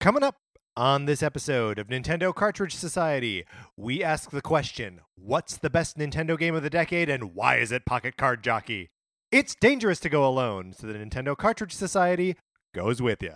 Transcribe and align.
Coming 0.00 0.22
up 0.22 0.36
on 0.76 1.06
this 1.06 1.24
episode 1.24 1.76
of 1.76 1.88
Nintendo 1.88 2.32
Cartridge 2.32 2.76
Society, 2.76 3.44
we 3.76 4.04
ask 4.04 4.30
the 4.30 4.40
question 4.40 5.00
What's 5.16 5.56
the 5.56 5.70
best 5.70 5.98
Nintendo 5.98 6.38
game 6.38 6.54
of 6.54 6.62
the 6.62 6.70
decade 6.70 7.10
and 7.10 7.34
why 7.34 7.56
is 7.56 7.72
it 7.72 7.84
Pocket 7.84 8.16
Card 8.16 8.44
Jockey? 8.44 8.90
It's 9.32 9.56
dangerous 9.56 9.98
to 10.00 10.08
go 10.08 10.24
alone, 10.24 10.72
so 10.72 10.86
the 10.86 10.94
Nintendo 10.94 11.36
Cartridge 11.36 11.74
Society 11.74 12.36
goes 12.72 13.02
with 13.02 13.24
you. 13.24 13.34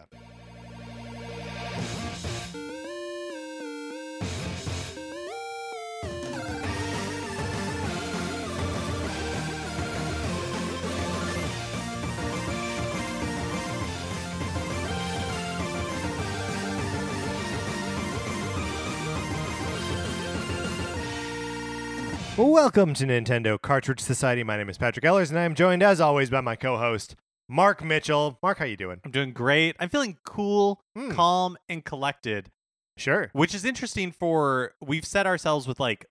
Welcome 22.47 22.93
to 22.95 23.05
Nintendo 23.07 23.57
Cartridge 23.61 24.01
Society. 24.01 24.43
My 24.43 24.57
name 24.57 24.69
is 24.69 24.77
Patrick 24.77 25.05
Ellers, 25.05 25.31
and 25.31 25.39
I 25.39 25.45
am 25.45 25.55
joined, 25.55 25.81
as 25.81 26.01
always, 26.01 26.29
by 26.29 26.41
my 26.41 26.57
co-host 26.57 27.15
Mark 27.49 27.85
Mitchell. 27.85 28.37
Mark, 28.43 28.59
how 28.59 28.65
you 28.65 28.77
doing? 28.77 29.01
I'm 29.05 29.13
doing 29.13 29.33
great. 29.33 29.77
I'm 29.79 29.89
feeling 29.89 30.19
cool, 30.25 30.81
Hmm. 30.97 31.13
calm, 31.13 31.57
and 31.69 31.85
collected, 31.85 32.51
Sure. 32.97 33.31
which 33.33 33.55
is 33.55 33.65
interesting 33.65 34.11
for 34.11 34.75
we've 34.81 35.05
set 35.05 35.25
ourselves 35.25 35.69
with 35.69 35.79
like 35.79 36.05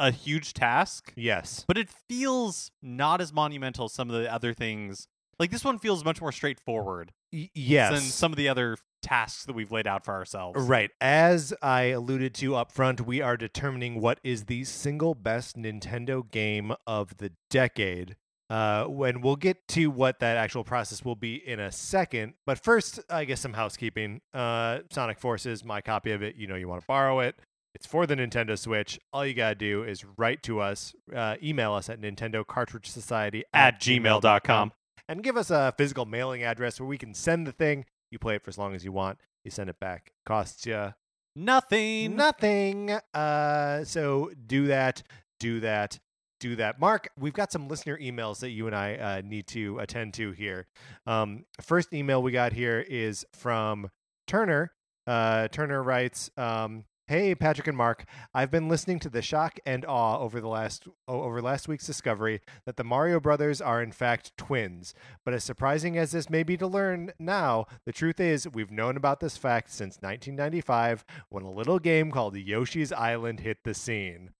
a 0.00 0.10
huge 0.10 0.52
task, 0.52 1.12
Yes. 1.14 1.64
but 1.68 1.78
it 1.78 1.88
feels 2.08 2.72
not 2.82 3.20
as 3.20 3.32
monumental 3.32 3.84
as 3.84 3.92
some 3.92 4.10
of 4.10 4.20
the 4.20 4.30
other 4.32 4.52
things. 4.52 5.06
Like 5.38 5.52
this 5.52 5.62
one 5.64 5.78
feels 5.78 6.04
much 6.04 6.20
more 6.20 6.32
straightforward 6.32 7.12
Y- 7.32 7.50
yes. 7.54 7.92
than 7.92 8.00
some 8.02 8.32
of 8.32 8.36
the 8.36 8.48
other 8.48 8.78
tasks 9.02 9.44
that 9.44 9.52
we've 9.52 9.72
laid 9.72 9.86
out 9.86 10.04
for 10.04 10.14
ourselves. 10.14 10.62
Right. 10.62 10.90
As 11.00 11.52
I 11.60 11.84
alluded 11.84 12.34
to 12.36 12.56
up 12.56 12.72
front, 12.72 13.02
we 13.02 13.20
are 13.20 13.36
determining 13.36 14.00
what 14.00 14.18
is 14.22 14.44
the 14.44 14.64
single 14.64 15.14
best 15.14 15.56
Nintendo 15.56 16.28
game 16.30 16.72
of 16.86 17.18
the 17.18 17.32
decade. 17.50 18.16
Uh, 18.50 18.84
when 18.84 19.22
we'll 19.22 19.36
get 19.36 19.66
to 19.66 19.86
what 19.90 20.20
that 20.20 20.36
actual 20.36 20.62
process 20.62 21.02
will 21.04 21.16
be 21.16 21.36
in 21.36 21.58
a 21.58 21.72
second. 21.72 22.34
But 22.44 22.62
first, 22.62 23.00
I 23.08 23.24
guess 23.24 23.40
some 23.40 23.54
housekeeping. 23.54 24.20
Uh, 24.34 24.80
Sonic 24.90 25.18
Forces, 25.18 25.64
my 25.64 25.80
copy 25.80 26.12
of 26.12 26.22
it, 26.22 26.36
you 26.36 26.46
know 26.46 26.56
you 26.56 26.68
want 26.68 26.82
to 26.82 26.86
borrow 26.86 27.20
it. 27.20 27.34
It's 27.74 27.86
for 27.86 28.06
the 28.06 28.14
Nintendo 28.14 28.58
Switch. 28.58 29.00
All 29.12 29.24
you 29.24 29.32
got 29.32 29.48
to 29.50 29.54
do 29.54 29.84
is 29.84 30.04
write 30.18 30.42
to 30.42 30.60
us, 30.60 30.94
uh, 31.14 31.36
email 31.42 31.72
us 31.72 31.88
at 31.88 31.98
Nintendo 32.00 32.46
Cartridge 32.46 32.90
Society 32.90 33.44
At 33.54 33.80
gmail.com. 33.80 34.72
and 35.08 35.22
give 35.22 35.38
us 35.38 35.50
a 35.50 35.72
physical 35.78 36.04
mailing 36.04 36.42
address 36.42 36.78
where 36.78 36.86
we 36.86 36.98
can 36.98 37.14
send 37.14 37.46
the 37.46 37.52
thing. 37.52 37.86
You 38.12 38.18
play 38.18 38.36
it 38.36 38.44
for 38.44 38.50
as 38.50 38.58
long 38.58 38.74
as 38.74 38.84
you 38.84 38.92
want. 38.92 39.18
You 39.42 39.50
send 39.50 39.70
it 39.70 39.80
back. 39.80 40.12
Costs 40.26 40.66
you 40.66 40.92
Nothing. 41.34 42.14
nothing. 42.14 42.90
Uh, 43.14 43.84
so 43.84 44.30
do 44.46 44.66
that. 44.66 45.02
Do 45.40 45.60
that. 45.60 45.98
Do 46.38 46.56
that. 46.56 46.78
Mark, 46.78 47.08
we've 47.18 47.32
got 47.32 47.50
some 47.50 47.68
listener 47.68 47.96
emails 47.96 48.40
that 48.40 48.50
you 48.50 48.66
and 48.66 48.76
I 48.76 48.96
uh, 48.96 49.22
need 49.24 49.46
to 49.48 49.78
attend 49.78 50.12
to 50.14 50.32
here. 50.32 50.66
Um, 51.06 51.46
first 51.60 51.92
email 51.94 52.22
we 52.22 52.32
got 52.32 52.52
here 52.52 52.84
is 52.86 53.24
from 53.32 53.90
Turner. 54.26 54.72
Uh, 55.06 55.48
Turner 55.48 55.82
writes, 55.82 56.30
um, 56.36 56.84
"Hey 57.12 57.34
Patrick 57.34 57.68
and 57.68 57.76
Mark, 57.76 58.06
I've 58.32 58.50
been 58.50 58.70
listening 58.70 58.98
to 59.00 59.10
the 59.10 59.20
shock 59.20 59.58
and 59.66 59.84
awe 59.84 60.18
over 60.18 60.40
the 60.40 60.48
last 60.48 60.88
over 61.06 61.42
last 61.42 61.68
week's 61.68 61.84
discovery 61.84 62.40
that 62.64 62.78
the 62.78 62.84
Mario 62.84 63.20
brothers 63.20 63.60
are 63.60 63.82
in 63.82 63.92
fact 63.92 64.34
twins. 64.38 64.94
But 65.22 65.34
as 65.34 65.44
surprising 65.44 65.98
as 65.98 66.12
this 66.12 66.30
may 66.30 66.42
be 66.42 66.56
to 66.56 66.66
learn 66.66 67.12
now, 67.18 67.66
the 67.84 67.92
truth 67.92 68.18
is 68.18 68.48
we've 68.48 68.70
known 68.70 68.96
about 68.96 69.20
this 69.20 69.36
fact 69.36 69.70
since 69.70 69.98
1995 70.00 71.04
when 71.28 71.44
a 71.44 71.52
little 71.52 71.78
game 71.78 72.10
called 72.10 72.34
Yoshi's 72.34 72.94
Island 72.94 73.40
hit 73.40 73.58
the 73.62 73.74
scene." 73.74 74.30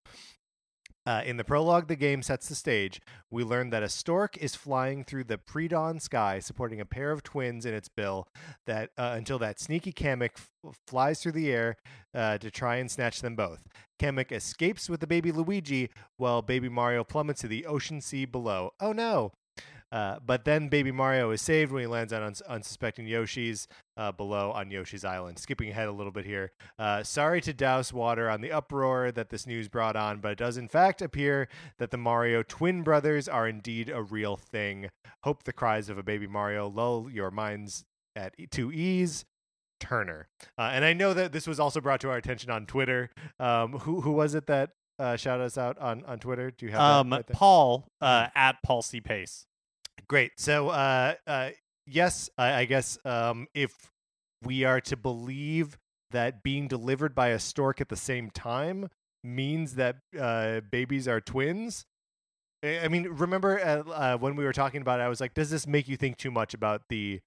Uh, 1.05 1.23
in 1.25 1.37
the 1.37 1.45
prologue, 1.45 1.89
the 1.89 1.97
game 1.97 2.23
sets 2.23 2.49
the 2.49 2.55
stage. 2.55 3.01
We 3.31 3.43
learn 3.43 3.71
that 3.71 3.83
a 3.83 3.89
stork 3.89 4.37
is 4.37 4.55
flying 4.55 5.03
through 5.03 5.25
the 5.25 5.39
pre-dawn 5.39 5.99
sky, 5.99 6.39
supporting 6.39 6.81
a 6.81 6.85
pair 6.85 7.11
of 7.11 7.25
twins 7.25 7.67
in 7.67 7.75
its 7.75 7.89
bill. 7.89 8.29
That 8.67 8.91
uh, 8.97 9.15
until 9.17 9.39
that 9.41 9.59
sneaky 9.59 9.93
Kamek 9.93 10.31
f- 10.37 10.77
flies 10.87 11.21
through 11.21 11.33
the 11.33 11.51
air 11.51 11.77
uh, 12.15 12.39
to 12.39 12.51
try 12.51 12.77
and 12.77 12.91
snatch 12.91 13.21
them 13.21 13.35
both. 13.35 13.67
Kamek 13.99 14.31
escapes 14.31 14.89
with 14.89 15.01
the 15.01 15.07
baby 15.07 15.33
Luigi, 15.33 15.91
while 16.19 16.41
baby 16.41 16.69
Mario 16.69 17.03
plummets 17.03 17.41
to 17.41 17.49
the 17.49 17.67
ocean 17.67 18.01
sea 18.01 18.25
below. 18.25 18.71
Oh 18.81 18.93
no! 18.93 19.33
Uh, 19.93 20.17
but 20.25 20.45
then 20.47 20.69
Baby 20.69 20.91
Mario 20.91 21.31
is 21.33 21.43
saved 21.43 21.71
when 21.71 21.83
he 21.83 21.87
lands 21.87 22.13
on 22.15 22.23
uns- 22.23 22.41
unsuspecting 22.43 23.07
Yoshi's 23.07 23.69
uh, 23.99 24.11
below 24.11 24.51
on 24.53 24.71
Yoshi's 24.71 25.05
Island. 25.05 25.39
Skipping 25.39 25.69
ahead 25.69 25.87
a 25.87 25.93
little 25.93 26.11
bit 26.13 26.25
here. 26.25 26.51
Uh, 26.79 27.03
sorry 27.03 27.43
to 27.43 27.53
douse 27.53 27.93
water 27.93 28.31
on 28.31 28.41
the 28.41 28.51
uproar 28.51 29.13
that 29.13 29.29
this 29.29 29.47
news 29.47 29.69
brought 29.69 29.95
on, 29.95 30.21
but 30.21 30.33
it 30.33 30.39
does 30.39 30.57
in 30.57 30.67
fact 30.67 31.03
appear 31.03 31.47
that 31.79 31.91
the 31.91 31.99
Mario 31.99 32.43
twin 32.43 32.83
brothers 32.83 33.29
are 33.29 33.47
indeed 33.47 33.91
a 33.91 34.03
real 34.03 34.37
thing. 34.37 34.89
Hope 35.25 35.45
the 35.45 35.53
cries 35.53 35.91
of 35.91 35.99
a 35.99 36.03
baby 36.03 36.27
Mario 36.27 36.69
lull 36.69 37.11
your 37.11 37.31
minds 37.31 37.85
at 38.17 38.35
e- 38.39 38.47
to 38.47 38.73
ease. 38.73 39.25
Turner, 39.81 40.29
uh, 40.57 40.71
and 40.73 40.85
I 40.85 40.93
know 40.93 41.13
that 41.13 41.33
this 41.33 41.45
was 41.49 41.59
also 41.59 41.81
brought 41.81 42.01
to 42.03 42.09
our 42.11 42.17
attention 42.17 42.53
on 42.53 42.67
Twitter. 42.67 43.11
Um, 43.41 43.73
who 43.81 44.01
who 44.03 44.13
was 44.13 44.37
it 44.37 44.47
that 44.47 44.71
uh, 45.01 45.17
shouted 45.17 45.43
us 45.43 45.59
out 45.59 45.77
on 45.79 46.05
on 46.05 46.21
Twitter? 46.21 46.53
Do 46.53 46.67
you 46.67 46.71
have 46.73 46.81
Um, 46.81 47.11
right? 47.13 47.27
Paul 47.27 47.89
uh, 48.01 48.29
at 48.37 48.63
Paul 48.65 48.83
C 48.83 49.01
Pace. 49.01 49.45
Great. 50.09 50.33
So, 50.37 50.69
uh, 50.69 51.15
uh, 51.27 51.51
yes, 51.87 52.31
I, 52.37 52.55
I 52.61 52.65
guess 52.65 52.99
um, 53.05 53.47
if 53.55 53.91
we 54.43 54.65
are 54.65 54.81
to 54.83 54.97
believe 54.97 55.79
that 56.11 56.43
being 56.43 56.69
delivered 56.69 57.15
by 57.15 57.29
a 57.29 57.39
stork 57.39 57.81
at 57.81 57.89
the 57.89 57.97
same 57.97 58.31
time 58.31 58.89
means 59.25 59.77
that 59.77 59.97
uh, 60.19 60.61
babies 60.71 61.09
are 61.09 61.21
twins. 61.21 61.87
I 62.63 62.81
I 62.85 62.89
mean, 62.89 63.05
remember 63.05 63.61
uh, 63.61 63.91
uh, 63.91 64.19
when 64.19 64.37
we 64.37 64.45
were 64.45 64.53
talking 64.53 64.83
about 64.83 65.01
it, 65.01 65.05
I 65.05 65.09
was 65.09 65.21
like, 65.21 65.35
does 65.35 65.51
this 65.51 65.67
make 65.67 65.89
you 65.89 65.97
think 65.97 66.17
too 66.17 66.31
much 66.31 66.55
about 66.55 66.83
the 66.89 67.21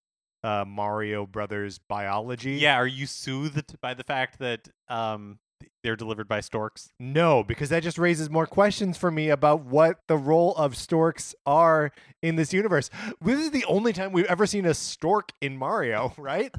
uh, 0.43 0.65
Mario 0.67 1.25
Brothers 1.25 1.79
biology? 1.89 2.53
Yeah, 2.53 2.75
are 2.75 2.87
you 2.87 3.05
soothed 3.05 3.79
by 3.81 3.93
the 3.93 4.03
fact 4.03 4.39
that 4.39 4.67
um 4.87 5.39
they're 5.83 5.95
delivered 5.95 6.27
by 6.27 6.41
storks? 6.41 6.89
No, 6.99 7.43
because 7.43 7.69
that 7.69 7.83
just 7.83 7.97
raises 7.97 8.29
more 8.29 8.45
questions 8.45 8.97
for 8.97 9.11
me 9.11 9.29
about 9.29 9.65
what 9.65 9.99
the 10.07 10.17
role 10.17 10.55
of 10.55 10.75
storks 10.75 11.35
are 11.45 11.91
in 12.21 12.35
this 12.35 12.53
universe. 12.53 12.89
This 13.21 13.39
is 13.39 13.51
the 13.51 13.65
only 13.65 13.93
time 13.93 14.11
we've 14.11 14.25
ever 14.25 14.45
seen 14.45 14.65
a 14.65 14.73
stork 14.73 15.31
in 15.41 15.57
Mario, 15.57 16.13
right? 16.17 16.53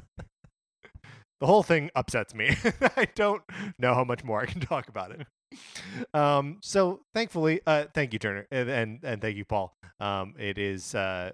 the 1.39 1.45
whole 1.45 1.63
thing 1.63 1.91
upsets 1.95 2.33
me. 2.33 2.55
I 2.97 3.07
don't 3.15 3.43
know 3.77 3.93
how 3.93 4.03
much 4.03 4.23
more 4.23 4.41
I 4.41 4.45
can 4.45 4.61
talk 4.61 4.87
about 4.87 5.11
it. 5.11 5.27
Um, 6.13 6.57
so 6.61 7.01
thankfully, 7.13 7.61
uh, 7.65 7.85
thank 7.93 8.13
you, 8.13 8.19
Turner, 8.19 8.47
and 8.51 8.69
and, 8.69 8.99
and 9.03 9.21
thank 9.21 9.37
you, 9.37 9.45
Paul. 9.45 9.77
Um, 9.99 10.33
it 10.37 10.57
is 10.57 10.93
uh, 10.95 11.31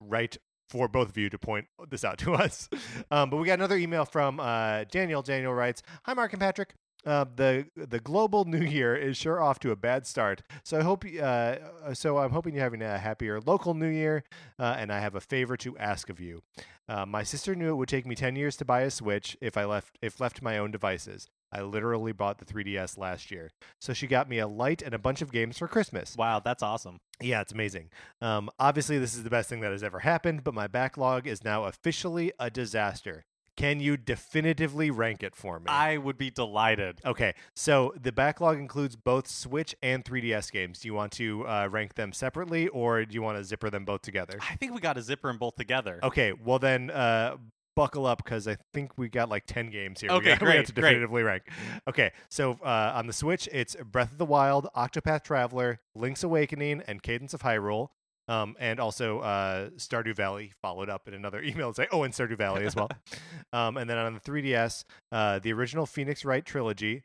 right 0.00 0.36
for 0.68 0.88
both 0.88 1.08
of 1.08 1.18
you 1.18 1.28
to 1.30 1.38
point 1.38 1.66
this 1.88 2.04
out 2.04 2.18
to 2.18 2.34
us. 2.34 2.68
Um, 3.10 3.30
but 3.30 3.38
we 3.38 3.46
got 3.46 3.54
another 3.54 3.76
email 3.76 4.04
from 4.04 4.38
uh, 4.40 4.84
Daniel. 4.84 5.22
Daniel 5.22 5.52
writes, 5.54 5.82
"Hi, 6.04 6.14
Mark 6.14 6.32
and 6.32 6.40
Patrick. 6.40 6.74
Uh, 7.06 7.24
the 7.36 7.66
the 7.76 8.00
global 8.00 8.44
new 8.46 8.64
year 8.64 8.94
is 8.94 9.16
sure 9.16 9.40
off 9.40 9.58
to 9.60 9.70
a 9.70 9.76
bad 9.76 10.06
start. 10.06 10.42
So 10.64 10.78
I 10.78 10.82
hope 10.82 11.04
uh, 11.04 11.22
uh, 11.22 11.94
so 11.94 12.18
I'm 12.18 12.30
hoping 12.30 12.54
you're 12.54 12.62
having 12.62 12.82
a 12.82 12.98
happier 12.98 13.40
local 13.40 13.74
new 13.74 13.88
year. 13.88 14.24
Uh, 14.58 14.76
and 14.78 14.92
I 14.92 15.00
have 15.00 15.14
a 15.14 15.20
favor 15.20 15.56
to 15.58 15.76
ask 15.78 16.10
of 16.10 16.20
you. 16.20 16.42
Uh, 16.88 17.06
my 17.06 17.22
sister 17.22 17.54
knew 17.54 17.70
it 17.70 17.76
would 17.76 17.88
take 17.88 18.06
me 18.06 18.14
10 18.14 18.34
years 18.36 18.56
to 18.56 18.64
buy 18.64 18.82
a 18.82 18.90
Switch 18.90 19.36
if 19.40 19.56
I 19.56 19.64
left 19.64 19.96
if 20.02 20.20
left 20.20 20.36
to 20.36 20.44
my 20.44 20.58
own 20.58 20.70
devices. 20.70 21.28
I 21.52 21.62
literally 21.62 22.12
bought 22.12 22.38
the 22.38 22.44
3DS 22.44 22.96
last 22.96 23.30
year. 23.30 23.50
So 23.80 23.92
she 23.92 24.06
got 24.06 24.28
me 24.28 24.38
a 24.38 24.46
light 24.46 24.82
and 24.82 24.94
a 24.94 24.98
bunch 24.98 25.20
of 25.20 25.32
games 25.32 25.58
for 25.58 25.66
Christmas. 25.66 26.16
Wow, 26.16 26.40
that's 26.40 26.62
awesome. 26.62 27.00
Yeah, 27.20 27.40
it's 27.40 27.52
amazing. 27.52 27.90
Um, 28.20 28.50
obviously, 28.58 28.98
this 28.98 29.14
is 29.14 29.24
the 29.24 29.30
best 29.30 29.48
thing 29.48 29.60
that 29.60 29.72
has 29.72 29.82
ever 29.82 30.00
happened, 30.00 30.44
but 30.44 30.54
my 30.54 30.68
backlog 30.68 31.26
is 31.26 31.42
now 31.42 31.64
officially 31.64 32.32
a 32.38 32.50
disaster. 32.50 33.24
Can 33.60 33.78
you 33.78 33.98
definitively 33.98 34.90
rank 34.90 35.22
it 35.22 35.36
for 35.36 35.60
me? 35.60 35.66
I 35.68 35.98
would 35.98 36.16
be 36.16 36.30
delighted. 36.30 37.00
Okay, 37.04 37.34
so 37.54 37.92
the 38.00 38.10
backlog 38.10 38.58
includes 38.58 38.96
both 38.96 39.28
Switch 39.28 39.74
and 39.82 40.02
3DS 40.02 40.50
games. 40.50 40.80
Do 40.80 40.88
you 40.88 40.94
want 40.94 41.12
to 41.12 41.46
uh, 41.46 41.68
rank 41.70 41.94
them 41.94 42.14
separately, 42.14 42.68
or 42.68 43.04
do 43.04 43.12
you 43.12 43.20
want 43.20 43.36
to 43.36 43.44
zipper 43.44 43.68
them 43.68 43.84
both 43.84 44.00
together? 44.00 44.38
I 44.40 44.56
think 44.56 44.72
we 44.74 44.80
got 44.80 44.94
to 44.94 45.02
zipper 45.02 45.28
them 45.28 45.36
both 45.36 45.56
together. 45.56 46.00
Okay, 46.02 46.32
well 46.32 46.58
then, 46.58 46.90
uh, 46.90 47.36
buckle 47.76 48.06
up 48.06 48.24
because 48.24 48.48
I 48.48 48.56
think 48.72 48.96
we 48.96 49.10
got 49.10 49.28
like 49.28 49.44
ten 49.44 49.68
games 49.70 50.00
here. 50.00 50.10
we 50.10 50.16
Okay, 50.16 50.30
got, 50.30 50.40
we 50.40 50.46
have 50.46 50.54
great, 50.56 50.66
to 50.66 50.72
great. 50.72 50.82
definitively 50.82 51.22
rank. 51.22 51.42
Okay, 51.86 52.12
so 52.30 52.58
uh, 52.64 52.92
on 52.94 53.06
the 53.06 53.12
Switch, 53.12 53.46
it's 53.52 53.76
Breath 53.76 54.12
of 54.12 54.16
the 54.18 54.24
Wild, 54.24 54.68
Octopath 54.74 55.22
Traveler, 55.22 55.80
Link's 55.94 56.22
Awakening, 56.24 56.82
and 56.86 57.02
Cadence 57.02 57.34
of 57.34 57.42
Hyrule. 57.42 57.88
Um, 58.30 58.54
and 58.60 58.78
also 58.78 59.18
uh, 59.18 59.70
Stardew 59.70 60.14
Valley 60.14 60.52
followed 60.62 60.88
up 60.88 61.08
in 61.08 61.14
another 61.14 61.42
email. 61.42 61.68
It's 61.68 61.78
like, 61.78 61.88
oh, 61.92 62.04
and 62.04 62.14
Stardew 62.14 62.38
Valley 62.38 62.64
as 62.64 62.76
well. 62.76 62.88
um, 63.52 63.76
and 63.76 63.90
then 63.90 63.98
on 63.98 64.14
the 64.14 64.20
3DS, 64.20 64.84
uh, 65.10 65.40
the 65.40 65.52
original 65.52 65.84
Phoenix 65.84 66.24
Wright 66.24 66.44
trilogy, 66.44 67.02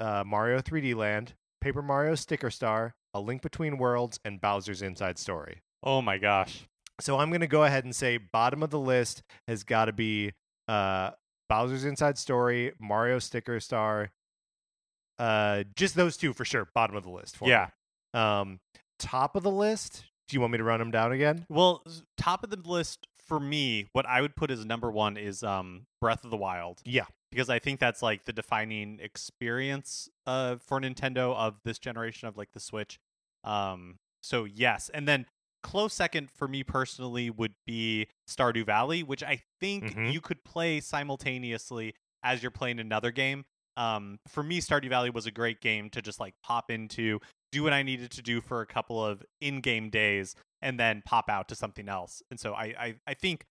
uh, 0.00 0.24
Mario 0.26 0.58
3D 0.58 0.96
Land, 0.96 1.34
Paper 1.60 1.82
Mario 1.82 2.16
Sticker 2.16 2.50
Star, 2.50 2.96
A 3.14 3.20
Link 3.20 3.42
Between 3.42 3.78
Worlds, 3.78 4.18
and 4.24 4.40
Bowser's 4.40 4.82
Inside 4.82 5.18
Story. 5.18 5.60
Oh 5.84 6.02
my 6.02 6.18
gosh. 6.18 6.66
So 7.00 7.18
I'm 7.18 7.28
going 7.30 7.42
to 7.42 7.46
go 7.46 7.62
ahead 7.62 7.84
and 7.84 7.94
say 7.94 8.16
bottom 8.16 8.62
of 8.64 8.70
the 8.70 8.80
list 8.80 9.22
has 9.46 9.62
got 9.62 9.84
to 9.84 9.92
be 9.92 10.32
uh, 10.66 11.10
Bowser's 11.48 11.84
Inside 11.84 12.18
Story, 12.18 12.72
Mario 12.80 13.20
Sticker 13.20 13.60
Star. 13.60 14.10
Uh, 15.16 15.62
just 15.76 15.94
those 15.94 16.16
two 16.16 16.32
for 16.32 16.44
sure. 16.44 16.68
Bottom 16.74 16.96
of 16.96 17.04
the 17.04 17.10
list. 17.10 17.36
For 17.36 17.48
Yeah. 17.48 17.68
Me. 18.12 18.20
Um, 18.20 18.60
top 18.98 19.36
of 19.36 19.44
the 19.44 19.50
list. 19.50 20.04
Do 20.28 20.34
you 20.36 20.40
want 20.40 20.52
me 20.52 20.58
to 20.58 20.64
run 20.64 20.78
them 20.80 20.90
down 20.90 21.12
again? 21.12 21.46
Well, 21.48 21.84
top 22.16 22.42
of 22.44 22.50
the 22.50 22.56
list 22.64 23.06
for 23.26 23.38
me, 23.40 23.88
what 23.92 24.06
I 24.06 24.20
would 24.20 24.36
put 24.36 24.50
as 24.50 24.64
number 24.64 24.90
one 24.90 25.16
is 25.16 25.42
um 25.42 25.86
Breath 26.00 26.24
of 26.24 26.30
the 26.30 26.36
Wild. 26.36 26.80
Yeah. 26.84 27.06
because 27.32 27.50
I 27.50 27.58
think 27.58 27.80
that's 27.80 28.02
like 28.02 28.24
the 28.24 28.32
defining 28.32 28.98
experience 29.00 30.08
uh, 30.26 30.56
for 30.56 30.80
Nintendo 30.80 31.34
of 31.36 31.56
this 31.64 31.78
generation 31.78 32.28
of 32.28 32.36
like 32.36 32.52
the 32.52 32.60
Switch. 32.60 32.98
Um, 33.44 33.96
so 34.22 34.44
yes, 34.44 34.90
and 34.94 35.06
then 35.06 35.26
close 35.62 35.92
second 35.92 36.30
for 36.30 36.48
me 36.48 36.62
personally 36.62 37.28
would 37.28 37.54
be 37.66 38.06
Stardew 38.28 38.64
Valley, 38.64 39.02
which 39.02 39.22
I 39.22 39.42
think 39.60 39.94
Mhm. 39.96 40.12
you 40.12 40.20
could 40.20 40.44
play 40.44 40.80
simultaneously 40.80 41.94
as 42.22 42.42
you're 42.42 42.50
playing 42.52 42.78
another 42.80 43.10
game. 43.10 43.44
Um, 43.76 44.18
for 44.28 44.42
me, 44.42 44.60
Stardew 44.60 44.88
Valley 44.88 45.10
was 45.10 45.26
a 45.26 45.30
great 45.30 45.60
game 45.60 45.90
to 45.90 46.00
just 46.00 46.18
like 46.18 46.34
pop 46.42 46.70
into, 46.70 47.20
do 47.52 47.62
what 47.62 47.72
I 47.72 47.82
needed 47.82 48.10
to 48.12 48.22
do 48.22 48.40
for 48.40 48.60
a 48.60 48.66
couple 48.66 49.04
of 49.04 49.22
in-game 49.40 49.90
days, 49.90 50.34
and 50.62 50.78
then 50.80 51.02
pop 51.04 51.28
out 51.28 51.48
to 51.48 51.54
something 51.54 51.88
else. 51.88 52.22
And 52.30 52.38
so 52.40 52.52
I, 52.54 52.64
I, 52.78 52.94
I 53.06 53.14
think 53.14 53.44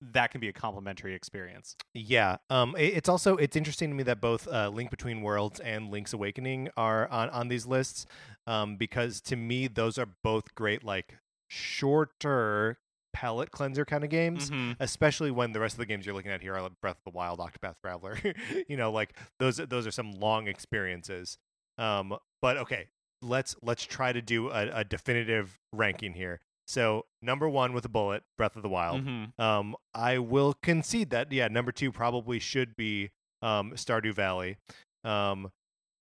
that 0.00 0.32
can 0.32 0.40
be 0.40 0.48
a 0.48 0.52
complementary 0.52 1.14
experience. 1.14 1.76
Yeah. 1.94 2.38
Um, 2.50 2.74
it- 2.76 2.94
it's 2.94 3.08
also 3.08 3.36
it's 3.36 3.54
interesting 3.56 3.90
to 3.90 3.94
me 3.94 4.02
that 4.04 4.20
both 4.20 4.48
uh, 4.48 4.68
Link 4.68 4.90
Between 4.90 5.22
Worlds 5.22 5.60
and 5.60 5.90
Link's 5.90 6.12
Awakening 6.12 6.70
are 6.76 7.06
on 7.08 7.28
on 7.30 7.48
these 7.48 7.66
lists, 7.66 8.06
um, 8.48 8.76
because 8.76 9.20
to 9.22 9.36
me 9.36 9.68
those 9.68 9.98
are 9.98 10.08
both 10.24 10.54
great 10.56 10.82
like 10.82 11.18
shorter 11.48 12.78
palette 13.12 13.50
cleanser 13.50 13.84
kind 13.84 14.02
of 14.04 14.10
games. 14.10 14.50
Mhm. 14.50 14.76
Especially 14.80 15.30
when 15.30 15.52
the 15.52 15.60
rest 15.60 15.74
of 15.74 15.78
the 15.78 15.86
games 15.86 16.06
you're 16.06 16.14
looking 16.14 16.30
at 16.32 16.40
here 16.40 16.54
are 16.54 16.62
like 16.62 16.72
Breath 16.80 16.96
of 17.04 17.12
the 17.12 17.16
Wild, 17.16 17.38
Octopath 17.40 17.74
Traveler. 17.82 18.18
you 18.68 18.76
know, 18.76 18.90
like 18.90 19.16
those 19.38 19.56
those 19.58 19.86
are 19.86 19.90
some 19.90 20.12
long 20.12 20.48
experiences. 20.48 21.38
Um, 21.78 22.16
but 22.40 22.56
okay, 22.58 22.88
let's 23.22 23.54
let's 23.62 23.84
try 23.84 24.12
to 24.12 24.20
do 24.20 24.50
a, 24.50 24.68
a 24.80 24.84
definitive 24.84 25.58
ranking 25.72 26.12
here. 26.14 26.40
So 26.66 27.06
number 27.20 27.48
one 27.48 27.72
with 27.72 27.84
a 27.84 27.88
bullet, 27.88 28.22
Breath 28.38 28.56
of 28.56 28.62
the 28.62 28.68
Wild. 28.68 29.04
Mhm. 29.04 29.38
Um, 29.38 29.76
I 29.94 30.18
will 30.18 30.54
concede 30.62 31.10
that 31.10 31.32
yeah, 31.32 31.48
number 31.48 31.72
two 31.72 31.90
probably 31.92 32.38
should 32.38 32.76
be 32.76 33.10
um, 33.42 33.72
Stardew 33.72 34.14
Valley, 34.14 34.56
um, 35.04 35.50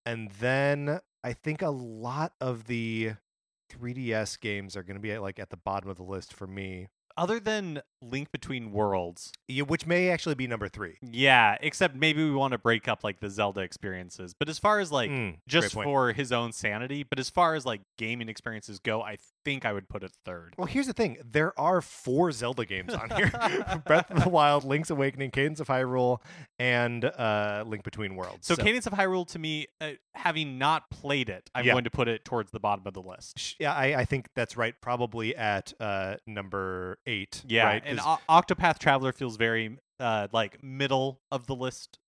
and 0.05 0.29
then 0.39 0.99
I 1.23 1.33
think 1.33 1.61
a 1.61 1.69
lot 1.69 2.33
of 2.39 2.65
the 2.65 3.13
3DS 3.71 4.39
games 4.39 4.75
are 4.75 4.83
going 4.83 4.95
to 4.97 5.01
be 5.01 5.11
at, 5.11 5.21
like 5.21 5.39
at 5.39 5.49
the 5.49 5.57
bottom 5.57 5.89
of 5.89 5.97
the 5.97 6.03
list 6.03 6.33
for 6.33 6.47
me. 6.47 6.87
Other 7.17 7.39
than 7.39 7.81
Link 8.01 8.31
Between 8.31 8.71
Worlds, 8.71 9.31
Yeah, 9.47 9.63
which 9.63 9.85
may 9.85 10.09
actually 10.09 10.35
be 10.35 10.47
number 10.47 10.67
three. 10.67 10.97
yeah, 11.01 11.57
except 11.61 11.95
maybe 11.95 12.23
we 12.23 12.31
want 12.35 12.51
to 12.53 12.57
break 12.57 12.87
up 12.87 13.03
like 13.03 13.19
the 13.19 13.29
Zelda 13.29 13.61
experiences. 13.61 14.33
But 14.37 14.49
as 14.49 14.57
far 14.59 14.79
as 14.79 14.91
like 14.91 15.09
Mm, 15.11 15.29
great 15.31 15.39
just 15.47 15.73
point. 15.73 15.85
for 15.85 16.11
his 16.13 16.31
own 16.31 16.51
sanity, 16.51 17.03
but 17.03 17.19
as 17.19 17.29
far 17.29 17.55
as 17.55 17.65
like 17.65 17.81
gaming 17.97 18.29
experiences 18.29 18.79
go, 18.79 19.01
I 19.01 19.17
think 19.45 19.65
I 19.65 19.73
would 19.73 19.87
put 19.89 20.03
it 20.03 20.11
third. 20.25 20.53
Well, 20.57 20.67
here's 20.67 20.87
the 20.87 20.93
thing: 20.93 21.17
there 21.23 21.57
are 21.59 21.81
four 21.81 22.31
Zelda 22.31 22.65
games 22.65 22.93
on 22.93 23.09
here: 23.11 23.31
Breath 23.85 24.09
of 24.11 24.23
the 24.23 24.29
Wild, 24.29 24.63
Link's 24.63 24.89
Awakening, 24.89 25.31
Cadence 25.31 25.59
of 25.59 25.67
Hyrule, 25.67 26.19
and 26.59 27.05
uh, 27.05 27.63
Link 27.67 27.83
Between 27.83 28.15
Worlds. 28.15 28.47
So, 28.47 28.55
Cadence 28.55 28.85
of 28.87 28.93
Hyrule, 28.93 29.27
to 29.29 29.39
me, 29.39 29.67
uh, 29.79 29.91
having 30.15 30.57
not 30.57 30.89
played 30.89 31.29
it, 31.29 31.49
I'm 31.55 31.65
Yeah. 31.65 31.73
going 31.73 31.83
to 31.85 31.89
put 31.91 32.07
it 32.07 32.25
towards 32.25 32.51
the 32.51 32.59
bottom 32.59 32.85
of 32.87 32.93
the 32.93 33.01
list. 33.01 33.39
Sh- 33.39 33.55
Yeah, 33.59 33.73
I, 33.73 34.01
I 34.01 34.05
think 34.05 34.27
that's 34.35 34.57
right. 34.57 34.75
Probably 34.81 35.35
at 35.35 35.73
uh, 35.79 36.15
number 36.27 36.99
eight. 37.05 37.43
Yeah, 37.47 37.65
right? 37.65 37.83
And 37.91 37.99
O- 37.99 38.19
Octopath 38.29 38.79
Traveler 38.79 39.11
feels 39.13 39.37
very 39.37 39.77
uh, 39.99 40.27
like 40.31 40.63
middle 40.63 41.21
of 41.31 41.45
the 41.47 41.55
list. 41.55 41.99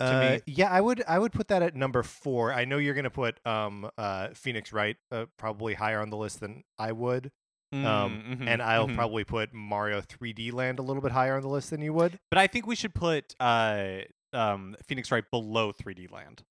to 0.00 0.06
uh, 0.06 0.20
me. 0.20 0.40
yeah, 0.46 0.70
I 0.70 0.80
would 0.80 1.02
I 1.06 1.18
would 1.18 1.32
put 1.32 1.48
that 1.48 1.62
at 1.62 1.74
number 1.76 2.02
four. 2.02 2.52
I 2.52 2.64
know 2.64 2.78
you're 2.78 2.94
gonna 2.94 3.10
put 3.10 3.38
um 3.46 3.90
uh 3.98 4.28
Phoenix 4.34 4.72
Wright 4.72 4.96
uh, 5.10 5.26
probably 5.36 5.74
higher 5.74 6.00
on 6.00 6.10
the 6.10 6.16
list 6.16 6.40
than 6.40 6.64
I 6.78 6.92
would, 6.92 7.30
um, 7.72 7.82
Mm, 7.84 8.38
mhm, 8.38 8.48
and 8.48 8.62
I'll 8.62 8.88
mhm. 8.88 8.94
probably 8.94 9.24
put 9.24 9.52
Mario 9.54 10.00
3D 10.00 10.52
Land 10.52 10.78
a 10.78 10.82
little 10.82 11.02
bit 11.02 11.12
higher 11.12 11.36
on 11.36 11.42
the 11.42 11.48
list 11.48 11.70
than 11.70 11.80
you 11.80 11.92
would. 11.92 12.18
But 12.30 12.38
I 12.38 12.46
think 12.46 12.66
we 12.66 12.76
should 12.76 12.94
put 12.94 13.34
uh, 13.40 13.98
um, 14.32 14.76
Phoenix 14.86 15.10
Wright 15.10 15.24
below 15.30 15.72
3D 15.72 16.10
Land. 16.10 16.42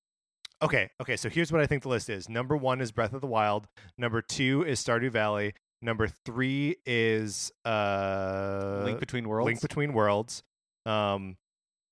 Okay, 0.64 0.90
okay. 1.02 1.18
So 1.18 1.28
here's 1.28 1.52
what 1.52 1.60
I 1.60 1.66
think 1.66 1.82
the 1.82 1.90
list 1.90 2.08
is. 2.10 2.30
Number 2.30 2.56
one 2.56 2.82
is 2.82 2.92
Breath 2.92 3.14
of 3.14 3.22
the 3.22 3.28
Wild. 3.28 3.68
Number 3.98 4.22
two 4.22 4.64
is 4.64 4.80
Stardew 4.84 5.10
Valley. 5.12 5.54
Number 5.82 6.08
three 6.08 6.78
is 6.86 7.52
uh 7.66 8.82
Link 8.84 9.00
Between 9.00 9.28
Worlds. 9.28 9.46
Link 9.48 9.62
Between 9.62 9.94
Worlds. 9.94 10.44
Um, 10.86 11.38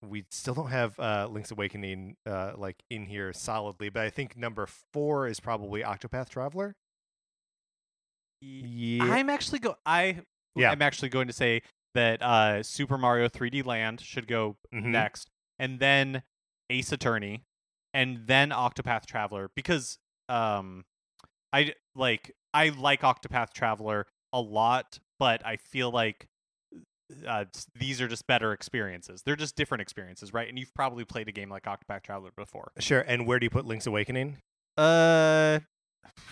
we 0.02 0.26
still 0.30 0.54
don't 0.54 0.70
have 0.70 0.98
uh, 1.00 1.28
Link's 1.30 1.52
Awakening 1.52 2.16
uh, 2.26 2.54
like 2.58 2.78
in 2.90 3.06
here 3.06 3.34
solidly, 3.34 3.90
but 3.90 4.04
I 4.04 4.10
think 4.10 4.38
number 4.38 4.68
four 4.94 5.28
is 5.28 5.40
probably 5.40 5.82
Octopath 5.82 6.30
Traveler. 6.30 6.76
Yeah, 8.42 9.04
I'm 9.04 9.30
actually 9.30 9.60
go. 9.60 9.76
I 9.86 10.22
Yeah. 10.56 10.72
I'm 10.72 10.82
actually 10.82 11.10
going 11.10 11.28
to 11.28 11.34
say 11.34 11.62
that 11.96 12.22
uh, 12.22 12.64
Super 12.64 12.98
Mario 12.98 13.28
3D 13.28 13.66
Land 13.66 14.00
should 14.02 14.28
go 14.28 14.58
Mhm. 14.74 14.86
next, 14.86 15.30
and 15.58 15.80
then 15.80 16.24
Ace 16.70 16.92
Attorney, 16.92 17.44
and 17.94 18.28
then 18.28 18.52
Octopath 18.52 19.06
Traveler 19.06 19.50
because 19.56 19.98
um, 20.30 20.86
I 21.52 21.74
like 21.96 22.36
I 22.54 22.70
like 22.70 23.02
Octopath 23.02 23.54
Traveler 23.54 24.06
a 24.34 24.42
lot, 24.42 25.00
but 25.20 25.46
I 25.46 25.58
feel 25.58 25.92
like 25.92 26.28
uh, 27.28 27.46
these 27.78 28.02
are 28.02 28.08
just 28.08 28.28
better 28.28 28.54
experiences. 28.54 29.24
They're 29.26 29.36
just 29.36 29.56
different 29.56 29.82
experiences, 29.82 30.34
right? 30.34 30.48
And 30.48 30.58
you've 30.60 30.74
probably 30.74 31.06
played 31.06 31.28
a 31.28 31.32
game 31.32 31.50
like 31.50 31.64
Octopath 31.64 32.04
Traveler 32.04 32.32
before. 32.36 32.72
Sure. 32.80 33.02
And 33.02 33.26
where 33.26 33.40
do 33.40 33.46
you 33.46 33.50
put 33.50 33.66
Link's 33.66 33.88
Awakening? 33.88 34.38
Uh, 34.78 35.60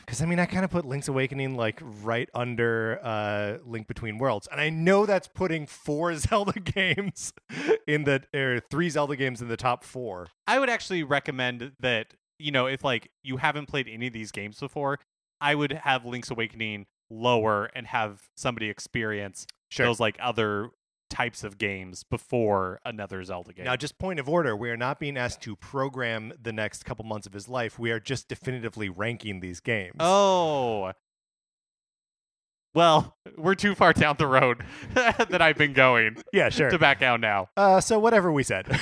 Because 0.06 0.22
I 0.22 0.26
mean, 0.26 0.40
I 0.40 0.46
kind 0.46 0.64
of 0.64 0.72
put 0.72 0.86
Link's 0.86 1.08
Awakening 1.08 1.56
like 1.56 1.80
right 1.84 2.30
under 2.34 3.00
uh, 3.04 3.58
Link 3.66 3.88
Between 3.88 4.18
Worlds, 4.18 4.48
and 4.52 4.60
I 4.62 4.70
know 4.70 5.06
that's 5.06 5.28
putting 5.28 5.66
four 5.68 6.16
Zelda 6.18 6.60
games 6.60 7.34
in 7.88 8.04
the 8.04 8.24
or 8.34 8.62
three 8.72 8.90
Zelda 8.90 9.16
games 9.16 9.42
in 9.42 9.48
the 9.48 9.58
top 9.58 9.84
four. 9.84 10.28
I 10.48 10.60
would 10.60 10.70
actually 10.70 11.04
recommend 11.04 11.74
that 11.80 12.14
you 12.40 12.52
know 12.52 12.68
if 12.68 12.84
like 12.84 13.10
you 13.24 13.38
haven't 13.38 13.68
played 13.68 13.88
any 13.88 14.08
of 14.08 14.14
these 14.14 14.32
games 14.32 14.60
before, 14.60 15.00
I 15.42 15.56
would 15.56 15.72
have 15.72 16.06
Link's 16.06 16.32
Awakening 16.32 16.86
lower 17.10 17.70
and 17.76 17.88
have 17.88 18.24
somebody 18.36 18.70
experience 18.70 19.48
Sure. 19.70 19.86
those 19.86 20.00
like 20.00 20.18
other 20.22 20.70
types 21.10 21.44
of 21.44 21.58
games 21.58 22.04
before 22.04 22.80
another 22.84 23.24
Zelda 23.24 23.54
game. 23.54 23.66
Now, 23.66 23.76
just 23.78 23.98
point 23.98 24.20
of 24.20 24.28
order, 24.28 24.56
we 24.58 24.70
are 24.70 24.76
not 24.78 25.00
being 25.00 25.18
asked 25.18 25.42
to 25.44 25.56
program 25.56 26.34
the 26.42 26.52
next 26.52 26.84
couple 26.84 27.06
months 27.06 27.26
of 27.28 27.34
his 27.34 27.48
life. 27.48 27.80
We 27.80 27.92
are 27.92 28.00
just 28.00 28.28
definitively 28.28 28.90
ranking 28.90 29.40
these 29.40 29.60
games. 29.62 29.96
oh. 30.00 30.92
Well, 32.74 33.16
we're 33.38 33.56
too 33.56 33.74
far 33.74 33.92
down 33.94 34.18
the 34.20 34.28
road 34.28 34.64
that 34.94 35.42
I've 35.42 35.58
been 35.58 35.74
going 35.74 36.18
yeah, 36.34 36.50
sure. 36.50 36.70
to 36.70 36.78
back 36.78 37.02
out 37.02 37.20
now. 37.20 37.50
Uh, 37.58 37.82
so 37.82 37.98
whatever 38.00 38.32
we 38.32 38.44
said. 38.44 38.68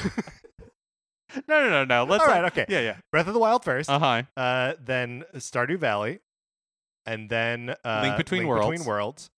No, 1.49 1.61
no, 1.63 1.69
no, 1.69 1.83
no. 1.83 2.03
Let's 2.09 2.23
All 2.23 2.29
not- 2.29 2.45
okay. 2.45 2.65
Yeah, 2.69 2.79
yeah. 2.79 2.95
Breath 3.11 3.27
of 3.27 3.33
the 3.33 3.39
Wild 3.39 3.65
first, 3.65 3.89
Uh 3.89 3.99
huh. 3.99 4.21
uh, 4.37 4.75
then 4.81 5.25
Stardew 5.35 5.77
Valley, 5.77 6.19
and 7.05 7.29
then 7.29 7.75
uh, 7.83 7.99
Link 8.03 8.17
Between 8.17 8.47
Worlds. 8.47 8.69
Between 8.71 8.87
Worlds, 8.87 9.29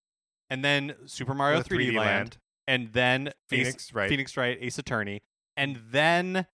And 0.49 0.63
then 0.63 0.95
Super 1.05 1.33
Mario 1.33 1.57
with 1.59 1.69
3D, 1.69 1.95
Land, 1.95 2.37
and 2.67 2.91
then 2.93 3.27
Ace- 3.27 3.33
Phoenix, 3.49 3.93
right? 3.93 4.09
Phoenix 4.09 4.37
Wright, 4.37 4.57
Ace 4.61 4.77
Attorney, 4.79 5.21
and 5.55 5.79
then 5.91 6.45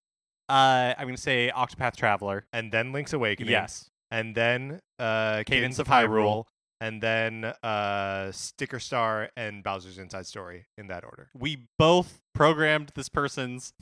uh, 0.50 0.94
I'm 0.98 1.08
gonna 1.08 1.18
say 1.18 1.52
Octopath 1.56 1.96
Traveler. 1.96 2.46
and 2.54 2.72
then 2.72 2.92
Link's 2.92 3.14
Awakening. 3.14 3.52
Yes, 3.52 3.90
and 4.12 4.36
then 4.36 4.80
uh, 5.00 5.44
Cadence 5.46 5.80
of 5.80 5.88
Hyrule, 5.88 6.10
Hyrule. 6.10 6.46
and 6.82 7.02
then 7.02 7.46
uh, 7.64 8.32
Sticker 8.32 8.80
Star 8.80 9.30
and 9.38 9.64
Bowser's 9.64 9.98
Inside 9.98 10.26
Story 10.28 10.66
in 10.78 10.88
that 10.88 11.04
order. 11.04 11.30
we 11.34 11.68
both 11.80 12.20
programmed 12.34 12.92
this 12.96 13.10
person's 13.10 13.74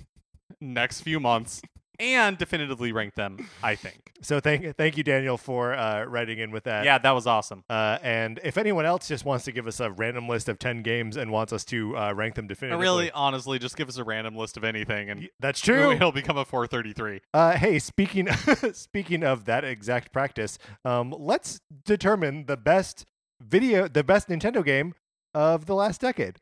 next 0.59 1.01
few 1.01 1.19
months 1.19 1.61
and 2.01 2.37
definitively 2.37 2.91
ranked 2.91 3.15
them. 3.15 3.47
I 3.63 3.75
think. 3.75 3.95
So 4.23 4.39
thank 4.39 4.77
thank 4.77 4.97
you, 4.97 5.03
Daniel, 5.03 5.35
for 5.35 5.73
uh, 5.73 6.03
writing 6.03 6.37
in 6.37 6.51
with 6.51 6.65
that. 6.65 6.85
Yeah, 6.85 6.99
that 6.99 7.09
was 7.09 7.25
awesome. 7.25 7.63
Uh, 7.67 7.97
and 8.03 8.39
if 8.43 8.55
anyone 8.55 8.85
else 8.85 9.07
just 9.07 9.25
wants 9.25 9.45
to 9.45 9.51
give 9.51 9.65
us 9.65 9.79
a 9.79 9.89
random 9.89 10.29
list 10.29 10.47
of 10.47 10.59
ten 10.59 10.83
games 10.83 11.17
and 11.17 11.31
wants 11.31 11.51
us 11.51 11.65
to 11.65 11.97
uh, 11.97 12.13
rank 12.13 12.35
them 12.35 12.45
definitively, 12.45 12.83
really, 12.83 13.11
honestly, 13.13 13.57
just 13.57 13.75
give 13.75 13.89
us 13.89 13.97
a 13.97 14.03
random 14.03 14.35
list 14.35 14.57
of 14.57 14.63
anything, 14.63 15.09
and 15.09 15.27
that's 15.39 15.59
true. 15.59 15.91
It'll 15.91 16.11
become 16.11 16.37
a 16.37 16.45
433. 16.45 17.21
Uh, 17.33 17.57
hey, 17.57 17.79
speaking 17.79 18.27
speaking 18.73 19.23
of 19.23 19.45
that 19.45 19.63
exact 19.63 20.13
practice, 20.13 20.59
um, 20.85 21.15
let's 21.17 21.59
determine 21.83 22.45
the 22.45 22.57
best 22.57 23.05
video, 23.41 23.87
the 23.87 24.03
best 24.03 24.29
Nintendo 24.29 24.63
game 24.63 24.93
of 25.33 25.65
the 25.65 25.73
last 25.73 26.01
decade. 26.01 26.37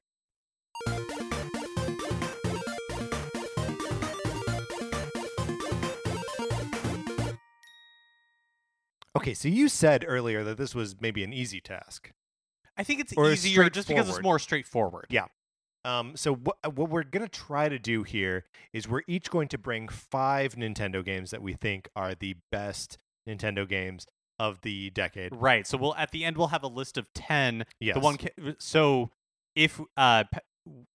Okay, 9.18 9.34
so 9.34 9.48
you 9.48 9.68
said 9.70 10.06
earlier 10.08 10.44
that 10.44 10.58
this 10.58 10.75
was 10.75 10.96
maybe 11.01 11.24
an 11.24 11.34
easy 11.34 11.60
task. 11.60 12.12
I 12.78 12.84
think 12.84 13.00
it's 13.01 13.13
Or 13.18 13.32
easier 13.32 13.70
just 13.70 13.88
because 13.88 14.08
it's 14.08 14.16
straightforward. 14.18 14.24
more 14.24 14.39
straightforward. 14.39 15.06
Yeah. 15.10 15.25
Um, 15.86 16.16
so 16.16 16.36
what 16.36 16.58
what 16.75 16.89
we're 16.89 17.04
gonna 17.04 17.28
try 17.30 17.70
to 17.70 17.80
do 17.80 18.04
here 18.04 18.46
is 18.74 18.88
we're 18.88 19.04
each 19.08 19.30
going 19.30 19.48
to 19.50 19.58
bring 19.58 19.88
five 19.88 20.56
Nintendo 20.56 21.04
games 21.04 21.32
that 21.32 21.42
we 21.42 21.54
think 21.54 21.89
are 21.96 22.13
the 22.16 22.36
best 22.51 22.98
Nintendo 23.28 23.68
games 23.68 24.06
of 24.38 24.62
the 24.62 24.89
decade. 24.92 25.34
Right. 25.36 25.66
So 25.66 25.78
we'll 25.78 25.96
at 25.96 26.12
the 26.12 26.24
end 26.25 26.38
we'll 26.38 26.48
have 26.48 26.63
a 26.63 26.68
list 26.68 26.98
of 26.98 27.08
ten. 27.13 27.66
Yes. 27.80 27.96
The 27.96 28.00
one. 28.01 28.18
Ca- 28.18 28.56
so 28.60 29.10
if 29.56 29.80
uh, 29.98 30.25
Pa- 30.32 30.39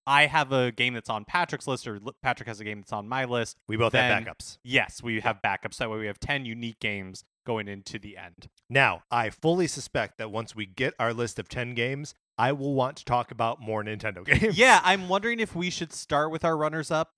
I 0.07 0.27
have 0.27 0.53
a 0.53 0.71
game 0.73 0.95
that's 0.95 1.11
on 1.11 1.25
Patrick's 1.25 1.67
list, 1.67 1.87
or 1.89 1.99
Patrick 2.23 2.47
has 2.49 2.61
a 2.61 2.65
game 2.65 2.81
that's 2.81 2.93
on 2.93 3.09
my 3.09 3.25
list, 3.25 3.57
we 3.69 3.77
both 3.77 3.93
then- 3.93 4.11
have 4.25 4.37
backups. 4.37 4.59
yes, 4.65 5.03
we 5.03 5.21
have 5.21 5.41
backups. 5.45 5.77
That 5.79 5.91
way, 5.91 5.99
we 5.99 6.07
have 6.07 6.21
ten 6.21 6.45
unique 6.45 6.79
games 6.81 7.25
going 7.47 7.69
into 7.69 7.99
the 7.99 8.17
end. 8.17 8.49
Now, 8.71 9.03
I 9.11 9.31
fully 9.31 9.67
suspect 9.67 10.19
that 10.19 10.31
once 10.31 10.55
we 10.57 10.65
get 10.67 10.95
our 10.99 11.13
list 11.13 11.39
of 11.39 11.49
ten 11.49 11.75
games, 11.75 12.15
I 12.39 12.53
will 12.53 12.75
want 12.75 12.97
to 12.99 13.05
talk 13.05 13.31
about 13.31 13.61
more 13.61 13.83
Nintendo 13.85 14.25
games. 14.41 14.57
yeah, 14.59 14.81
I'm 14.85 15.09
wondering 15.09 15.41
if 15.41 15.55
we 15.55 15.71
should 15.71 15.93
start 15.93 16.31
with 16.31 16.45
our 16.45 16.57
runners 16.57 16.91
up, 16.91 17.11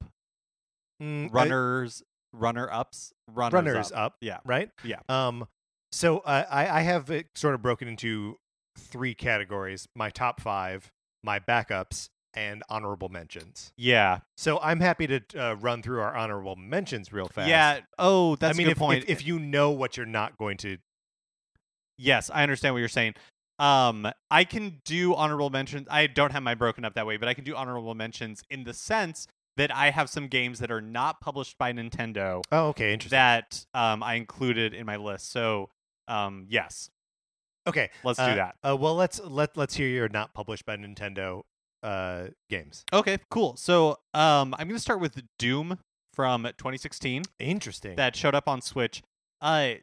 Mm, 1.03 1.33
runners, 1.33 2.03
runner 2.33 2.71
ups, 2.73 3.13
runners, 3.29 3.53
runners 3.53 3.93
up. 3.93 3.99
up, 3.99 4.17
Yeah. 4.21 4.39
right? 4.45 4.71
Yeah. 4.83 5.01
Um, 5.09 5.47
so 5.93 6.19
uh, 6.21 6.45
I 6.51 6.69
I 6.69 6.81
have 6.83 7.11
it 7.11 7.27
sort 7.35 7.55
of 7.55 7.63
broken 7.63 7.87
into 7.89 8.39
three 8.79 9.15
categories: 9.15 9.87
my 9.95 10.09
top 10.11 10.41
five, 10.41 10.91
my 11.23 11.39
backups, 11.39 12.09
and 12.37 12.63
honorable 12.69 13.09
mentions. 13.09 13.73
Yeah. 13.77 14.21
So 14.37 14.61
I'm 14.61 14.79
happy 14.79 15.07
to 15.07 15.21
uh, 15.37 15.55
run 15.55 15.83
through 15.83 16.01
our 16.01 16.15
honorable 16.15 16.55
mentions 16.55 17.13
real 17.13 17.27
fast. 17.27 17.49
Yeah. 17.49 17.81
Oh, 17.99 18.37
that's 18.37 18.55
I 18.55 18.59
mean, 18.59 18.67
a 18.67 18.71
good 18.71 18.73
if, 18.73 18.79
point. 18.79 19.05
If, 19.05 19.11
if 19.11 19.27
you 19.27 19.39
know 19.39 19.71
what 19.71 19.97
you're 19.97 20.07
not 20.07 20.37
going 20.37 20.59
to, 20.59 20.77
Yes, 21.99 22.31
I 22.33 22.43
understand 22.43 22.75
what 22.75 22.81
you're 22.81 22.89
saying. 22.89 23.15
Um, 23.59 24.07
I 24.31 24.45
can 24.45 24.81
do 24.85 25.15
honorable 25.15 25.51
mentions. 25.51 25.87
I 25.91 26.07
don't 26.07 26.33
have 26.33 26.43
mine 26.43 26.59
broken 26.59 26.85
up 26.85 26.95
that 26.95 27.07
way, 27.07 27.17
but 27.17 27.29
I 27.29 27.35
can 27.35 27.45
do 27.45 27.55
honorable 27.55 27.95
mentions 27.95 28.43
in 28.51 28.65
the 28.65 28.75
sense 28.75 29.27
that 29.57 29.75
I 29.75 29.91
have 29.91 30.11
some 30.11 30.29
games 30.29 30.59
that 30.59 30.71
are 30.71 30.83
not 30.83 31.21
published 31.21 31.57
by 31.57 31.73
Nintendo 31.73 32.43
oh, 32.53 32.69
okay, 32.69 32.93
interesting. 32.93 33.17
that 33.17 33.65
um, 33.73 34.03
I 34.03 34.15
included 34.15 34.75
in 34.75 34.85
my 34.85 34.97
list. 34.97 35.33
So, 35.33 35.71
um, 36.07 36.45
yes, 36.51 36.91
okay, 37.67 37.89
let's 38.05 38.19
uh, 38.19 38.29
do 38.29 38.35
that. 38.35 38.57
Uh, 38.63 38.77
well, 38.77 38.95
let's 38.95 39.19
let 39.25 39.57
let's 39.57 39.75
hear 39.75 39.89
your 39.89 40.11
not 40.11 40.35
published 40.35 40.67
by 40.67 40.77
Nintendo 40.77 41.45
uh, 41.83 42.25
games. 42.51 42.85
Okay, 42.93 43.19
cool. 43.31 43.57
So, 43.57 43.99
um, 44.15 44.55
I'm 44.59 44.69
going 44.69 44.77
to 44.77 44.81
start 44.81 45.01
with 45.01 45.21
Doom 45.39 45.79
from 46.15 46.45
2016 46.45 47.23
Interesting. 47.39 47.97
that 47.97 48.17
showed 48.17 48.35
up 48.35 48.49
on 48.49 48.63
Switch. 48.63 49.03
Uh, 49.41 49.75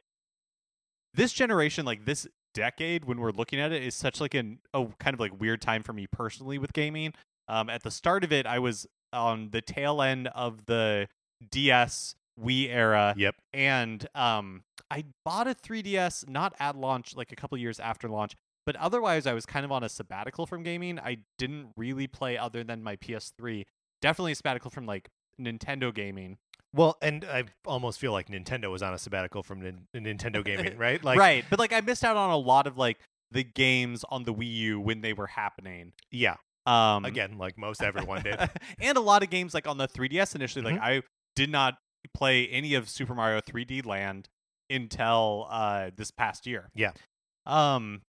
this 1.13 1.31
generation, 1.31 1.85
like 1.85 2.05
this 2.05 2.27
decade, 2.53 3.05
when 3.05 3.19
we're 3.19 3.31
looking 3.31 3.59
at 3.59 3.71
it, 3.71 3.83
is 3.83 3.95
such 3.95 4.19
like 4.19 4.33
an 4.33 4.59
oh 4.73 4.93
kind 4.99 5.13
of 5.13 5.19
like 5.19 5.39
weird 5.39 5.61
time 5.61 5.83
for 5.83 5.93
me 5.93 6.07
personally 6.11 6.57
with 6.57 6.73
gaming. 6.73 7.13
Um, 7.47 7.69
at 7.69 7.83
the 7.83 7.91
start 7.91 8.23
of 8.23 8.31
it, 8.31 8.45
I 8.45 8.59
was 8.59 8.87
on 9.11 9.49
the 9.51 9.61
tail 9.61 10.01
end 10.01 10.27
of 10.29 10.65
the 10.65 11.07
DS 11.51 12.15
Wii 12.41 12.69
era, 12.69 13.13
yep. 13.15 13.35
and 13.53 14.07
um, 14.15 14.63
I 14.89 15.03
bought 15.23 15.47
a 15.47 15.53
3DS 15.53 16.27
not 16.27 16.53
at 16.59 16.75
launch, 16.75 17.15
like 17.15 17.31
a 17.31 17.35
couple 17.35 17.57
years 17.57 17.79
after 17.79 18.09
launch. 18.09 18.33
But 18.65 18.75
otherwise, 18.77 19.27
I 19.27 19.33
was 19.33 19.45
kind 19.45 19.65
of 19.65 19.71
on 19.71 19.83
a 19.83 19.89
sabbatical 19.89 20.45
from 20.45 20.63
gaming. 20.63 20.99
I 20.99 21.17
didn't 21.37 21.69
really 21.75 22.07
play 22.07 22.37
other 22.37 22.63
than 22.63 22.81
my 22.83 22.95
PS3. 22.95 23.65
Definitely 24.01 24.31
a 24.33 24.35
sabbatical 24.35 24.71
from 24.71 24.85
like 24.85 25.09
Nintendo 25.39 25.93
gaming. 25.93 26.37
Well, 26.73 26.97
and 27.01 27.23
I 27.25 27.43
almost 27.65 27.99
feel 27.99 28.11
like 28.13 28.29
Nintendo 28.29 28.71
was 28.71 28.81
on 28.81 28.93
a 28.93 28.97
sabbatical 28.97 29.43
from 29.43 29.61
nin- 29.61 29.87
Nintendo 29.95 30.43
gaming, 30.43 30.77
right? 30.77 31.03
Like, 31.03 31.19
right, 31.19 31.45
but 31.49 31.59
like 31.59 31.71
I 31.71 31.81
missed 31.81 32.03
out 32.03 32.17
on 32.17 32.31
a 32.31 32.37
lot 32.37 32.65
of 32.65 32.77
like 32.77 32.97
the 33.31 33.43
games 33.43 34.03
on 34.09 34.23
the 34.23 34.33
Wii 34.33 34.53
U 34.55 34.79
when 34.79 35.01
they 35.01 35.13
were 35.13 35.27
happening. 35.27 35.93
Yeah. 36.11 36.35
Um, 36.65 37.05
Again, 37.05 37.37
like 37.37 37.57
most 37.57 37.83
everyone 37.83 38.23
did. 38.23 38.39
and 38.79 38.97
a 38.97 39.01
lot 39.01 39.21
of 39.23 39.29
games 39.29 39.53
like 39.53 39.67
on 39.67 39.77
the 39.77 39.87
3DS 39.87 40.35
initially. 40.35 40.65
Mm-hmm. 40.65 40.75
Like 40.77 40.83
I 40.83 41.01
did 41.35 41.51
not 41.51 41.75
play 42.13 42.47
any 42.47 42.73
of 42.73 42.89
Super 42.89 43.13
Mario 43.13 43.41
3D 43.41 43.85
Land 43.85 44.29
until 44.69 45.47
uh, 45.49 45.91
this 45.95 46.09
past 46.11 46.47
year. 46.47 46.69
Yeah. 46.73 46.91
Um, 47.45 48.01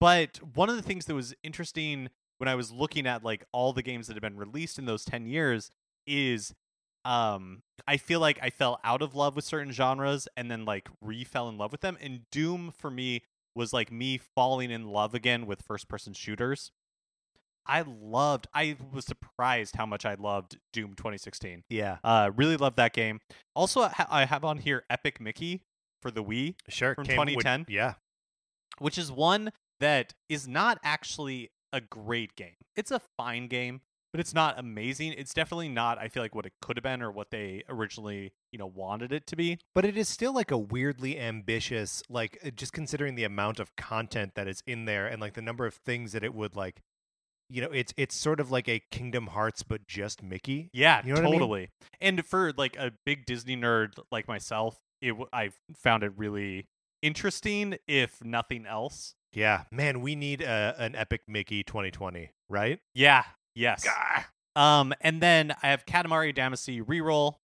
but 0.00 0.38
one 0.54 0.68
of 0.68 0.76
the 0.76 0.82
things 0.82 1.06
that 1.06 1.14
was 1.14 1.34
interesting 1.42 2.08
when 2.38 2.48
I 2.48 2.54
was 2.54 2.70
looking 2.70 3.06
at 3.06 3.24
like 3.24 3.44
all 3.52 3.72
the 3.72 3.82
games 3.82 4.06
that 4.06 4.14
have 4.14 4.22
been 4.22 4.36
released 4.36 4.78
in 4.78 4.86
those 4.86 5.04
10 5.04 5.26
years 5.26 5.70
is 6.06 6.52
um 7.04 7.62
I 7.86 7.96
feel 7.96 8.18
like 8.20 8.38
I 8.42 8.50
fell 8.50 8.80
out 8.84 9.02
of 9.02 9.14
love 9.14 9.36
with 9.36 9.44
certain 9.44 9.72
genres 9.72 10.26
and 10.36 10.50
then 10.50 10.64
like 10.64 10.88
re 11.02 11.22
fell 11.24 11.48
in 11.48 11.58
love 11.58 11.70
with 11.72 11.80
them 11.82 11.96
and 12.00 12.22
Doom 12.30 12.72
for 12.76 12.90
me 12.90 13.22
was 13.54 13.72
like 13.72 13.92
me 13.92 14.18
falling 14.18 14.70
in 14.70 14.88
love 14.88 15.14
again 15.14 15.46
with 15.46 15.62
first 15.62 15.86
person 15.88 16.12
shooters. 16.12 16.70
I 17.66 17.82
loved 17.86 18.46
I 18.52 18.76
was 18.92 19.04
surprised 19.06 19.76
how 19.76 19.86
much 19.86 20.04
I 20.04 20.14
loved 20.14 20.58
Doom 20.72 20.94
2016. 20.96 21.62
yeah. 21.70 21.98
Uh 22.04 22.30
really 22.34 22.56
loved 22.56 22.76
that 22.78 22.92
game. 22.92 23.20
Also 23.54 23.88
I 24.10 24.24
have 24.26 24.44
on 24.44 24.58
here 24.58 24.84
Epic 24.90 25.20
Mickey 25.20 25.62
for 26.02 26.10
the 26.10 26.22
Wii 26.24 26.56
Sure. 26.68 26.94
From 26.94 27.04
came 27.06 27.18
with- 27.18 27.28
2010? 27.28 27.66
yeah. 27.74 27.94
which 28.78 28.98
is 28.98 29.10
one 29.12 29.50
that 29.80 30.14
is 30.28 30.46
not 30.48 30.78
actually 30.82 31.50
a 31.72 31.80
great 31.80 32.36
game. 32.36 32.54
It's 32.76 32.90
a 32.90 33.00
fine 33.16 33.48
game, 33.48 33.80
but 34.12 34.20
it's 34.20 34.34
not 34.34 34.58
amazing. 34.58 35.14
It's 35.16 35.34
definitely 35.34 35.68
not 35.68 35.98
I 35.98 36.08
feel 36.08 36.22
like 36.22 36.34
what 36.34 36.46
it 36.46 36.52
could 36.62 36.76
have 36.76 36.84
been 36.84 37.02
or 37.02 37.10
what 37.10 37.30
they 37.30 37.64
originally, 37.68 38.32
you 38.52 38.58
know, 38.58 38.66
wanted 38.66 39.12
it 39.12 39.26
to 39.28 39.36
be. 39.36 39.58
But 39.74 39.84
it 39.84 39.96
is 39.96 40.08
still 40.08 40.32
like 40.32 40.50
a 40.50 40.58
weirdly 40.58 41.18
ambitious, 41.18 42.02
like 42.08 42.38
uh, 42.44 42.50
just 42.50 42.72
considering 42.72 43.16
the 43.16 43.24
amount 43.24 43.58
of 43.58 43.74
content 43.76 44.34
that 44.36 44.46
is 44.48 44.62
in 44.66 44.84
there 44.84 45.06
and 45.06 45.20
like 45.20 45.34
the 45.34 45.42
number 45.42 45.66
of 45.66 45.74
things 45.74 46.12
that 46.12 46.22
it 46.22 46.34
would 46.34 46.54
like, 46.54 46.80
you 47.50 47.60
know, 47.60 47.70
it's 47.72 47.92
it's 47.96 48.14
sort 48.14 48.40
of 48.40 48.50
like 48.50 48.68
a 48.68 48.80
Kingdom 48.90 49.28
Hearts 49.28 49.62
but 49.62 49.86
just 49.88 50.22
Mickey. 50.22 50.70
Yeah, 50.72 51.02
You 51.04 51.14
know 51.14 51.20
what 51.20 51.26
I 51.26 51.30
mean? 51.30 51.40
totally. 51.40 51.70
And 52.00 52.24
for 52.24 52.52
like 52.56 52.76
a 52.76 52.92
big 53.04 53.26
Disney 53.26 53.56
nerd 53.56 53.98
like 54.12 54.28
myself, 54.28 54.78
it 55.02 55.14
i 55.32 55.50
found 55.74 56.02
it 56.04 56.12
really 56.16 56.68
interesting 57.02 57.76
if 57.86 58.24
nothing 58.24 58.64
else. 58.66 59.14
Yeah, 59.34 59.64
man, 59.70 60.00
we 60.00 60.14
need 60.14 60.40
a, 60.42 60.74
an 60.78 60.94
epic 60.94 61.22
Mickey 61.28 61.62
2020, 61.62 62.30
right? 62.48 62.78
Yeah, 62.94 63.24
yes. 63.54 63.84
Gah! 63.84 64.24
Um, 64.56 64.94
and 65.00 65.20
then 65.20 65.54
I 65.62 65.68
have 65.68 65.84
Katamari 65.86 66.34
Damacy 66.34 66.82
reroll. 66.82 67.34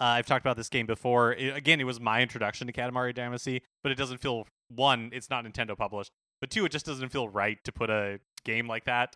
Uh, 0.00 0.04
I've 0.18 0.26
talked 0.26 0.44
about 0.44 0.56
this 0.56 0.68
game 0.68 0.86
before. 0.86 1.32
It- 1.34 1.56
again, 1.56 1.80
it 1.80 1.84
was 1.84 2.00
my 2.00 2.22
introduction 2.22 2.66
to 2.66 2.72
Katamari 2.72 3.14
Damacy, 3.14 3.62
but 3.82 3.92
it 3.92 3.94
doesn't 3.96 4.18
feel 4.18 4.46
one, 4.68 5.10
it's 5.12 5.30
not 5.30 5.44
Nintendo 5.44 5.76
published, 5.76 6.10
but 6.40 6.50
two, 6.50 6.64
it 6.64 6.72
just 6.72 6.86
doesn't 6.86 7.10
feel 7.10 7.28
right 7.28 7.58
to 7.64 7.72
put 7.72 7.90
a 7.90 8.18
game 8.44 8.66
like 8.66 8.84
that. 8.86 9.14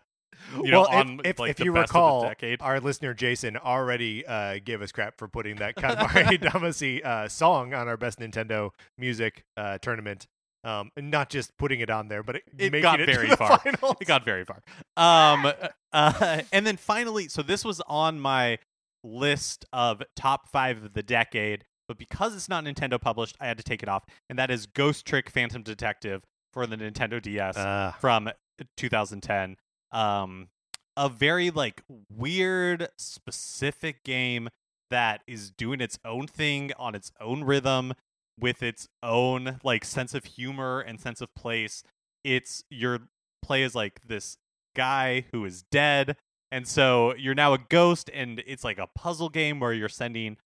You 0.55 0.71
know, 0.71 0.81
well, 0.81 0.89
if- 0.89 0.95
on 0.95 1.21
if, 1.25 1.39
like 1.39 1.51
if 1.51 1.57
the 1.57 1.65
you 1.65 1.71
recall, 1.73 2.21
decade. 2.23 2.61
our 2.61 2.79
listener 2.79 3.13
Jason 3.13 3.57
already 3.57 4.25
uh, 4.25 4.59
gave 4.63 4.81
us 4.81 4.91
crap 4.91 5.17
for 5.17 5.27
putting 5.27 5.55
that 5.57 5.75
Katamari 5.77 6.39
Damacy 6.39 7.03
uh, 7.03 7.27
song 7.27 7.73
on 7.73 7.87
our 7.87 7.97
best 7.97 8.19
Nintendo 8.19 8.69
music 8.97 9.43
uh, 9.57 9.77
tournament. 9.79 10.27
Um, 10.63 10.91
and 10.97 11.09
not 11.11 11.29
just 11.29 11.55
putting 11.57 11.79
it 11.79 11.89
on 11.89 12.07
there, 12.09 12.23
but 12.23 12.37
it, 12.37 12.43
It 12.57 12.81
got 12.81 12.99
it 12.99 13.05
very 13.05 13.29
the 13.29 13.37
far. 13.37 13.57
finals. 13.63 13.95
It 14.01 14.05
got 14.05 14.25
very 14.25 14.43
far. 14.43 14.61
Um, 14.97 15.51
uh, 15.93 16.41
and 16.51 16.65
then 16.67 16.75
finally, 16.77 17.27
so 17.29 17.41
this 17.41 17.63
was 17.63 17.81
on 17.87 18.19
my 18.19 18.57
list 19.03 19.65
of 19.71 20.01
top 20.15 20.49
five 20.49 20.83
of 20.83 20.93
the 20.93 21.03
decade, 21.03 21.63
but 21.87 21.97
because 21.97 22.35
it's 22.35 22.49
not 22.49 22.65
Nintendo 22.65 22.99
published, 22.99 23.37
I 23.39 23.47
had 23.47 23.57
to 23.57 23.63
take 23.63 23.81
it 23.81 23.87
off, 23.87 24.03
and 24.29 24.37
that 24.39 24.51
is 24.51 24.65
Ghost 24.65 25.05
Trick 25.05 25.29
Phantom 25.29 25.61
Detective 25.63 26.23
for 26.51 26.67
the 26.67 26.75
Nintendo 26.75 27.21
DS 27.21 27.55
Uh, 27.55 27.93
from 28.01 28.29
2010. 28.75 29.55
Um, 29.91 30.49
a 30.97 31.07
very 31.07 31.51
like 31.51 31.83
weird, 32.09 32.89
specific 32.97 34.03
game 34.03 34.49
that 34.89 35.21
is 35.27 35.51
doing 35.51 35.79
its 35.81 35.99
own 36.03 36.27
thing 36.27 36.71
on 36.77 36.95
its 36.95 37.11
own 37.21 37.43
rhythm 37.43 37.93
with 38.39 38.61
its 38.61 38.87
own 39.01 39.59
like 39.63 39.85
sense 39.85 40.13
of 40.13 40.25
humor 40.25 40.79
and 40.79 40.99
sense 40.99 41.21
of 41.21 41.33
place. 41.35 41.83
It's 42.23 42.63
your 42.69 42.99
play 43.41 43.63
is 43.63 43.75
like 43.75 44.01
this 44.05 44.37
guy 44.75 45.25
who 45.31 45.45
is 45.45 45.63
dead, 45.71 46.17
and 46.51 46.67
so 46.67 47.15
you're 47.15 47.35
now 47.35 47.53
a 47.53 47.59
ghost, 47.69 48.09
and 48.13 48.43
it's 48.45 48.63
like 48.63 48.77
a 48.77 48.87
puzzle 48.87 49.29
game 49.29 49.59
where 49.59 49.73
you're 49.73 49.89
sending 49.89 50.37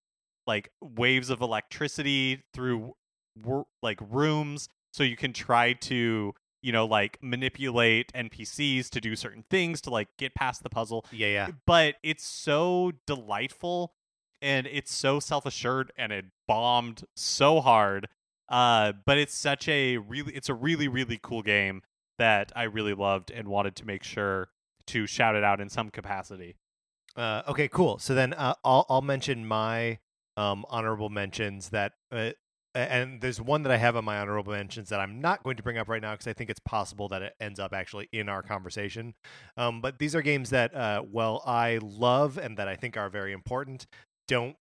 like 0.46 0.70
waves 0.80 1.30
of 1.30 1.40
electricity 1.40 2.42
through 2.52 2.94
like 3.82 3.98
rooms 4.10 4.68
so 4.92 5.02
you 5.02 5.16
can 5.16 5.32
try 5.32 5.72
to 5.72 6.34
you 6.62 6.72
know 6.72 6.84
like 6.84 7.18
manipulate 7.22 8.12
npcs 8.12 8.90
to 8.90 9.00
do 9.00 9.16
certain 9.16 9.44
things 9.50 9.80
to 9.80 9.90
like 9.90 10.08
get 10.18 10.34
past 10.34 10.62
the 10.62 10.68
puzzle 10.68 11.04
yeah, 11.10 11.28
yeah. 11.28 11.48
but 11.66 11.94
it's 12.02 12.24
so 12.24 12.92
delightful 13.06 13.92
and 14.42 14.66
it's 14.66 14.92
so 14.94 15.20
self-assured 15.20 15.92
and 15.96 16.12
it 16.12 16.26
bombed 16.48 17.04
so 17.16 17.60
hard 17.60 18.08
uh 18.48 18.92
but 19.06 19.16
it's 19.18 19.34
such 19.34 19.68
a 19.68 19.96
really 19.98 20.34
it's 20.34 20.48
a 20.48 20.54
really 20.54 20.88
really 20.88 21.18
cool 21.22 21.42
game 21.42 21.82
that 22.18 22.52
i 22.56 22.64
really 22.64 22.94
loved 22.94 23.30
and 23.30 23.48
wanted 23.48 23.74
to 23.76 23.86
make 23.86 24.02
sure 24.02 24.48
to 24.86 25.06
shout 25.06 25.34
it 25.36 25.44
out 25.44 25.60
in 25.60 25.68
some 25.68 25.90
capacity 25.90 26.56
Uh, 27.16 27.42
okay, 27.46 27.68
cool. 27.68 27.98
So 27.98 28.14
then 28.14 28.32
uh, 28.34 28.54
I'll 28.64 28.86
I'll 28.88 29.02
mention 29.02 29.46
my 29.46 29.98
um, 30.36 30.64
honorable 30.70 31.10
mentions 31.10 31.68
that 31.70 31.92
uh, 32.10 32.30
and 32.74 33.20
there's 33.20 33.38
one 33.40 33.64
that 33.64 33.72
I 33.72 33.76
have 33.76 33.96
on 33.96 34.04
my 34.06 34.18
honorable 34.18 34.52
mentions 34.52 34.88
that 34.88 34.98
I'm 34.98 35.20
not 35.20 35.42
going 35.42 35.56
to 35.58 35.62
bring 35.62 35.76
up 35.76 35.88
right 35.90 36.00
now 36.00 36.12
because 36.12 36.26
I 36.26 36.32
think 36.32 36.48
it's 36.48 36.60
possible 36.60 37.06
that 37.08 37.20
it 37.20 37.34
ends 37.38 37.60
up 37.60 37.74
actually 37.74 38.08
in 38.12 38.30
our 38.30 38.42
conversation. 38.42 39.14
Um, 39.58 39.82
but 39.82 39.98
these 39.98 40.14
are 40.14 40.22
games 40.22 40.48
that, 40.50 40.74
uh, 40.74 41.02
well, 41.06 41.42
I 41.44 41.80
love 41.82 42.38
and 42.38 42.56
that 42.56 42.68
I 42.68 42.76
think 42.76 42.96
are 42.96 43.10
very 43.10 43.32
important. 43.34 43.86
Don't 44.28 44.56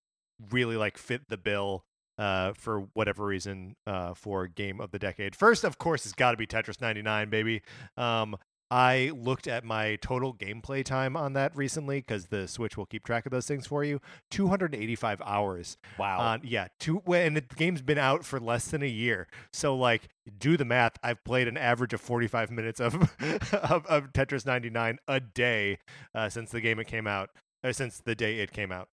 really 0.49 0.75
like 0.75 0.97
fit 0.97 1.29
the 1.29 1.37
bill 1.37 1.83
uh, 2.17 2.53
for 2.53 2.81
whatever 2.93 3.25
reason 3.25 3.75
uh, 3.87 4.13
for 4.13 4.47
game 4.47 4.79
of 4.79 4.91
the 4.91 4.99
decade. 4.99 5.35
First, 5.35 5.63
of 5.63 5.77
course, 5.77 6.05
it's 6.05 6.13
got 6.13 6.31
to 6.31 6.37
be 6.37 6.47
Tetris 6.47 6.81
99, 6.81 7.29
baby. 7.29 7.61
Um, 7.97 8.37
I 8.71 9.11
looked 9.13 9.49
at 9.49 9.65
my 9.65 9.97
total 9.97 10.33
gameplay 10.33 10.85
time 10.85 11.17
on 11.17 11.33
that 11.33 11.53
recently 11.57 11.99
because 11.99 12.27
the 12.27 12.47
Switch 12.47 12.77
will 12.77 12.85
keep 12.85 13.03
track 13.03 13.25
of 13.25 13.31
those 13.31 13.45
things 13.45 13.67
for 13.67 13.83
you. 13.83 13.99
285 14.29 15.21
hours. 15.25 15.77
Wow. 15.99 16.39
Yeah, 16.41 16.69
two 16.79 17.01
and 17.07 17.35
the 17.35 17.41
game's 17.41 17.81
been 17.81 17.97
out 17.97 18.23
for 18.23 18.39
less 18.39 18.69
than 18.69 18.81
a 18.81 18.87
year. 18.87 19.27
So 19.51 19.75
like, 19.75 20.07
do 20.39 20.55
the 20.55 20.63
math. 20.63 20.93
I've 21.03 21.21
played 21.25 21.49
an 21.49 21.57
average 21.57 21.93
of 21.93 21.99
45 21.99 22.49
minutes 22.49 22.79
of 22.79 22.95
of, 23.51 23.85
of 23.87 24.13
Tetris 24.13 24.45
99 24.45 24.99
a 25.05 25.19
day 25.19 25.77
uh, 26.15 26.29
since 26.29 26.51
the 26.51 26.61
game 26.61 26.79
it 26.79 26.87
came 26.87 27.07
out, 27.07 27.31
or 27.63 27.73
since 27.73 27.99
the 27.99 28.15
day 28.15 28.39
it 28.39 28.51
came 28.51 28.71
out. 28.71 28.87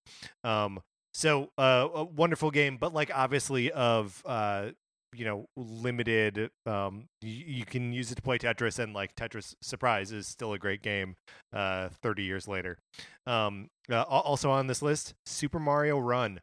Um, 0.44 0.80
so 1.14 1.50
uh, 1.58 1.88
a 1.94 2.04
wonderful 2.04 2.50
game, 2.50 2.76
but 2.76 2.92
like 2.92 3.10
obviously 3.14 3.70
of 3.72 4.22
uh, 4.26 4.70
you 5.14 5.24
know 5.24 5.46
limited. 5.56 6.50
Um, 6.66 7.06
you, 7.22 7.44
you 7.46 7.64
can 7.64 7.92
use 7.92 8.12
it 8.12 8.16
to 8.16 8.22
play 8.22 8.38
Tetris, 8.38 8.78
and 8.78 8.92
like 8.94 9.14
Tetris 9.14 9.54
Surprise 9.62 10.12
is 10.12 10.26
still 10.26 10.52
a 10.52 10.58
great 10.58 10.82
game. 10.82 11.16
Uh, 11.52 11.88
30 12.02 12.22
years 12.22 12.46
later. 12.46 12.78
Um, 13.26 13.68
uh, 13.90 14.02
also 14.02 14.50
on 14.50 14.66
this 14.66 14.82
list, 14.82 15.14
Super 15.26 15.58
Mario 15.58 15.98
Run. 15.98 16.40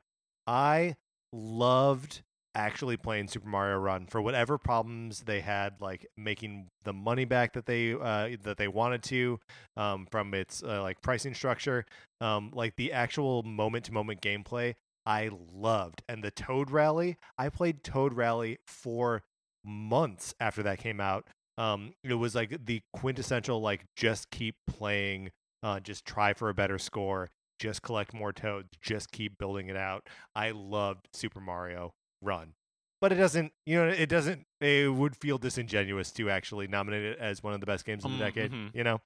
I 0.48 0.96
loved 1.32 2.24
actually 2.55 2.97
playing 2.97 3.27
Super 3.27 3.47
Mario 3.47 3.77
Run 3.77 4.07
for 4.07 4.21
whatever 4.21 4.57
problems 4.57 5.21
they 5.25 5.41
had, 5.41 5.81
like 5.81 6.07
making 6.17 6.69
the 6.83 6.93
money 6.93 7.25
back 7.25 7.53
that 7.53 7.65
they 7.65 7.93
uh, 7.93 8.29
that 8.43 8.57
they 8.57 8.67
wanted 8.67 9.03
to 9.03 9.39
um, 9.77 10.07
from 10.09 10.33
its 10.33 10.63
uh, 10.63 10.81
like 10.81 11.01
pricing 11.01 11.33
structure. 11.33 11.85
Um, 12.21 12.51
like 12.53 12.75
the 12.77 12.93
actual 12.93 13.43
moment 13.43 13.85
to 13.85 13.91
moment 13.91 14.21
gameplay, 14.21 14.75
I 15.05 15.29
loved, 15.53 16.01
and 16.09 16.24
the 16.24 16.31
Toad 16.31 16.71
Rally. 16.71 17.17
I 17.38 17.50
played 17.50 17.83
Toad 17.83 18.13
Rally 18.13 18.57
for 18.65 19.24
months 19.63 20.33
after 20.39 20.63
that 20.63 20.79
came 20.79 21.01
out. 21.01 21.27
Um, 21.57 21.93
it 22.03 22.13
was 22.15 22.35
like 22.35 22.65
the 22.65 22.81
quintessential 22.93 23.62
like 23.62 23.85
just 23.95 24.29
keep 24.31 24.55
playing, 24.67 25.31
uh, 25.62 25.79
just 25.79 26.05
try 26.05 26.33
for 26.33 26.50
a 26.50 26.53
better 26.53 26.77
score, 26.77 27.29
just 27.59 27.81
collect 27.81 28.13
more 28.13 28.33
toads, 28.33 28.69
just 28.81 29.12
keep 29.12 29.38
building 29.38 29.67
it 29.67 29.77
out. 29.77 30.07
I 30.35 30.51
loved 30.51 31.07
Super 31.13 31.39
Mario 31.39 31.93
Run. 32.25 32.53
But 33.01 33.12
it 33.12 33.15
doesn't, 33.15 33.51
you 33.65 33.75
know, 33.77 33.88
it 33.88 34.10
doesn't, 34.10 34.46
it 34.62 34.91
would 34.91 35.15
feel 35.15 35.38
disingenuous 35.38 36.12
to 36.13 36.29
actually 36.29 36.67
nominate 36.67 37.03
it 37.03 37.20
as 37.20 37.44
one 37.44 37.53
of 37.53 37.60
the 37.60 37.65
best 37.65 37.86
games 37.86 38.03
of 38.03 38.12
the 38.12 38.17
Mm, 38.17 38.20
decade, 38.20 38.51
mhm. 38.51 38.74
you 38.74 38.84
know? 38.84 39.01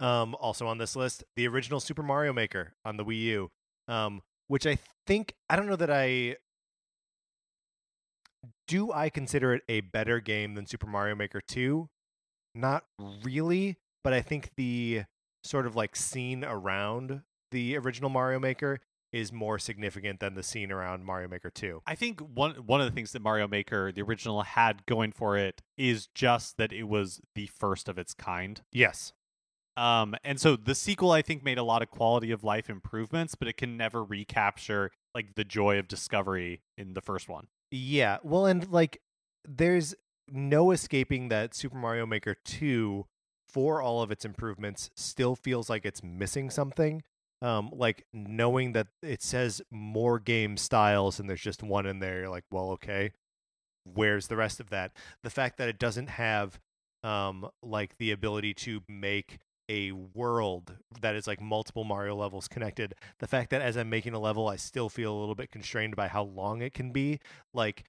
Um, 0.00 0.34
also 0.40 0.66
on 0.66 0.78
this 0.78 0.96
list, 0.96 1.24
the 1.36 1.46
original 1.46 1.78
Super 1.78 2.02
Mario 2.02 2.32
Maker 2.32 2.72
on 2.84 2.96
the 2.96 3.04
Wii 3.04 3.20
U, 3.22 3.50
um, 3.86 4.22
which 4.48 4.66
I 4.66 4.78
think, 5.06 5.34
I 5.48 5.56
don't 5.56 5.66
know 5.66 5.76
that 5.76 5.90
I, 5.90 6.36
do 8.66 8.90
I 8.92 9.08
consider 9.10 9.54
it 9.54 9.62
a 9.68 9.80
better 9.82 10.20
game 10.20 10.54
than 10.54 10.66
Super 10.66 10.86
Mario 10.86 11.14
Maker 11.14 11.40
2? 11.40 11.88
Not 12.54 12.84
really, 13.24 13.76
but 14.02 14.12
I 14.12 14.20
think 14.22 14.50
the 14.56 15.04
sort 15.44 15.66
of 15.66 15.76
like 15.76 15.94
scene 15.96 16.44
around 16.44 17.22
the 17.50 17.76
original 17.76 18.10
Mario 18.10 18.38
Maker 18.40 18.80
is 19.14 19.32
more 19.32 19.60
significant 19.60 20.18
than 20.18 20.34
the 20.34 20.42
scene 20.42 20.72
around 20.72 21.04
Mario 21.04 21.28
Maker 21.28 21.48
2. 21.48 21.82
I 21.86 21.94
think 21.94 22.20
one 22.20 22.54
one 22.66 22.80
of 22.80 22.86
the 22.86 22.92
things 22.92 23.12
that 23.12 23.22
Mario 23.22 23.46
Maker, 23.46 23.92
the 23.92 24.02
original, 24.02 24.42
had 24.42 24.84
going 24.86 25.12
for 25.12 25.38
it 25.38 25.62
is 25.78 26.08
just 26.08 26.56
that 26.56 26.72
it 26.72 26.84
was 26.84 27.20
the 27.36 27.46
first 27.46 27.88
of 27.88 27.96
its 27.96 28.12
kind. 28.12 28.60
Yes. 28.72 29.12
Um, 29.76 30.16
and 30.24 30.40
so 30.40 30.56
the 30.56 30.74
sequel, 30.74 31.12
I 31.12 31.22
think, 31.22 31.44
made 31.44 31.58
a 31.58 31.62
lot 31.62 31.80
of 31.80 31.90
quality 31.90 32.32
of 32.32 32.42
life 32.42 32.68
improvements, 32.68 33.36
but 33.36 33.46
it 33.46 33.56
can 33.56 33.76
never 33.76 34.02
recapture 34.02 34.90
like 35.14 35.36
the 35.36 35.44
joy 35.44 35.78
of 35.78 35.86
discovery 35.86 36.62
in 36.76 36.94
the 36.94 37.00
first 37.00 37.28
one. 37.28 37.46
Yeah. 37.70 38.18
Well, 38.24 38.46
and 38.46 38.68
like 38.72 39.00
there's 39.48 39.94
no 40.28 40.72
escaping 40.72 41.28
that 41.28 41.54
Super 41.54 41.76
Mario 41.76 42.04
Maker 42.04 42.34
2 42.44 43.06
for 43.48 43.80
all 43.80 44.02
of 44.02 44.10
its 44.10 44.24
improvements 44.24 44.90
still 44.96 45.36
feels 45.36 45.70
like 45.70 45.86
it's 45.86 46.02
missing 46.02 46.50
something. 46.50 47.04
Um 47.42 47.70
like 47.72 48.06
knowing 48.12 48.72
that 48.72 48.88
it 49.02 49.22
says 49.22 49.62
more 49.70 50.18
game 50.18 50.56
styles 50.56 51.20
and 51.20 51.28
there's 51.28 51.40
just 51.40 51.62
one 51.62 51.86
in 51.86 51.98
there 52.00 52.20
you're 52.20 52.28
like, 52.30 52.44
"Well, 52.50 52.70
okay. 52.72 53.12
Where's 53.84 54.28
the 54.28 54.36
rest 54.36 54.60
of 54.60 54.70
that?" 54.70 54.92
The 55.22 55.30
fact 55.30 55.58
that 55.58 55.68
it 55.68 55.78
doesn't 55.78 56.08
have 56.08 56.60
um 57.02 57.48
like 57.62 57.96
the 57.98 58.10
ability 58.12 58.54
to 58.54 58.82
make 58.88 59.38
a 59.68 59.92
world 59.92 60.76
that 61.00 61.14
is 61.16 61.26
like 61.26 61.40
multiple 61.40 61.84
Mario 61.84 62.16
levels 62.16 62.48
connected. 62.48 62.94
The 63.18 63.26
fact 63.26 63.50
that 63.50 63.62
as 63.62 63.76
I'm 63.76 63.88
making 63.90 64.14
a 64.14 64.18
level, 64.20 64.48
I 64.48 64.56
still 64.56 64.88
feel 64.88 65.12
a 65.16 65.18
little 65.18 65.34
bit 65.34 65.50
constrained 65.50 65.96
by 65.96 66.08
how 66.08 66.24
long 66.24 66.60
it 66.62 66.74
can 66.74 66.92
be. 66.92 67.20
Like, 67.54 67.84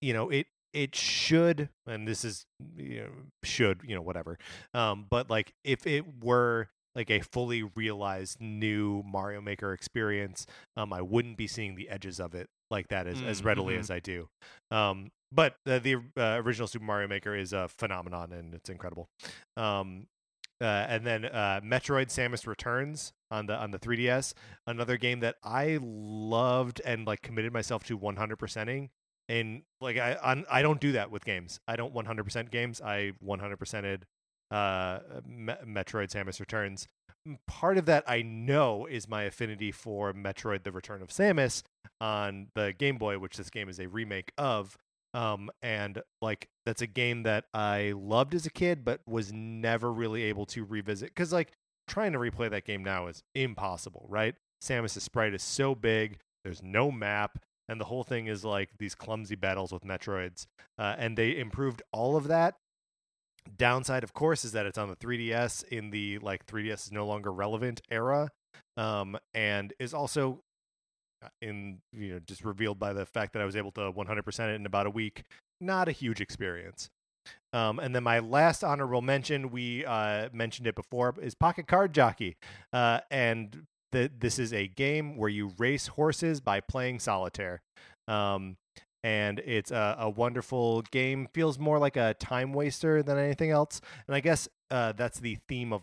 you 0.00 0.12
know, 0.12 0.30
it 0.30 0.46
it 0.72 0.94
should, 0.94 1.70
and 1.86 2.06
this 2.06 2.24
is 2.24 2.46
you 2.76 3.02
know, 3.02 3.10
should 3.42 3.80
you 3.84 3.94
know 3.94 4.02
whatever. 4.02 4.38
Um, 4.74 5.06
but 5.08 5.30
like 5.30 5.54
if 5.64 5.86
it 5.86 6.04
were 6.22 6.68
like 6.96 7.10
a 7.10 7.20
fully 7.20 7.62
realized 7.62 8.40
new 8.40 9.02
Mario 9.06 9.40
Maker 9.40 9.72
experience, 9.72 10.46
um, 10.76 10.92
I 10.92 11.02
wouldn't 11.02 11.36
be 11.36 11.46
seeing 11.46 11.76
the 11.76 11.88
edges 11.88 12.18
of 12.18 12.34
it 12.34 12.48
like 12.70 12.88
that 12.88 13.06
as, 13.06 13.22
as 13.22 13.42
Mm, 13.42 13.44
readily 13.44 13.74
mhm. 13.74 13.80
as 13.80 13.90
I 13.90 14.00
do. 14.00 14.28
Um, 14.72 15.10
but 15.30 15.56
uh, 15.66 15.78
the 15.78 15.96
uh, 16.16 16.40
original 16.42 16.66
Super 16.66 16.84
Mario 16.84 17.06
Maker 17.06 17.36
is 17.36 17.52
a 17.52 17.68
phenomenon 17.68 18.32
and 18.32 18.54
it's 18.54 18.70
incredible. 18.70 19.08
Um, 19.56 20.06
uh, 20.60 20.64
and 20.64 21.06
then 21.06 21.26
uh, 21.26 21.60
Metroid: 21.62 22.06
Samus 22.06 22.46
Returns 22.46 23.12
on 23.30 23.46
the 23.46 23.54
on 23.54 23.72
the 23.72 23.78
3DS, 23.78 24.32
another 24.66 24.96
game 24.96 25.20
that 25.20 25.36
I 25.44 25.78
loved 25.82 26.80
and 26.84 27.06
like 27.06 27.20
committed 27.20 27.52
myself 27.52 27.84
to 27.84 27.98
100%ing. 27.98 28.88
And 29.28 29.62
like 29.82 29.98
I 29.98 30.16
I'm, 30.24 30.46
I 30.50 30.62
don't 30.62 30.80
do 30.80 30.92
that 30.92 31.10
with 31.10 31.24
games. 31.26 31.60
I 31.68 31.76
don't 31.76 31.94
100% 31.94 32.50
games. 32.50 32.80
I 32.80 33.12
100%ed 33.22 34.04
uh, 34.50 35.00
Me- 35.26 35.54
Metroid: 35.66 36.10
Samus 36.10 36.40
Returns. 36.40 36.86
Part 37.48 37.76
of 37.76 37.86
that 37.86 38.04
I 38.06 38.22
know 38.22 38.86
is 38.86 39.08
my 39.08 39.22
affinity 39.24 39.72
for 39.72 40.12
Metroid: 40.12 40.62
The 40.62 40.72
Return 40.72 41.02
of 41.02 41.08
Samus 41.08 41.62
on 42.00 42.48
the 42.54 42.74
Game 42.76 42.98
Boy, 42.98 43.18
which 43.18 43.36
this 43.36 43.50
game 43.50 43.68
is 43.68 43.80
a 43.80 43.88
remake 43.88 44.32
of 44.38 44.76
um 45.14 45.50
and 45.62 46.02
like 46.20 46.48
that's 46.66 46.82
a 46.82 46.86
game 46.86 47.22
that 47.22 47.44
i 47.54 47.92
loved 47.96 48.34
as 48.34 48.44
a 48.44 48.50
kid 48.50 48.84
but 48.84 49.00
was 49.06 49.32
never 49.32 49.92
really 49.92 50.22
able 50.22 50.44
to 50.44 50.64
revisit 50.64 51.08
because 51.08 51.32
like 51.32 51.52
trying 51.88 52.12
to 52.12 52.18
replay 52.18 52.50
that 52.50 52.64
game 52.64 52.84
now 52.84 53.06
is 53.06 53.22
impossible 53.34 54.06
right 54.08 54.34
samus's 54.62 55.02
sprite 55.02 55.32
is 55.32 55.42
so 55.42 55.74
big 55.74 56.18
there's 56.44 56.62
no 56.62 56.90
map 56.90 57.38
and 57.68 57.80
the 57.80 57.84
whole 57.86 58.04
thing 58.04 58.26
is 58.26 58.44
like 58.44 58.70
these 58.78 58.94
clumsy 58.94 59.34
battles 59.34 59.72
with 59.72 59.84
metroids 59.84 60.46
uh, 60.78 60.94
and 60.98 61.16
they 61.16 61.36
improved 61.38 61.82
all 61.92 62.16
of 62.16 62.28
that 62.28 62.56
downside 63.56 64.04
of 64.04 64.12
course 64.12 64.44
is 64.44 64.52
that 64.52 64.66
it's 64.66 64.78
on 64.78 64.88
the 64.88 64.96
3ds 64.96 65.64
in 65.64 65.90
the 65.90 66.18
like 66.18 66.46
3ds 66.46 66.86
is 66.86 66.92
no 66.92 67.06
longer 67.06 67.32
relevant 67.32 67.80
era 67.90 68.30
um 68.76 69.16
and 69.34 69.72
is 69.78 69.94
also 69.94 70.40
uh, 71.24 71.28
in 71.40 71.78
you 71.92 72.12
know 72.12 72.20
just 72.26 72.44
revealed 72.44 72.78
by 72.78 72.92
the 72.92 73.06
fact 73.06 73.32
that 73.32 73.40
I 73.40 73.44
was 73.44 73.56
able 73.56 73.72
to 73.72 73.92
100% 73.92 74.40
it 74.40 74.54
in 74.54 74.66
about 74.66 74.86
a 74.86 74.90
week. 74.90 75.22
Not 75.60 75.88
a 75.88 75.92
huge 75.92 76.20
experience. 76.20 76.90
Um, 77.52 77.78
and 77.78 77.94
then 77.94 78.02
my 78.02 78.18
last 78.18 78.62
honorable 78.62 79.00
mention, 79.02 79.50
we 79.50 79.84
uh, 79.84 80.28
mentioned 80.32 80.66
it 80.66 80.74
before, 80.74 81.14
is 81.20 81.34
Pocket 81.34 81.66
Card 81.66 81.94
Jockey, 81.94 82.36
uh, 82.72 83.00
and 83.10 83.66
th- 83.92 84.12
this 84.18 84.38
is 84.38 84.52
a 84.52 84.68
game 84.68 85.16
where 85.16 85.30
you 85.30 85.52
race 85.58 85.86
horses 85.88 86.40
by 86.40 86.60
playing 86.60 87.00
solitaire. 87.00 87.62
Um, 88.06 88.58
and 89.06 89.38
it's 89.44 89.70
a, 89.70 89.94
a 90.00 90.10
wonderful 90.10 90.82
game. 90.90 91.28
Feels 91.32 91.60
more 91.60 91.78
like 91.78 91.96
a 91.96 92.14
time 92.14 92.52
waster 92.52 93.04
than 93.04 93.16
anything 93.16 93.52
else. 93.52 93.80
And 94.08 94.16
I 94.16 94.20
guess 94.20 94.48
uh, 94.68 94.94
that's 94.96 95.20
the 95.20 95.38
theme 95.46 95.72
of 95.72 95.82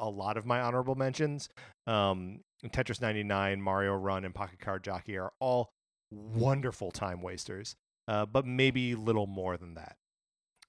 a 0.00 0.10
lot 0.10 0.36
of 0.36 0.44
my 0.44 0.60
honorable 0.60 0.96
mentions. 0.96 1.48
Um, 1.86 2.40
Tetris 2.66 3.00
99, 3.00 3.62
Mario 3.62 3.94
Run, 3.94 4.24
and 4.24 4.34
Pocket 4.34 4.58
Card 4.58 4.82
Jockey 4.82 5.16
are 5.16 5.30
all 5.38 5.70
wonderful 6.10 6.90
time 6.90 7.22
wasters, 7.22 7.76
uh, 8.08 8.26
but 8.26 8.44
maybe 8.44 8.96
little 8.96 9.28
more 9.28 9.56
than 9.56 9.74
that. 9.74 9.96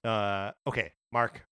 Uh, 0.08 0.52
okay, 0.64 0.92
Mark, 1.10 1.44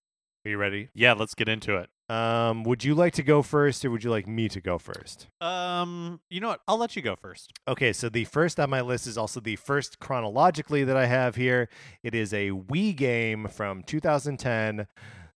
are 0.47 0.51
you 0.51 0.57
ready? 0.57 0.89
Yeah, 0.95 1.15
let's 1.15 1.35
get 1.35 1.49
into 1.49 1.79
it. 1.79 1.91
Um, 2.09 2.65
would 2.65 2.85
you 2.85 2.95
like 2.95 3.15
to 3.15 3.23
go 3.23 3.41
first, 3.43 3.83
or 3.85 3.91
would 3.91 4.05
you 4.05 4.11
like 4.11 4.27
me 4.27 4.49
to 4.51 4.61
go 4.61 4.79
first? 4.79 5.29
Um, 5.41 6.21
you 6.29 6.39
know 6.41 6.49
what? 6.49 6.61
I'll 6.69 6.77
let 6.77 6.97
you 6.97 7.03
go 7.03 7.17
first. 7.17 7.53
Okay, 7.67 7.93
so 7.95 8.09
the 8.11 8.25
first 8.25 8.61
on 8.61 8.69
my 8.71 8.83
list 8.83 9.07
is 9.07 9.17
also 9.17 9.41
the 9.41 9.57
first 9.57 10.01
chronologically 10.01 10.85
that 10.85 10.97
I 10.97 11.07
have 11.07 11.37
here. 11.37 11.69
It 12.03 12.15
is 12.15 12.35
a 12.35 12.51
Wii 12.51 12.95
game 12.95 13.49
from 13.49 13.83
2010, 13.85 14.87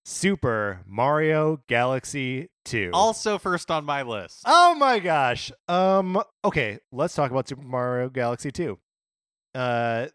Super 0.04 0.80
Mario 0.86 1.62
Galaxy 1.68 2.48
2. 2.66 2.90
Also 2.92 3.38
first 3.38 3.70
on 3.70 3.84
my 3.86 4.02
list. 4.02 4.42
Oh 4.44 4.74
my 4.74 4.98
gosh. 4.98 5.50
Um 5.68 6.20
okay, 6.44 6.78
let's 6.92 7.14
talk 7.14 7.30
about 7.30 7.48
Super 7.48 7.62
Mario 7.62 8.08
Galaxy 8.10 8.50
2. 8.50 8.78
uh, 9.54 10.06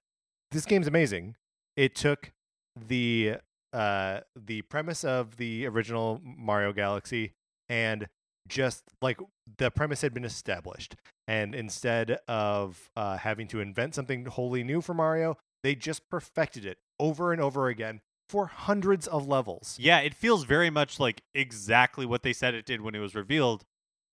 this 0.51 0.65
game's 0.65 0.87
amazing. 0.87 1.35
It 1.75 1.95
took 1.95 2.31
the 2.75 3.37
uh, 3.73 4.21
the 4.35 4.61
premise 4.63 5.03
of 5.03 5.37
the 5.37 5.65
original 5.65 6.21
Mario 6.23 6.71
Galaxy 6.73 7.31
and 7.69 8.07
just 8.47 8.83
like 9.01 9.19
the 9.57 9.71
premise 9.71 10.01
had 10.01 10.13
been 10.13 10.25
established, 10.25 10.95
and 11.27 11.55
instead 11.55 12.19
of 12.27 12.89
uh, 12.95 13.17
having 13.17 13.47
to 13.47 13.59
invent 13.61 13.95
something 13.95 14.25
wholly 14.25 14.63
new 14.63 14.81
for 14.81 14.93
Mario, 14.93 15.37
they 15.63 15.75
just 15.75 16.09
perfected 16.09 16.65
it 16.65 16.77
over 16.99 17.31
and 17.31 17.41
over 17.41 17.67
again 17.67 18.01
for 18.29 18.47
hundreds 18.47 19.07
of 19.07 19.27
levels. 19.27 19.77
Yeah, 19.79 19.99
it 19.99 20.13
feels 20.13 20.43
very 20.43 20.69
much 20.69 20.99
like 20.99 21.21
exactly 21.33 22.05
what 22.05 22.23
they 22.23 22.33
said 22.33 22.53
it 22.53 22.65
did 22.65 22.81
when 22.81 22.95
it 22.95 22.99
was 22.99 23.15
revealed, 23.15 23.63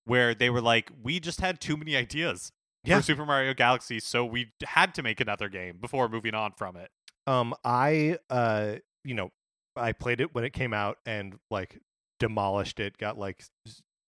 where 0.05 0.33
they 0.33 0.49
were 0.49 0.61
like, 0.61 0.89
we 1.03 1.19
just 1.19 1.41
had 1.41 1.59
too 1.59 1.75
many 1.75 1.95
ideas 1.97 2.51
Yeah. 2.85 2.97
for 2.97 3.03
Super 3.03 3.25
Mario 3.25 3.53
Galaxy, 3.53 3.99
so 3.99 4.23
we 4.25 4.51
had 4.63 4.95
to 4.95 5.03
make 5.03 5.19
another 5.19 5.49
game 5.49 5.77
before 5.81 6.07
moving 6.07 6.33
on 6.33 6.53
from 6.53 6.77
it. 6.77 6.89
Um, 7.27 7.53
I 7.65 8.17
uh, 8.29 8.75
you 9.03 9.13
know, 9.13 9.29
I 9.75 9.91
played 9.93 10.21
it 10.21 10.33
when 10.33 10.43
it 10.43 10.53
came 10.53 10.73
out 10.73 10.97
and 11.05 11.39
like 11.49 11.79
demolished 12.19 12.79
it. 12.79 12.97
Got 12.97 13.17
like 13.17 13.43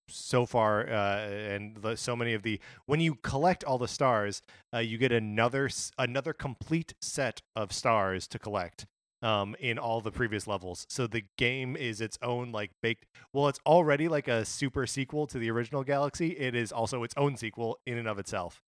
so 0.09 0.45
far, 0.45 0.87
uh, 0.87 1.27
and 1.27 1.77
the, 1.77 1.95
so 1.95 2.15
many 2.15 2.33
of 2.33 2.43
the 2.43 2.59
when 2.85 2.99
you 2.99 3.15
collect 3.15 3.63
all 3.63 3.77
the 3.77 3.87
stars, 3.87 4.41
uh, 4.73 4.79
you 4.79 4.97
get 4.97 5.11
another 5.11 5.69
another 5.97 6.33
complete 6.33 6.93
set 7.01 7.41
of 7.55 7.71
stars 7.71 8.27
to 8.27 8.39
collect. 8.39 8.85
Um, 9.21 9.55
in 9.61 9.79
all 9.79 10.01
the 10.01 10.11
previous 10.11 10.47
levels, 10.47 10.85
so 10.89 11.07
the 11.07 11.23
game 11.37 11.77
is 11.77 12.01
its 12.01 12.17
own 12.21 12.51
like 12.51 12.71
baked. 12.81 13.05
Well, 13.31 13.47
it's 13.47 13.59
already 13.65 14.09
like 14.09 14.27
a 14.27 14.43
super 14.43 14.85
sequel 14.85 15.27
to 15.27 15.39
the 15.39 15.49
original 15.49 15.85
Galaxy. 15.85 16.31
It 16.31 16.55
is 16.55 16.73
also 16.73 17.03
its 17.03 17.13
own 17.15 17.37
sequel 17.37 17.79
in 17.85 17.97
and 17.97 18.05
of 18.05 18.19
itself. 18.19 18.59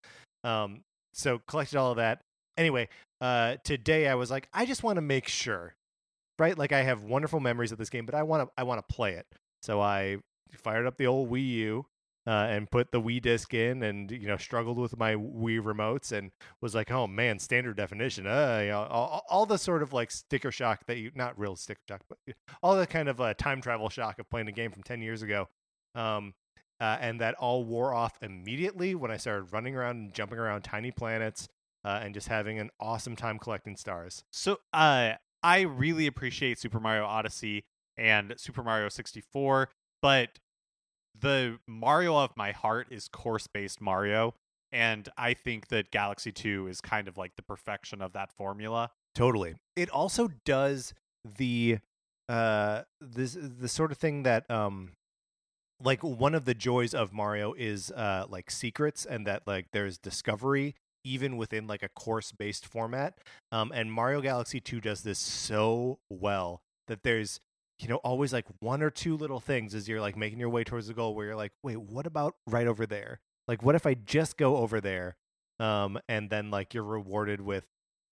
Um, 0.46 0.84
so 1.14 1.42
collected 1.46 1.78
all 1.78 1.92
of 1.92 1.98
that. 1.98 2.22
Anyway, 2.56 2.88
uh, 3.20 3.58
today 3.66 4.08
I 4.08 4.16
was 4.16 4.32
like, 4.32 4.48
I 4.54 4.66
just 4.66 4.82
want 4.82 4.96
to 4.96 5.02
make 5.02 5.28
sure, 5.28 5.76
right? 6.40 6.58
Like 6.58 6.72
I 6.72 6.84
have 6.84 7.04
wonderful 7.04 7.40
memories 7.40 7.72
of 7.72 7.78
this 7.78 7.90
game, 7.90 8.06
but 8.06 8.16
I 8.16 8.24
want 8.24 8.48
to, 8.48 8.54
I 8.58 8.64
want 8.64 8.86
to 8.88 8.94
play 8.94 9.14
it. 9.14 9.26
So 9.62 9.82
I 9.82 10.18
fired 10.54 10.86
up 10.86 10.98
the 10.98 11.08
old 11.08 11.30
Wii 11.30 11.48
U 11.48 11.86
uh, 12.28 12.48
and 12.50 12.70
put 12.70 12.92
the 12.92 13.02
Wii 13.02 13.22
disc 13.22 13.54
in, 13.54 13.84
and 13.84 14.10
you 14.12 14.28
know, 14.28 14.38
struggled 14.38 14.78
with 14.78 14.98
my 14.98 15.16
Wii 15.16 15.62
remotes, 15.62 16.12
and 16.12 16.32
was 16.62 16.74
like, 16.74 16.92
oh 16.92 17.08
man, 17.08 17.40
standard 17.40 17.78
definition. 17.78 18.26
Uh, 18.28 18.60
you 18.64 18.70
know, 18.70 18.88
all, 18.90 19.24
all 19.30 19.46
the 19.46 19.58
sort 19.58 19.84
of 19.84 19.94
like 19.94 20.12
sticker 20.12 20.52
shock 20.52 20.86
that 20.88 20.98
you, 20.98 21.12
not 21.16 21.38
real 21.38 21.56
sticker 21.56 21.82
shock, 21.88 22.02
but 22.10 22.18
all 22.64 22.76
the 22.76 22.88
kind 22.88 23.10
of 23.10 23.22
uh, 23.22 23.34
time 23.36 23.62
travel 23.62 23.90
shock 23.90 24.20
of 24.20 24.30
playing 24.30 24.48
a 24.48 24.52
game 24.52 24.72
from 24.72 24.84
ten 24.84 25.02
years 25.02 25.22
ago. 25.22 25.48
Um, 25.94 26.34
uh, 26.82 26.98
and 27.00 27.22
that 27.22 27.36
all 27.36 27.64
wore 27.64 27.94
off 27.94 28.12
immediately 28.22 28.96
when 28.96 29.10
I 29.10 29.18
started 29.18 29.54
running 29.54 29.76
around 29.76 29.98
and 29.98 30.14
jumping 30.14 30.40
around 30.40 30.64
tiny 30.64 30.92
planets 30.92 31.48
uh, 31.86 32.02
and 32.04 32.14
just 32.14 32.28
having 32.28 32.60
an 32.60 32.70
awesome 32.80 33.16
time 33.16 33.40
collecting 33.40 33.78
stars. 33.78 34.24
So, 34.32 34.58
uh, 34.74 35.14
I 35.46 35.62
really 35.62 36.08
appreciate 36.08 36.58
Super 36.58 36.80
Mario 36.80 37.06
Odyssey 37.06 37.66
and 37.96 38.34
Super 38.36 38.64
Mario 38.64 38.90
64, 38.90 39.70
but 40.02 40.40
the 41.18 41.60
Mario 41.68 42.18
of 42.18 42.36
my 42.36 42.52
heart 42.52 42.88
is 42.90 43.08
course 43.08 43.46
based 43.46 43.80
Mario. 43.80 44.34
And 44.72 45.08
I 45.20 45.36
think 45.36 45.68
that 45.68 45.92
Galaxy 45.92 46.32
2 46.32 46.68
is 46.68 46.82
kind 46.82 47.08
of 47.08 47.16
like 47.16 47.36
the 47.36 47.44
perfection 47.44 48.02
of 48.02 48.14
that 48.14 48.32
formula. 48.36 48.90
Totally. 49.14 49.54
It 49.76 49.92
also 49.92 50.30
does 50.46 50.96
the 51.38 51.78
uh 52.28 52.82
this 53.00 53.38
the 53.40 53.68
sort 53.68 53.92
of 53.92 54.00
thing 54.00 54.24
that 54.24 54.50
um 54.50 54.94
like 55.80 56.04
one 56.04 56.34
of 56.34 56.46
the 56.46 56.56
joys 56.56 56.96
of 56.96 57.14
Mario 57.14 57.54
is 57.54 57.92
uh 57.92 58.26
like 58.28 58.50
secrets 58.50 59.06
and 59.06 59.28
that 59.28 59.44
like 59.46 59.68
there's 59.74 60.00
discovery 60.00 60.74
even 61.06 61.38
within 61.38 61.68
like 61.68 61.84
a 61.84 61.90
course 61.90 62.32
based 62.34 62.66
format. 62.66 63.18
Um 63.52 63.72
and 63.74 63.92
Mario 63.92 64.20
Galaxy 64.20 64.60
2 64.60 64.82
does 64.82 65.04
this 65.04 65.20
so 65.20 66.00
well 66.10 66.62
that 66.88 67.04
there's 67.04 67.40
you 67.80 67.88
know 67.88 67.98
always 67.98 68.34
like 68.34 68.46
one 68.60 68.82
or 68.82 68.90
two 68.90 69.18
little 69.18 69.40
things 69.40 69.76
as 69.76 69.88
you're 69.88 70.02
like 70.02 70.18
making 70.18 70.40
your 70.40 70.50
way 70.50 70.64
towards 70.64 70.88
the 70.88 70.94
goal 70.94 71.14
where 71.16 71.28
you're 71.28 71.36
like 71.36 71.52
wait 71.64 71.80
what 71.80 72.08
about 72.08 72.36
right 72.48 72.68
over 72.68 72.86
there 72.86 73.20
like 73.48 73.62
what 73.64 73.76
if 73.76 73.86
i 73.86 73.94
just 73.94 74.38
go 74.38 74.58
over 74.58 74.80
there 74.80 75.16
um 75.60 76.00
and 76.08 76.30
then 76.30 76.50
like 76.50 76.74
you're 76.74 76.84
rewarded 76.84 77.42
with 77.42 77.66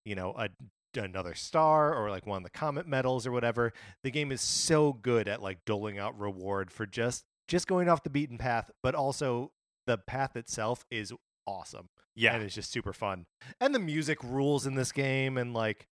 you 0.06 0.16
know 0.16 0.34
a 0.38 0.50
another 0.96 1.34
star 1.34 1.96
or 1.96 2.10
like 2.10 2.28
one 2.28 2.38
of 2.38 2.44
the 2.44 2.50
comet 2.50 2.88
medals 2.88 3.26
or 3.26 3.32
whatever 3.32 3.74
the 4.04 4.12
game 4.12 4.32
is 4.32 4.42
so 4.42 4.94
good 4.94 5.28
at 5.28 5.42
like 5.42 5.64
doling 5.66 5.98
out 5.98 6.18
reward 6.20 6.70
for 6.70 6.86
just 6.86 7.24
just 7.48 7.68
going 7.68 7.90
off 7.90 8.04
the 8.04 8.10
beaten 8.10 8.38
path 8.38 8.70
but 8.84 8.94
also 8.94 9.52
the 9.88 9.98
path 9.98 10.36
itself 10.36 10.86
is 10.92 11.12
awesome 11.46 11.90
Yeah. 12.16 12.34
and 12.34 12.44
it's 12.44 12.56
just 12.56 12.72
super 12.72 12.94
fun 12.94 13.26
and 13.60 13.74
the 13.76 13.80
music 13.80 14.24
rules 14.24 14.66
in 14.66 14.76
this 14.76 14.92
game 14.92 15.38
and 15.38 15.54
like 15.54 15.88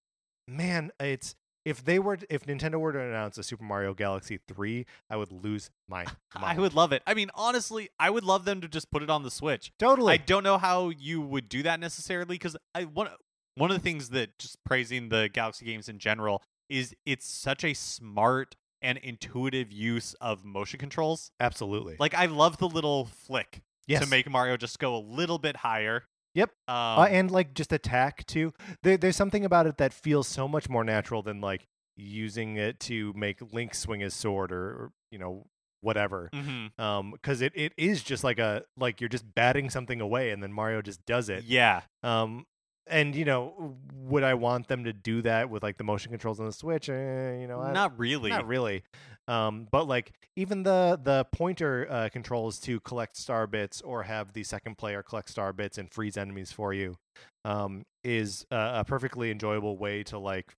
man 0.48 0.90
it's 1.00 1.34
if 1.64 1.84
they 1.84 1.98
were 1.98 2.18
if 2.30 2.44
nintendo 2.46 2.78
were 2.80 2.92
to 2.92 3.00
announce 3.00 3.36
a 3.38 3.42
super 3.42 3.62
mario 3.64 3.92
galaxy 3.94 4.38
3 4.48 4.86
i 5.10 5.16
would 5.16 5.30
lose 5.30 5.70
my 5.88 6.06
I 6.34 6.56
would 6.58 6.74
love 6.74 6.92
it. 6.92 7.02
I 7.06 7.14
mean, 7.14 7.30
honestly, 7.34 7.90
I 7.98 8.08
would 8.08 8.24
love 8.24 8.44
them 8.44 8.60
to 8.60 8.68
just 8.68 8.90
put 8.90 9.02
it 9.02 9.10
on 9.10 9.24
the 9.24 9.30
Switch. 9.30 9.72
totally 9.78 10.14
I 10.14 10.16
don't 10.16 10.42
know 10.44 10.58
how 10.58 10.88
you 10.90 11.20
would 11.20 11.48
do 11.48 11.62
that 11.64 11.80
necessarily 11.80 12.36
because 12.36 12.56
I 12.74 12.84
one 12.84 13.08
one 13.56 13.70
of 13.70 13.76
the 13.76 13.82
things 13.82 14.10
that 14.10 14.38
just 14.38 14.62
praising 14.64 15.08
the 15.10 15.28
Galaxy 15.32 15.64
games 15.66 15.88
in 15.88 15.98
general 15.98 16.42
is 16.68 16.94
it's 17.04 17.26
such 17.26 17.64
a 17.64 17.74
smart 17.74 18.56
and 18.80 18.96
intuitive 18.98 19.70
use 19.72 20.14
of 20.20 20.44
motion 20.44 20.78
controls. 20.78 21.30
absolutely 21.40 21.96
Like 21.98 22.14
I 22.14 22.26
love 22.26 22.56
the 22.58 22.68
little 22.68 23.06
flick 23.06 23.60
yes 23.90 24.02
to 24.02 24.08
make 24.08 24.28
Mario 24.30 24.56
just 24.56 24.78
go 24.78 24.96
a 24.96 25.02
little 25.02 25.38
bit 25.38 25.56
higher. 25.56 26.04
Yep. 26.34 26.50
Um, 26.68 26.76
uh, 26.76 27.06
and 27.10 27.30
like 27.30 27.54
just 27.54 27.72
attack 27.72 28.24
too 28.26 28.52
there, 28.82 28.96
there's 28.96 29.16
something 29.16 29.44
about 29.44 29.66
it 29.66 29.78
that 29.78 29.92
feels 29.92 30.28
so 30.28 30.46
much 30.46 30.68
more 30.68 30.84
natural 30.84 31.22
than 31.22 31.40
like 31.40 31.66
using 31.96 32.56
it 32.56 32.78
to 32.80 33.12
make 33.14 33.40
link 33.52 33.74
swing 33.74 34.00
his 34.00 34.14
sword 34.14 34.52
or, 34.52 34.62
or 34.62 34.92
you 35.10 35.18
know 35.18 35.44
whatever 35.82 36.30
mhm. 36.32 36.78
um 36.78 37.12
because 37.12 37.40
it, 37.40 37.52
it 37.54 37.72
is 37.76 38.02
just 38.02 38.22
like 38.22 38.38
a 38.38 38.62
like 38.76 39.00
you're 39.00 39.08
just 39.08 39.24
batting 39.34 39.70
something 39.70 40.00
away 40.00 40.30
and 40.30 40.42
then 40.42 40.52
mario 40.52 40.82
just 40.82 41.04
does 41.06 41.28
it 41.28 41.44
yeah. 41.44 41.80
um 42.02 42.46
and 42.86 43.14
you 43.14 43.24
know 43.24 43.76
would 43.94 44.22
i 44.22 44.34
want 44.34 44.68
them 44.68 44.84
to 44.84 44.92
do 44.92 45.22
that 45.22 45.48
with 45.48 45.62
like 45.62 45.78
the 45.78 45.84
motion 45.84 46.10
controls 46.10 46.38
on 46.38 46.46
the 46.46 46.52
switch 46.52 46.88
eh, 46.88 47.38
you 47.38 47.46
know 47.46 47.60
I- 47.60 47.72
Not 47.72 47.98
really. 47.98 48.30
not 48.30 48.46
really 48.46 48.82
um 49.28 49.66
but 49.70 49.86
like 49.86 50.12
even 50.36 50.62
the 50.62 50.98
the 51.02 51.24
pointer 51.32 51.86
uh, 51.90 52.08
controls 52.10 52.58
to 52.58 52.80
collect 52.80 53.16
star 53.16 53.46
bits 53.46 53.80
or 53.80 54.04
have 54.04 54.32
the 54.32 54.42
second 54.44 54.76
player 54.78 55.02
collect 55.02 55.28
star 55.28 55.52
bits 55.52 55.78
and 55.78 55.92
freeze 55.92 56.16
enemies 56.16 56.50
for 56.52 56.72
you 56.72 56.96
um 57.44 57.84
is 58.04 58.46
a 58.50 58.84
perfectly 58.84 59.30
enjoyable 59.30 59.76
way 59.76 60.02
to 60.02 60.18
like 60.18 60.54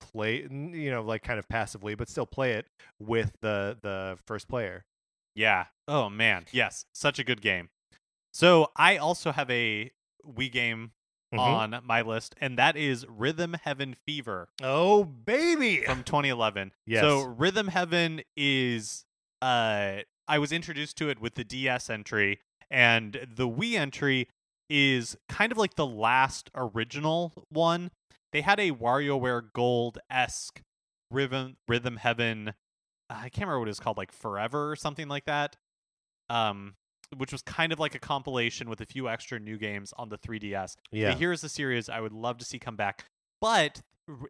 play 0.00 0.40
you 0.50 0.90
know 0.90 1.02
like 1.02 1.22
kind 1.22 1.38
of 1.38 1.48
passively 1.48 1.94
but 1.94 2.08
still 2.08 2.26
play 2.26 2.52
it 2.54 2.66
with 2.98 3.32
the 3.40 3.78
the 3.82 4.18
first 4.26 4.48
player 4.48 4.84
Yeah. 5.34 5.66
Oh 5.88 6.10
man. 6.10 6.46
Yes. 6.52 6.84
Such 6.92 7.18
a 7.18 7.24
good 7.24 7.40
game. 7.40 7.70
So 8.34 8.70
I 8.76 8.96
also 8.98 9.32
have 9.32 9.50
a 9.50 9.90
Wii 10.26 10.50
game 10.52 10.92
Mhm. 11.32 11.38
on 11.38 11.80
my 11.84 12.02
list, 12.02 12.34
and 12.40 12.58
that 12.58 12.76
is 12.76 13.06
Rhythm 13.08 13.54
Heaven 13.64 13.94
Fever. 14.06 14.48
oh 14.62 15.04
baby 15.04 15.78
from 15.84 16.04
2011. 16.04 16.72
Yes. 16.86 17.00
So 17.02 17.22
Rhythm 17.22 17.68
Heaven 17.68 18.22
is 18.36 19.04
uh 19.40 19.98
I 20.28 20.38
was 20.38 20.52
introduced 20.52 20.96
to 20.98 21.08
it 21.08 21.20
with 21.20 21.34
the 21.34 21.44
DS 21.44 21.90
entry 21.90 22.40
and 22.70 23.26
the 23.34 23.48
Wii 23.48 23.74
entry 23.74 24.28
is 24.70 25.16
kind 25.28 25.52
of 25.52 25.58
like 25.58 25.74
the 25.74 25.86
last 25.86 26.50
original 26.54 27.32
one. 27.50 27.90
They 28.32 28.40
had 28.40 28.58
a 28.60 28.70
WarioWare 28.70 29.52
Gold-esque 29.52 30.62
Rhythm 31.10 31.56
Rhythm 31.68 31.96
Heaven 31.96 32.54
I 33.10 33.28
can't 33.28 33.40
remember 33.46 33.58
what 33.58 33.68
it 33.68 33.72
was 33.72 33.80
called 33.80 33.96
like 33.98 34.12
Forever 34.12 34.70
or 34.70 34.76
something 34.76 35.08
like 35.08 35.24
that. 35.26 35.56
Um 36.30 36.76
which 37.16 37.32
was 37.32 37.42
kind 37.42 37.72
of 37.72 37.78
like 37.78 37.94
a 37.94 37.98
compilation 37.98 38.68
with 38.68 38.80
a 38.80 38.86
few 38.86 39.08
extra 39.08 39.38
new 39.38 39.58
games 39.58 39.92
on 39.96 40.08
the 40.08 40.18
3DS. 40.18 40.76
yeah 40.90 41.10
But 41.10 41.18
here 41.18 41.32
is 41.32 41.44
a 41.44 41.48
series 41.48 41.88
I 41.88 42.00
would 42.00 42.12
love 42.12 42.38
to 42.38 42.44
see 42.44 42.58
come 42.58 42.76
back. 42.76 43.04
But 43.40 43.82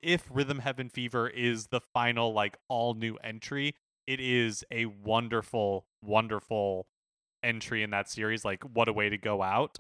if 0.03 0.27
Rhythm 0.31 0.59
Heaven 0.61 0.88
Fever 0.88 1.29
is 1.29 1.68
the 1.68 1.81
final, 1.81 2.33
like 2.33 2.57
all 2.68 2.95
new 2.95 3.16
entry, 3.23 3.75
it 4.07 4.21
is 4.21 4.64
a 4.71 4.87
wonderful, 4.87 5.87
wonderful 6.03 6.87
entry 7.42 7.83
in 7.83 7.90
that 7.90 8.09
series. 8.09 8.45
Like, 8.45 8.62
what 8.62 8.88
a 8.88 8.92
way 8.92 9.09
to 9.09 9.18
go 9.18 9.42
out! 9.42 9.79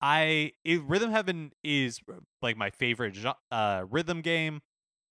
I 0.00 0.52
it, 0.64 0.82
Rhythm 0.82 1.10
Heaven 1.10 1.52
is 1.64 2.00
like 2.42 2.56
my 2.56 2.70
favorite 2.70 3.16
uh, 3.50 3.84
rhythm 3.90 4.20
game. 4.20 4.60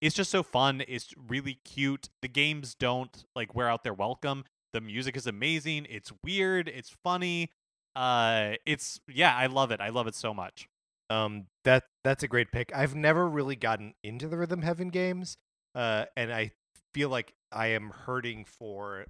It's 0.02 0.16
just 0.16 0.30
so 0.30 0.44
fun. 0.44 0.84
It's 0.88 1.14
really 1.18 1.60
cute. 1.66 2.10
The 2.22 2.28
games 2.28 2.76
don't 2.76 3.26
like 3.36 3.56
wear 3.56 3.70
out 3.70 3.84
their 3.84 3.94
welcome. 3.94 4.44
The 4.76 4.82
music 4.82 5.16
is 5.16 5.26
amazing. 5.26 5.88
It's 5.90 6.12
weird. 6.22 6.68
It's 6.68 6.94
funny. 7.02 7.50
Uh, 7.96 8.56
it's 8.66 9.00
yeah, 9.08 9.34
I 9.34 9.46
love 9.46 9.72
it. 9.72 9.80
I 9.80 9.88
love 9.88 10.06
it 10.06 10.16
so 10.16 10.34
much. 10.34 10.68
Um, 11.10 11.46
that 11.64 11.84
that's 12.04 12.24
a 12.24 12.28
great 12.28 12.52
pick. 12.52 12.76
I've 12.76 12.94
never 12.94 13.26
really 13.26 13.56
gotten 13.56 13.94
into 14.04 14.28
the 14.28 14.36
Rhythm 14.36 14.64
Heaven 14.64 14.90
games, 14.90 15.38
uh, 15.76 16.08
and 16.18 16.34
I 16.34 16.52
feel 16.94 17.08
like 17.08 17.32
I 17.54 17.68
am 17.68 17.90
hurting 17.90 18.44
for 18.44 19.06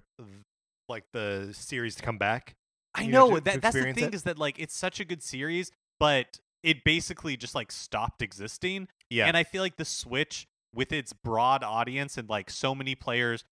like 0.88 1.02
the 1.12 1.48
series 1.50 1.96
to 1.96 2.02
come 2.04 2.16
back. 2.16 2.54
I 2.94 3.06
know, 3.08 3.30
know 3.30 3.34
to- 3.34 3.40
that 3.40 3.54
to 3.54 3.60
that's 3.60 3.74
the 3.74 3.92
thing 3.92 4.04
it? 4.04 4.14
is 4.14 4.22
that 4.22 4.38
like 4.38 4.60
it's 4.60 4.76
such 4.76 5.00
a 5.00 5.04
good 5.04 5.20
series, 5.20 5.72
but 5.98 6.38
it 6.62 6.84
basically 6.84 7.36
just 7.36 7.56
like 7.56 7.72
stopped 7.72 8.22
existing. 8.22 8.86
Yeah. 9.10 9.26
And 9.26 9.36
I 9.36 9.42
feel 9.42 9.62
like 9.62 9.78
the 9.78 9.84
Switch, 9.84 10.46
with 10.72 10.92
its 10.92 11.12
broad 11.12 11.64
audience 11.64 12.16
and 12.16 12.28
like 12.28 12.50
so 12.50 12.72
many 12.72 12.94
players 12.94 13.44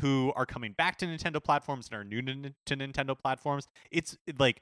who 0.00 0.32
are 0.36 0.46
coming 0.46 0.72
back 0.72 0.98
to 0.98 1.06
Nintendo 1.06 1.42
platforms 1.42 1.88
and 1.90 1.98
are 2.00 2.04
new 2.04 2.22
to, 2.22 2.54
to 2.66 2.76
Nintendo 2.76 3.18
platforms, 3.18 3.68
it's 3.90 4.16
like 4.38 4.60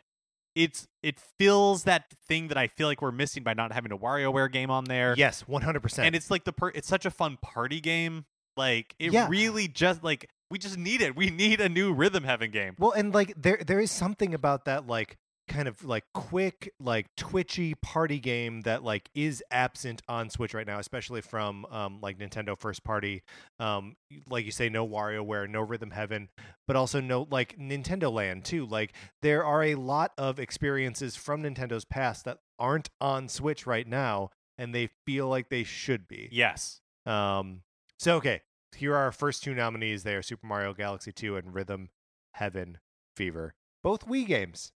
it's 0.54 0.87
it 1.02 1.18
fills 1.38 1.82
that 1.84 2.12
thing 2.28 2.48
that 2.48 2.56
I 2.56 2.68
feel 2.68 2.87
like 2.87 3.02
we're 3.02 3.10
missing 3.10 3.42
by 3.42 3.54
not 3.54 3.72
having 3.72 3.90
a 3.90 3.98
WarioWare 3.98 4.52
game 4.52 4.70
on 4.70 4.84
there. 4.84 5.14
yes, 5.16 5.40
one 5.48 5.62
hundred 5.62 5.80
percent. 5.80 6.06
And 6.06 6.14
it's 6.14 6.30
like 6.30 6.44
the 6.44 6.52
per- 6.52 6.70
it's 6.74 6.87
such 6.88 7.04
a 7.06 7.10
fun 7.10 7.38
party 7.42 7.80
game. 7.80 8.24
Like 8.56 8.94
it 9.00 9.12
Yeah. 9.12 9.26
really 9.28 9.66
just 9.66 10.04
like 10.04 10.30
we 10.50 10.58
just 10.58 10.78
need 10.78 11.00
it. 11.00 11.16
We 11.16 11.30
need 11.30 11.60
a 11.60 11.68
new 11.68 11.92
Rhythm 11.92 12.22
Heaven 12.22 12.52
game. 12.52 12.76
Well, 12.78 12.92
and 12.92 13.12
like 13.12 13.34
there 13.37 13.58
there 13.66 13.80
is 13.80 13.90
something 13.90 14.32
about 14.32 14.66
that 14.66 14.87
like 14.87 15.16
kind 15.55 15.69
of 15.69 15.85
like 15.85 16.05
quick 16.12 16.73
like 16.81 17.07
twitchy 17.17 17.75
party 17.77 18.19
game 18.19 18.62
that 18.62 18.83
like 18.83 19.09
is 19.14 19.43
absent 19.53 20.03
on 20.09 20.29
Switch 20.29 20.53
right 20.53 20.67
now, 20.67 20.81
especially 20.81 21.21
from 21.21 21.64
um 21.67 22.01
like 22.01 22.19
Nintendo 22.19 22.59
first 22.59 22.83
party. 22.83 23.23
Um 23.61 23.97
like 24.29 24.45
you 24.45 24.51
say 24.51 24.69
no 24.69 24.87
WarioWare, 24.87 25.49
no 25.49 25.61
Rhythm 25.61 25.93
Heaven, 25.93 26.29
but 26.67 26.77
also 26.77 27.01
no 27.01 27.29
like 27.31 27.57
Nintendo 27.57 28.12
Land 28.12 28.45
too. 28.45 28.67
Like 28.67 28.95
there 29.23 29.45
are 29.45 29.62
a 29.62 29.77
lot 29.77 30.12
of 30.19 30.40
experiences 30.40 31.14
from 31.14 31.43
Nintendo's 31.43 31.85
past 31.85 32.25
that 32.25 32.38
aren't 32.59 32.90
on 33.01 33.29
Switch 33.29 33.67
right 33.67 33.87
now 33.87 34.31
and 34.59 34.75
they 34.75 34.88
feel 35.07 35.29
like 35.29 35.49
they 35.51 35.64
should 35.64 36.09
be. 36.09 36.29
Yes. 36.33 36.81
Um, 37.07 37.62
so 38.01 38.17
okay, 38.17 38.43
here 38.75 38.95
are 38.95 39.05
our 39.05 39.12
first 39.12 39.45
two 39.45 39.55
nominees. 39.55 40.03
They 40.03 40.17
are 40.17 40.23
Super 40.23 40.47
Mario 40.47 40.75
Galaxy 40.75 41.12
2 41.12 41.37
and 41.37 41.55
Rhythm 41.55 41.90
Heaven 42.33 42.79
Fever, 43.17 43.55
both 43.85 44.07
Wii 44.07 44.27
games. 44.27 44.73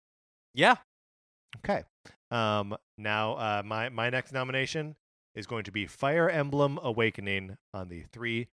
Yeah. 0.58 0.78
Okay. 1.58 1.84
Um, 2.32 2.76
now 2.98 3.34
uh, 3.34 3.62
my 3.64 3.90
my 3.90 4.10
next 4.10 4.34
nomination 4.34 4.96
is 5.36 5.46
going 5.46 5.64
to 5.66 5.72
be 5.72 5.86
Fire 5.86 6.30
Emblem 6.30 6.80
Awakening 6.82 7.58
on 7.76 7.90
the 7.90 8.04
3DS. 8.12 8.48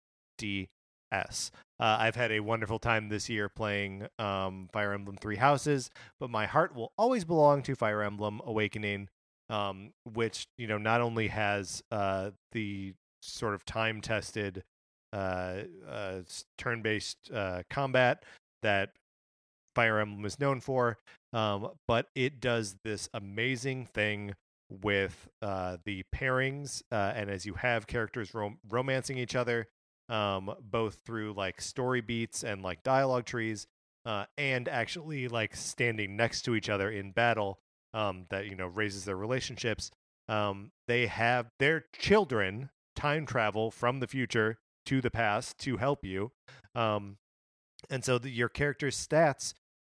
Uh, 1.79 1.97
I've 1.99 2.17
had 2.17 2.33
a 2.33 2.41
wonderful 2.41 2.77
time 2.77 3.07
this 3.07 3.29
year 3.29 3.47
playing 3.47 4.05
um, 4.19 4.67
Fire 4.73 4.91
Emblem 4.91 5.15
Three 5.15 5.37
Houses, 5.37 5.89
but 6.19 6.29
my 6.29 6.45
heart 6.45 6.75
will 6.75 6.91
always 6.97 7.23
belong 7.23 7.63
to 7.63 7.73
Fire 7.73 8.01
Emblem 8.03 8.41
Awakening, 8.45 9.07
um, 9.49 9.91
which 10.03 10.47
you 10.57 10.67
know 10.67 10.77
not 10.77 10.99
only 10.99 11.29
has 11.29 11.81
uh, 11.89 12.31
the 12.51 12.93
sort 13.21 13.53
of 13.53 13.63
time 13.63 14.01
tested 14.01 14.63
uh, 15.13 15.59
uh, 15.89 16.19
turn 16.57 16.81
based 16.81 17.31
uh, 17.33 17.63
combat 17.69 18.25
that 18.61 18.89
Fire 19.75 19.99
Emblem 19.99 20.25
is 20.25 20.39
known 20.39 20.59
for, 20.59 20.97
um, 21.33 21.69
but 21.87 22.07
it 22.15 22.39
does 22.39 22.75
this 22.83 23.09
amazing 23.13 23.85
thing 23.85 24.35
with 24.69 25.27
uh, 25.41 25.77
the 25.85 26.03
pairings, 26.15 26.81
uh, 26.91 27.13
and 27.15 27.29
as 27.29 27.45
you 27.45 27.53
have 27.55 27.87
characters 27.87 28.33
rom- 28.33 28.59
romancing 28.67 29.17
each 29.17 29.35
other, 29.35 29.67
um, 30.09 30.53
both 30.61 30.99
through 31.05 31.33
like 31.33 31.61
story 31.61 32.01
beats 32.01 32.43
and 32.43 32.61
like 32.61 32.83
dialogue 32.83 33.25
trees, 33.25 33.67
uh, 34.05 34.25
and 34.37 34.67
actually 34.67 35.27
like 35.27 35.55
standing 35.55 36.15
next 36.15 36.43
to 36.43 36.55
each 36.55 36.69
other 36.69 36.89
in 36.89 37.11
battle, 37.11 37.59
um, 37.93 38.25
that 38.29 38.47
you 38.47 38.55
know 38.55 38.67
raises 38.67 39.05
their 39.05 39.17
relationships. 39.17 39.91
Um, 40.27 40.71
they 40.87 41.07
have 41.07 41.51
their 41.59 41.85
children 41.99 42.69
time 42.95 43.25
travel 43.25 43.71
from 43.71 43.99
the 43.99 44.07
future 44.07 44.57
to 44.85 45.01
the 45.01 45.11
past 45.11 45.57
to 45.59 45.77
help 45.77 46.03
you, 46.03 46.31
um, 46.75 47.17
and 47.89 48.03
so 48.03 48.17
the, 48.17 48.29
your 48.29 48.49
character's 48.49 48.95
stats 48.95 49.53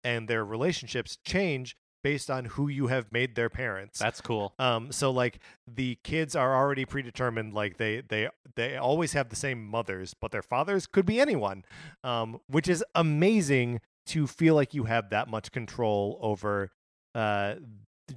and 0.05 0.27
their 0.27 0.45
relationships 0.45 1.17
change 1.25 1.75
based 2.03 2.29
on 2.29 2.45
who 2.45 2.67
you 2.67 2.85
have 2.85 3.11
made 3.11 3.33
their 3.33 3.49
parents. 3.49 3.97
That's 3.97 4.21
cool. 4.21 4.53
Um, 4.59 4.91
so 4.91 5.09
like 5.09 5.39
the 5.67 5.97
kids 6.03 6.35
are 6.35 6.55
already 6.55 6.85
predetermined, 6.85 7.55
like 7.55 7.77
they 7.77 8.03
they 8.07 8.29
they 8.55 8.77
always 8.77 9.13
have 9.13 9.29
the 9.29 9.35
same 9.35 9.65
mothers, 9.65 10.13
but 10.13 10.31
their 10.31 10.43
fathers 10.43 10.85
could 10.85 11.07
be 11.07 11.19
anyone, 11.19 11.65
um, 12.03 12.39
which 12.47 12.67
is 12.67 12.85
amazing 12.93 13.81
to 14.05 14.27
feel 14.27 14.53
like 14.53 14.75
you 14.75 14.83
have 14.83 15.09
that 15.09 15.27
much 15.27 15.51
control 15.51 16.19
over 16.21 16.71
uh 17.15 17.55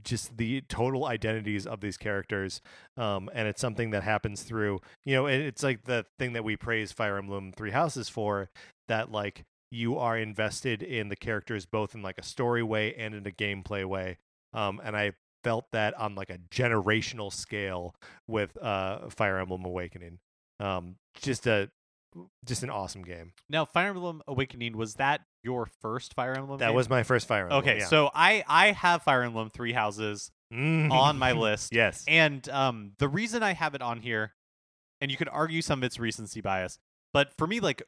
just 0.04 0.36
the 0.36 0.60
total 0.62 1.06
identities 1.06 1.66
of 1.66 1.80
these 1.80 1.96
characters 1.96 2.60
um 2.98 3.30
and 3.32 3.48
it's 3.48 3.60
something 3.60 3.88
that 3.88 4.02
happens 4.02 4.42
through 4.42 4.80
you 5.06 5.14
know 5.14 5.26
it, 5.26 5.40
it's 5.40 5.62
like 5.62 5.84
the 5.84 6.04
thing 6.18 6.34
that 6.34 6.44
we 6.44 6.56
praise 6.56 6.92
fire 6.92 7.16
emblem 7.16 7.52
three 7.52 7.70
houses 7.70 8.06
for 8.06 8.50
that 8.88 9.10
like 9.10 9.46
you 9.70 9.98
are 9.98 10.16
invested 10.16 10.82
in 10.82 11.08
the 11.08 11.16
characters 11.16 11.66
both 11.66 11.94
in 11.94 12.02
like 12.02 12.18
a 12.18 12.22
story 12.22 12.62
way 12.62 12.94
and 12.94 13.14
in 13.14 13.26
a 13.26 13.30
gameplay 13.30 13.84
way 13.84 14.16
um 14.54 14.80
and 14.84 14.96
i 14.96 15.12
felt 15.44 15.66
that 15.72 15.94
on 15.94 16.14
like 16.14 16.30
a 16.30 16.38
generational 16.50 17.32
scale 17.32 17.94
with 18.26 18.56
uh 18.62 19.08
fire 19.10 19.38
emblem 19.38 19.64
awakening 19.64 20.18
um 20.60 20.96
just 21.20 21.46
a 21.46 21.70
just 22.46 22.62
an 22.62 22.70
awesome 22.70 23.02
game 23.02 23.32
Now, 23.50 23.66
Fire 23.66 23.90
Emblem 23.90 24.22
Awakening 24.26 24.76
was 24.76 24.94
that 24.94 25.20
your 25.44 25.66
first 25.82 26.14
Fire 26.14 26.32
Emblem? 26.34 26.58
that 26.58 26.68
game? 26.68 26.74
was 26.74 26.88
my 26.88 27.02
first 27.02 27.28
fire 27.28 27.42
emblem 27.44 27.60
okay. 27.60 27.78
yeah. 27.80 27.84
So 27.86 28.10
I 28.14 28.42
I 28.48 28.72
have 28.72 29.02
Fire 29.02 29.22
Emblem 29.22 29.50
Three 29.50 29.72
Houses 29.74 30.30
Mm. 30.52 30.90
on 30.90 31.18
my 31.18 31.32
list, 31.46 31.74
yes 31.74 32.04
and 32.08 32.48
um 32.48 32.92
the 32.98 33.06
reason 33.08 33.42
I 33.42 33.52
have 33.52 33.74
it 33.74 33.82
on 33.82 34.00
here, 34.00 34.32
and 35.02 35.10
you 35.10 35.18
could 35.18 35.28
argue 35.28 35.60
some 35.60 35.80
of 35.80 35.84
its 35.84 35.98
recency 35.98 36.40
bias, 36.40 36.78
but 37.12 37.34
for 37.36 37.46
me, 37.46 37.60
like 37.60 37.82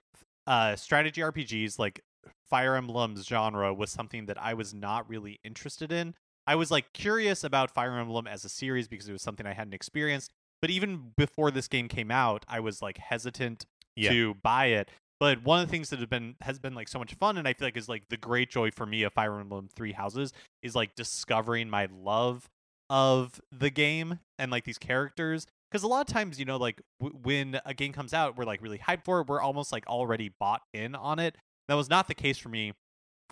uh 0.51 0.75
strategy 0.77 1.21
RPGs, 1.23 1.79
like 1.79 2.03
Fire 2.51 2.75
Emblem's 2.75 3.25
genre 3.27 3.73
was 3.73 3.91
something 3.91 4.27
that 4.27 4.37
I 4.43 4.53
was 4.55 4.75
not 4.75 5.09
really 5.09 5.39
interested 5.45 5.93
in. 5.93 6.15
I 6.47 6.57
was 6.57 6.71
like 6.71 6.93
curious 6.93 7.45
about 7.45 7.71
Fire 7.71 7.97
Emblem 7.97 8.27
as 8.27 8.45
a 8.45 8.49
series 8.49 8.89
because 8.89 9.09
it 9.09 9.13
was 9.13 9.23
something 9.23 9.47
I 9.47 9.53
hadn't 9.53 9.75
experienced. 9.75 10.33
But 10.61 10.71
even 10.71 11.13
before 11.17 11.51
this 11.53 11.69
game 11.69 11.87
came 11.89 12.11
out, 12.11 12.45
I 12.49 12.59
was 12.61 12.83
like 12.83 12.99
hesitant 12.99 13.65
Yeah. 13.95 14.11
to 14.11 14.35
buy 14.43 14.67
it. 14.67 14.91
But 15.21 15.43
one 15.45 15.61
of 15.61 15.69
the 15.69 15.71
things 15.71 15.91
that 15.91 16.01
have 16.01 16.11
been 16.11 16.35
has 16.41 16.59
been 16.59 16.75
like 16.75 16.89
so 16.89 16.99
much 16.99 17.15
fun, 17.15 17.37
and 17.39 17.47
I 17.47 17.53
feel 17.53 17.69
like 17.69 17.77
is 17.77 17.89
like 17.89 18.09
the 18.09 18.17
great 18.17 18.51
joy 18.51 18.71
for 18.71 18.87
me 18.87 19.03
of 19.05 19.13
Fire 19.13 19.39
Emblem 19.39 19.69
Three 19.69 19.93
Houses 19.93 20.33
is 20.63 20.75
like 20.75 20.95
discovering 20.97 21.71
my 21.71 21.87
love 21.93 22.49
of 22.89 23.41
the 23.53 23.71
game 23.71 24.19
and 24.39 24.51
like 24.51 24.65
these 24.65 24.79
characters. 24.79 25.47
Because 25.71 25.83
a 25.85 25.89
lot 25.89 26.01
of 26.01 26.13
times, 26.13 26.39
you 26.39 26.45
know, 26.45 26.57
like 26.57 26.83
w- 27.01 27.19
when 27.23 27.61
a 27.65 27.75
game 27.75 27.93
comes 27.93 28.13
out, 28.13 28.37
we're 28.37 28.45
like 28.45 28.63
really 28.63 28.79
hyped 28.79 29.05
for 29.05 29.21
it. 29.21 29.29
We're 29.29 29.41
almost 29.41 29.73
like 29.73 29.87
already 29.87 30.31
bought 30.41 30.63
in 30.73 30.95
on 30.95 31.19
it. 31.19 31.37
That 31.69 31.75
was 31.75 31.89
not 31.89 32.09
the 32.09 32.15
case 32.15 32.39
for 32.39 32.49
me 32.49 32.73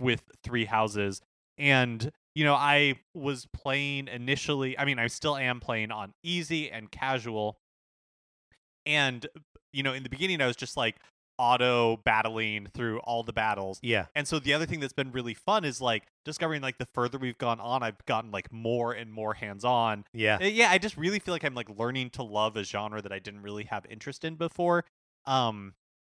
with 0.01 0.23
Three 0.45 0.65
Houses. 0.65 1.21
And 1.57 2.13
you 2.35 2.45
know, 2.45 2.55
I 2.55 2.95
was 3.15 3.47
playing 3.53 4.07
initially. 4.07 4.79
I 4.79 4.85
mean, 4.85 5.01
I 5.01 5.09
still 5.09 5.37
am 5.37 5.59
playing 5.59 5.91
on 5.91 6.13
easy 6.23 6.71
and 6.71 6.91
casual. 6.91 7.59
And 8.87 9.27
you 9.73 9.83
know, 9.83 9.93
in 9.93 10.05
the 10.05 10.09
beginning, 10.09 10.41
I 10.41 10.47
was 10.47 10.57
just 10.57 10.77
like 10.77 10.97
auto 11.39 11.99
battling 12.05 12.67
through 12.75 12.99
all 13.01 13.23
the 13.23 13.33
battles. 13.33 13.79
yeah 13.83 14.07
And 14.15 14.27
so 14.27 14.39
the 14.39 14.55
other 14.55 14.67
thing 14.67 14.81
that's 14.81 14.93
been 14.93 15.13
really 15.13 15.35
fun 15.35 15.65
is 15.65 15.81
like 15.81 16.05
discovering 16.25 16.63
like 16.63 16.79
the 16.79 16.87
further 16.87 17.19
we've 17.19 17.39
gone 17.39 17.61
on, 17.61 17.83
I've 17.83 18.05
gotten 18.07 18.31
like 18.31 18.53
more 18.53 18.93
and 18.93 19.13
more 19.13 19.35
hands 19.35 19.65
on. 19.65 20.05
yeah 20.13 20.43
Yeah, 20.43 20.71
I 20.71 20.79
just 20.79 20.97
really 20.97 21.19
feel 21.19 21.35
like 21.35 21.45
I'm 21.45 21.55
like 21.55 21.71
learning 21.71 22.11
to 22.11 22.23
love 22.23 22.57
a 22.57 22.65
genre 22.65 23.01
that 23.03 23.13
I 23.13 23.19
didn't 23.19 23.43
really 23.43 23.65
have 23.65 23.87
interest 23.89 24.25
in 24.25 24.35
before. 24.37 24.85
Um 25.27 25.75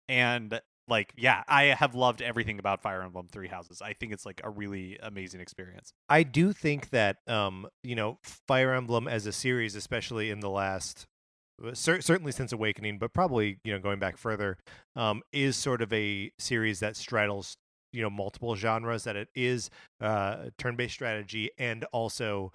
and 0.10 0.60
like 0.88 1.14
yeah, 1.16 1.44
I 1.48 1.66
have 1.66 1.96
loved 1.96 2.22
everything 2.22 2.60
about 2.60 2.82
Fire 2.82 3.02
Emblem 3.02 3.28
Three 3.32 3.48
Houses. 3.48 3.82
I 3.82 3.94
think 3.94 4.12
it's 4.12 4.26
like 4.26 4.42
a 4.44 4.50
really 4.50 5.00
amazing 5.02 5.40
experience. 5.40 5.94
I 6.10 6.24
do 6.24 6.52
think 6.54 6.90
that 6.90 7.18
um, 7.28 7.68
you 7.84 7.96
know, 7.96 8.20
Fire 8.48 8.74
Emblem 8.74 9.08
as 9.08 9.26
a 9.26 9.32
series, 9.32 9.76
especially 9.76 10.30
in 10.30 10.42
the 10.42 10.50
last 10.50 11.08
cer- 11.74 12.02
certainly 12.02 12.32
since 12.32 12.52
Awakening, 12.52 12.98
but 12.98 13.14
probably, 13.14 13.58
you 13.64 13.74
know, 13.74 13.80
going 13.80 14.00
back 14.00 14.18
further, 14.18 14.58
um, 14.96 15.22
is 15.34 15.56
sort 15.56 15.82
of 15.82 15.92
a 15.94 16.32
series 16.40 16.80
that 16.80 16.96
straddles, 16.96 17.56
you 17.94 18.02
know, 18.02 18.10
multiple 18.10 18.56
genres 18.56 19.04
that 19.04 19.16
it 19.16 19.28
is 19.36 19.70
uh 20.00 20.46
turn-based 20.58 20.94
strategy 20.94 21.52
and 21.58 21.86
also 21.92 22.52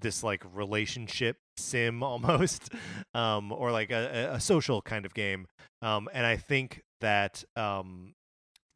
this 0.00 0.22
like 0.22 0.42
relationship 0.54 1.36
sim 1.56 2.02
almost 2.02 2.70
um 3.14 3.52
or 3.52 3.70
like 3.72 3.90
a, 3.90 4.28
a- 4.30 4.34
a 4.36 4.40
social 4.40 4.80
kind 4.82 5.04
of 5.06 5.14
game. 5.14 5.46
Um 5.82 6.08
and 6.12 6.24
i 6.26 6.36
think 6.36 6.82
that 7.00 7.44
um 7.56 8.12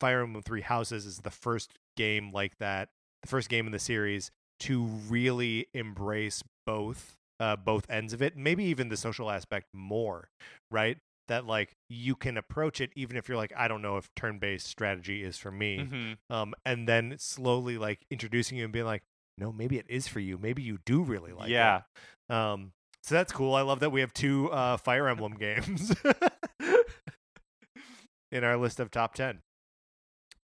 fire 0.01 0.23
emblem 0.23 0.43
three 0.43 0.61
houses 0.63 1.07
is 1.07 1.19
the 1.19 1.31
first 1.31 1.73
game 1.97 2.31
like 2.33 2.57
that 2.59 2.89
the 3.23 3.29
first 3.29 3.49
game 3.49 3.67
in 3.67 3.73
the 3.73 3.79
series 3.79 4.31
to 4.61 4.85
really 5.09 5.67
embrace 5.75 6.43
both 6.67 7.15
uh, 7.41 7.57
both 7.57 7.89
ends 7.91 8.13
of 8.13 8.23
it 8.23 8.37
maybe 8.37 8.63
even 8.65 8.89
the 8.89 8.97
social 8.97 9.31
aspect 9.31 9.67
more 9.75 10.29
right? 10.71 10.99
That 11.29 11.47
like 11.47 11.77
you 11.89 12.17
can 12.17 12.37
approach 12.37 12.81
it 12.81 12.91
even 12.97 13.17
if 13.17 13.29
you're 13.29 13.37
like 13.37 13.53
i 13.57 13.69
don't 13.69 13.83
know 13.83 13.97
if 13.97 14.09
turn-based 14.17 14.67
strategy 14.67 15.23
is 15.23 15.39
for 15.39 15.51
me 15.53 15.79
Mm-hmm. 15.91 16.35
um 16.35 16.55
and 16.67 16.89
then 16.89 17.15
slowly 17.19 17.79
like 17.79 18.01
introducing 18.11 18.59
you 18.59 18.65
and 18.65 18.73
being 18.73 18.85
like 18.85 19.03
no 19.39 19.53
maybe 19.53 19.79
it 19.79 19.87
is 19.89 20.07
for 20.09 20.19
you. 20.21 20.37
Maybe 20.39 20.61
you 20.63 20.79
do 20.85 21.03
really 21.03 21.33
like 21.33 21.51
yeah. 21.51 21.83
it 22.29 22.35
um 22.35 22.73
so 23.05 23.15
that's 23.15 23.33
cool. 23.33 23.55
I 23.55 23.63
love 23.63 23.79
that 23.81 23.91
we 23.91 24.01
have 24.01 24.13
two 24.13 24.51
uh 24.51 24.77
fire 24.77 25.09
emblem 25.09 25.35
games 25.35 25.95
in 28.33 28.45
our 28.45 28.57
list 28.57 28.81
of 28.81 28.91
top 28.91 29.15
10 29.15 29.41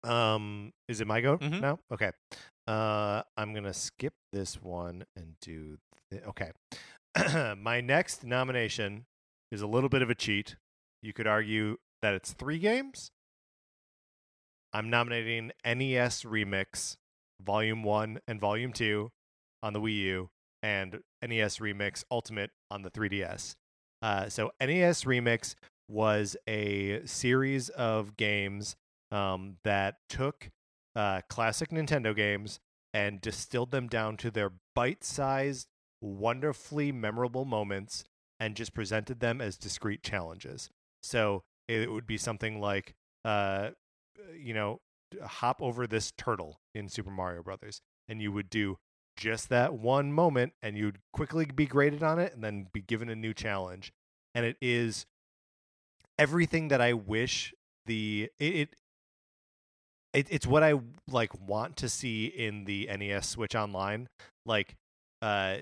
um 0.04 0.72
is 0.88 1.02
it 1.02 1.08
my 1.08 1.20
go 1.22 1.38
Mhm. 1.40 1.62
now? 1.62 1.80
Okay 1.92 2.12
Uh, 2.67 3.21
I'm 3.38 3.54
gonna 3.54 3.73
skip 3.73 4.13
this 4.34 4.62
one 4.62 5.06
and 5.15 5.36
do. 5.41 5.78
Th- 6.12 6.23
okay, 6.23 6.51
my 7.58 7.82
next 7.82 8.23
nomination 8.23 9.06
is 9.51 9.62
a 9.62 9.67
little 9.67 9.89
bit 9.89 10.01
of 10.01 10.10
a 10.10 10.15
cheat. 10.15 10.56
You 11.01 11.13
could 11.13 11.28
argue 11.28 11.78
that 12.01 12.13
it's 12.13 12.34
three 12.34 12.60
games. 12.60 13.12
I'm 14.73 14.89
nominating 14.89 15.51
NES 15.63 16.23
Remix 16.23 16.97
Volume 17.41 17.84
One 17.84 18.19
and 18.28 18.39
Volume 18.39 18.73
Two 18.73 19.12
on 19.62 19.73
the 19.73 19.80
Wii 19.80 19.97
U, 19.97 20.30
and 20.62 20.99
NES 21.21 21.58
Remix 21.58 22.04
Ultimate 22.12 22.51
on 22.71 22.82
the 22.82 22.91
3DS. 22.91 23.56
Uh, 24.01 24.30
so 24.30 24.51
NES 24.60 25.04
Remix 25.04 25.56
was 25.88 26.36
a 26.47 27.01
series 27.06 27.69
of 27.69 28.17
games 28.17 28.75
um, 29.12 29.58
that 29.63 29.95
took 30.10 30.49
uh, 30.96 31.22
classic 31.30 31.70
Nintendo 31.70 32.16
games 32.16 32.60
and 32.94 33.20
distilled 33.22 33.72
them 33.72 33.88
down 33.88 34.18
to 34.18 34.32
their 34.32 34.54
bite-sized, 34.74 35.68
wonderfully 36.02 36.92
memorable 36.92 37.46
moments, 37.46 38.06
and 38.40 38.56
just 38.56 38.74
presented 38.74 39.20
them 39.20 39.42
as 39.42 39.58
discrete 39.58 40.04
challenges. 40.04 40.70
So 41.04 41.44
it 41.68 41.92
would 41.92 42.08
be 42.08 42.18
something 42.18 42.62
like, 42.62 42.96
uh, 43.24 43.72
you 44.38 44.54
know, 44.54 44.82
hop 45.24 45.62
over 45.62 45.88
this 45.88 46.12
turtle 46.12 46.60
in 46.74 46.90
Super 46.90 47.12
Mario 47.12 47.44
Brothers, 47.44 47.82
and 48.08 48.22
you 48.22 48.32
would 48.32 48.50
do 48.50 48.78
just 49.18 49.50
that 49.50 49.74
one 49.74 50.12
moment, 50.12 50.54
and 50.62 50.78
you'd 50.78 51.00
quickly 51.14 51.46
be 51.46 51.66
graded 51.66 52.04
on 52.04 52.20
it, 52.20 52.34
and 52.34 52.44
then 52.44 52.68
be 52.74 52.82
given 52.82 53.10
a 53.10 53.16
new 53.16 53.34
challenge. 53.34 53.94
And 54.34 54.46
it 54.46 54.58
is 54.62 55.06
everything 56.18 56.68
that 56.70 56.82
I 56.82 56.94
wish 56.94 57.54
the 57.86 58.30
it, 58.40 58.56
it 58.56 58.76
it, 60.15 60.28
it's 60.30 60.47
what 60.47 60.63
I 60.63 60.73
like 61.08 61.32
want 61.47 61.78
to 61.78 61.89
see 61.89 62.25
in 62.25 62.65
the 62.65 62.89
NES 62.97 63.30
Switch 63.30 63.56
Online, 63.56 64.08
like 64.45 64.75
uh, 65.21 65.58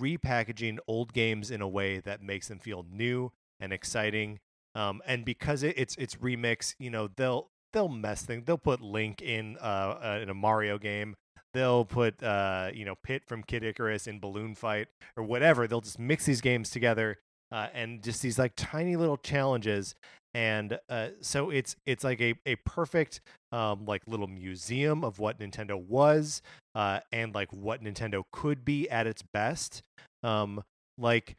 repackaging 0.00 0.78
old 0.86 1.12
games 1.12 1.50
in 1.50 1.60
a 1.60 1.68
way 1.68 2.00
that 2.00 2.22
makes 2.22 2.48
them 2.48 2.58
feel 2.58 2.84
new 2.90 3.32
and 3.60 3.72
exciting. 3.72 4.38
Um, 4.74 5.02
and 5.06 5.24
because 5.24 5.62
it, 5.62 5.74
it's 5.78 5.96
it's 5.96 6.16
remix, 6.16 6.74
you 6.78 6.90
know 6.90 7.08
they'll 7.16 7.48
they'll 7.72 7.88
mess 7.88 8.22
things. 8.22 8.44
They'll 8.44 8.58
put 8.58 8.80
Link 8.80 9.22
in 9.22 9.56
uh, 9.60 9.98
uh 10.02 10.18
in 10.22 10.30
a 10.30 10.34
Mario 10.34 10.78
game. 10.78 11.14
They'll 11.54 11.84
put 11.84 12.22
uh 12.22 12.70
you 12.72 12.84
know 12.84 12.94
Pit 13.02 13.22
from 13.26 13.42
Kid 13.42 13.62
Icarus 13.62 14.06
in 14.06 14.18
Balloon 14.18 14.54
Fight 14.54 14.88
or 15.16 15.24
whatever. 15.24 15.66
They'll 15.66 15.80
just 15.80 15.98
mix 15.98 16.24
these 16.24 16.40
games 16.40 16.70
together 16.70 17.18
uh, 17.52 17.68
and 17.74 18.02
just 18.02 18.22
these 18.22 18.38
like 18.38 18.54
tiny 18.56 18.96
little 18.96 19.18
challenges 19.18 19.94
and 20.34 20.78
uh, 20.88 21.08
so 21.20 21.50
it's 21.50 21.76
it's 21.86 22.04
like 22.04 22.20
a, 22.20 22.34
a 22.46 22.56
perfect 22.56 23.20
um, 23.52 23.84
like 23.84 24.02
little 24.06 24.26
museum 24.26 25.04
of 25.04 25.18
what 25.18 25.38
Nintendo 25.38 25.76
was 25.76 26.42
uh, 26.74 27.00
and 27.12 27.34
like 27.34 27.52
what 27.52 27.82
Nintendo 27.82 28.22
could 28.32 28.64
be 28.64 28.88
at 28.88 29.06
its 29.06 29.22
best. 29.22 29.82
Um, 30.22 30.62
like 30.98 31.36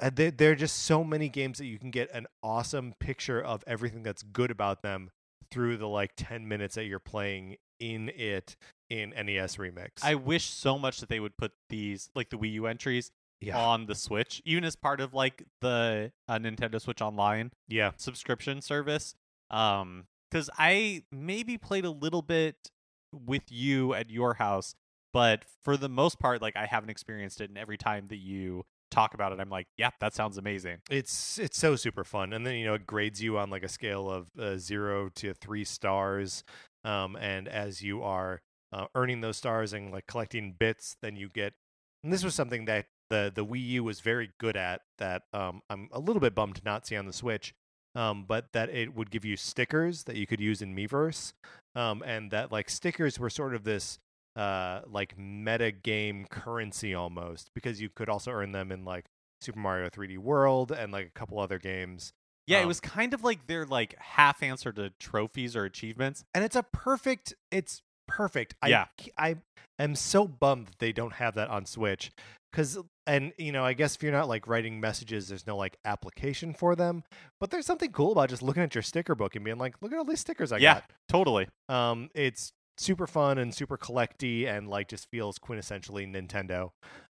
uh, 0.00 0.10
there, 0.14 0.30
there 0.30 0.52
are 0.52 0.56
just 0.56 0.84
so 0.84 1.04
many 1.04 1.28
games 1.28 1.58
that 1.58 1.66
you 1.66 1.78
can 1.78 1.90
get 1.90 2.10
an 2.14 2.26
awesome 2.42 2.94
picture 3.00 3.40
of 3.40 3.64
everything 3.66 4.02
that's 4.02 4.22
good 4.22 4.50
about 4.50 4.82
them 4.82 5.10
through 5.50 5.76
the 5.76 5.88
like 5.88 6.12
10 6.16 6.46
minutes 6.46 6.76
that 6.76 6.84
you're 6.84 6.98
playing 6.98 7.56
in 7.80 8.08
it 8.10 8.56
in 8.88 9.10
NES 9.10 9.56
Remix. 9.56 9.88
I 10.02 10.14
wish 10.14 10.44
so 10.44 10.78
much 10.78 11.00
that 11.00 11.08
they 11.08 11.20
would 11.20 11.36
put 11.36 11.52
these 11.68 12.10
like 12.14 12.30
the 12.30 12.36
Wii 12.36 12.52
U 12.52 12.66
entries 12.66 13.10
yeah. 13.40 13.58
on 13.58 13.86
the 13.86 13.94
Switch, 13.94 14.42
even 14.44 14.64
as 14.64 14.76
part 14.76 15.00
of 15.00 15.14
like 15.14 15.44
the 15.60 16.12
uh, 16.28 16.38
Nintendo 16.38 16.80
Switch 16.80 17.00
Online 17.00 17.50
yeah. 17.68 17.92
subscription 17.96 18.60
service. 18.60 19.14
Um, 19.50 20.04
because 20.30 20.48
I 20.56 21.02
maybe 21.10 21.58
played 21.58 21.84
a 21.84 21.90
little 21.90 22.22
bit 22.22 22.70
with 23.12 23.42
you 23.50 23.94
at 23.94 24.10
your 24.10 24.34
house, 24.34 24.74
but 25.12 25.44
for 25.64 25.76
the 25.76 25.88
most 25.88 26.18
part, 26.18 26.40
like 26.40 26.56
I 26.56 26.66
haven't 26.66 26.90
experienced 26.90 27.40
it. 27.40 27.48
And 27.50 27.58
every 27.58 27.76
time 27.76 28.06
that 28.08 28.18
you 28.18 28.64
talk 28.90 29.14
about 29.14 29.32
it, 29.32 29.40
I'm 29.40 29.50
like, 29.50 29.66
yeah, 29.76 29.90
that 30.00 30.14
sounds 30.14 30.38
amazing. 30.38 30.78
It's 30.90 31.38
it's 31.38 31.58
so 31.58 31.76
super 31.76 32.04
fun, 32.04 32.32
and 32.32 32.46
then 32.46 32.54
you 32.54 32.66
know 32.66 32.74
it 32.74 32.86
grades 32.86 33.22
you 33.22 33.38
on 33.38 33.50
like 33.50 33.64
a 33.64 33.68
scale 33.68 34.08
of 34.08 34.28
uh, 34.38 34.56
zero 34.56 35.10
to 35.16 35.34
three 35.34 35.64
stars. 35.64 36.44
Um, 36.84 37.16
and 37.16 37.46
as 37.48 37.82
you 37.82 38.02
are 38.02 38.40
uh, 38.72 38.86
earning 38.94 39.20
those 39.20 39.36
stars 39.36 39.72
and 39.72 39.90
like 39.90 40.06
collecting 40.06 40.54
bits, 40.58 40.96
then 41.02 41.16
you 41.16 41.28
get. 41.28 41.54
And 42.02 42.12
this 42.12 42.24
was 42.24 42.34
something 42.34 42.64
that 42.64 42.86
the 43.10 43.30
the 43.34 43.44
Wii 43.44 43.66
U 43.68 43.84
was 43.84 44.00
very 44.00 44.30
good 44.38 44.56
at. 44.56 44.82
That 44.98 45.22
um, 45.32 45.62
I'm 45.68 45.88
a 45.92 46.00
little 46.00 46.20
bit 46.20 46.34
bummed 46.34 46.56
to 46.56 46.62
not 46.64 46.86
see 46.86 46.96
on 46.96 47.06
the 47.06 47.12
Switch. 47.12 47.52
Um, 47.96 48.24
but 48.26 48.46
that 48.52 48.70
it 48.70 48.94
would 48.94 49.10
give 49.10 49.24
you 49.24 49.36
stickers 49.36 50.04
that 50.04 50.14
you 50.14 50.24
could 50.24 50.38
use 50.38 50.62
in 50.62 50.76
Miiverse, 50.76 51.32
um, 51.74 52.04
and 52.06 52.30
that 52.30 52.52
like 52.52 52.70
stickers 52.70 53.18
were 53.18 53.28
sort 53.30 53.52
of 53.54 53.64
this 53.64 53.98
uh 54.36 54.82
like 54.86 55.18
meta 55.18 55.72
game 55.72 56.24
currency 56.30 56.94
almost 56.94 57.50
because 57.52 57.80
you 57.80 57.88
could 57.88 58.08
also 58.08 58.30
earn 58.30 58.52
them 58.52 58.70
in 58.70 58.84
like 58.84 59.06
Super 59.40 59.58
Mario 59.58 59.88
3D 59.90 60.18
World 60.18 60.70
and 60.70 60.92
like 60.92 61.06
a 61.08 61.18
couple 61.18 61.40
other 61.40 61.58
games. 61.58 62.12
Yeah, 62.46 62.58
it 62.60 62.62
Um, 62.62 62.68
was 62.68 62.78
kind 62.78 63.12
of 63.12 63.24
like 63.24 63.48
their 63.48 63.66
like 63.66 63.96
half 63.98 64.40
answer 64.40 64.70
to 64.70 64.92
trophies 65.00 65.56
or 65.56 65.64
achievements. 65.64 66.22
and 66.32 66.44
it's 66.44 66.54
a 66.54 66.62
perfect 66.62 67.34
it's 67.50 67.82
perfect 68.06 68.54
I, 68.62 68.68
Yeah. 68.68 68.86
c- 69.00 69.10
I 69.18 69.36
am 69.80 69.96
so 69.96 70.28
bummed 70.28 70.68
that 70.68 70.78
they 70.78 70.92
don't 70.92 71.14
have 71.14 71.34
that 71.34 71.48
on 71.48 71.66
switch 71.66 72.12
because 72.50 72.78
and 73.06 73.32
you 73.38 73.52
know 73.52 73.64
i 73.64 73.72
guess 73.72 73.94
if 73.96 74.02
you're 74.02 74.12
not 74.12 74.28
like 74.28 74.46
writing 74.46 74.80
messages 74.80 75.28
there's 75.28 75.46
no 75.46 75.56
like 75.56 75.76
application 75.84 76.52
for 76.54 76.74
them 76.76 77.02
but 77.38 77.50
there's 77.50 77.66
something 77.66 77.90
cool 77.92 78.12
about 78.12 78.28
just 78.28 78.42
looking 78.42 78.62
at 78.62 78.74
your 78.74 78.82
sticker 78.82 79.14
book 79.14 79.34
and 79.36 79.44
being 79.44 79.58
like 79.58 79.74
look 79.80 79.92
at 79.92 79.98
all 79.98 80.04
these 80.04 80.20
stickers 80.20 80.52
i 80.52 80.56
got. 80.56 80.62
yeah, 80.62 80.80
totally. 81.08 81.48
um 81.68 82.08
it's 82.14 82.52
super 82.78 83.06
fun 83.06 83.36
and 83.38 83.54
super 83.54 83.76
collecty 83.76 84.46
and 84.48 84.68
like 84.68 84.88
just 84.88 85.08
feels 85.10 85.38
quintessentially 85.38 86.10
nintendo 86.10 86.70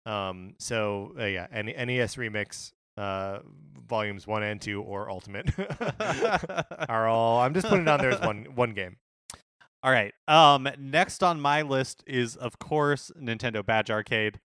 um 0.06 0.54
so 0.60 1.14
uh, 1.20 1.26
yeah 1.26 1.48
N- 1.52 1.66
nes 1.88 2.16
remix 2.16 2.72
uh 2.98 3.40
volumes 3.88 4.26
one 4.28 4.44
and 4.44 4.62
two 4.62 4.82
or 4.82 5.10
ultimate 5.10 5.50
are 6.90 7.08
all 7.08 7.40
i'm 7.42 7.54
just 7.54 7.68
putting 7.68 7.82
it 7.84 7.90
on 7.90 8.00
there 8.00 8.12
as 8.12 8.22
one 8.22 8.46
one 8.56 8.74
game 8.74 8.98
All 9.84 9.92
right. 9.92 10.14
Um, 10.28 10.68
next 10.80 11.22
on 11.22 11.40
my 11.40 11.62
list 11.62 12.04
is 12.08 12.36
of 12.36 12.58
course 12.58 13.12
Nintendo 13.22 13.64
Badge 13.64 13.92
Arcade. 13.92 14.40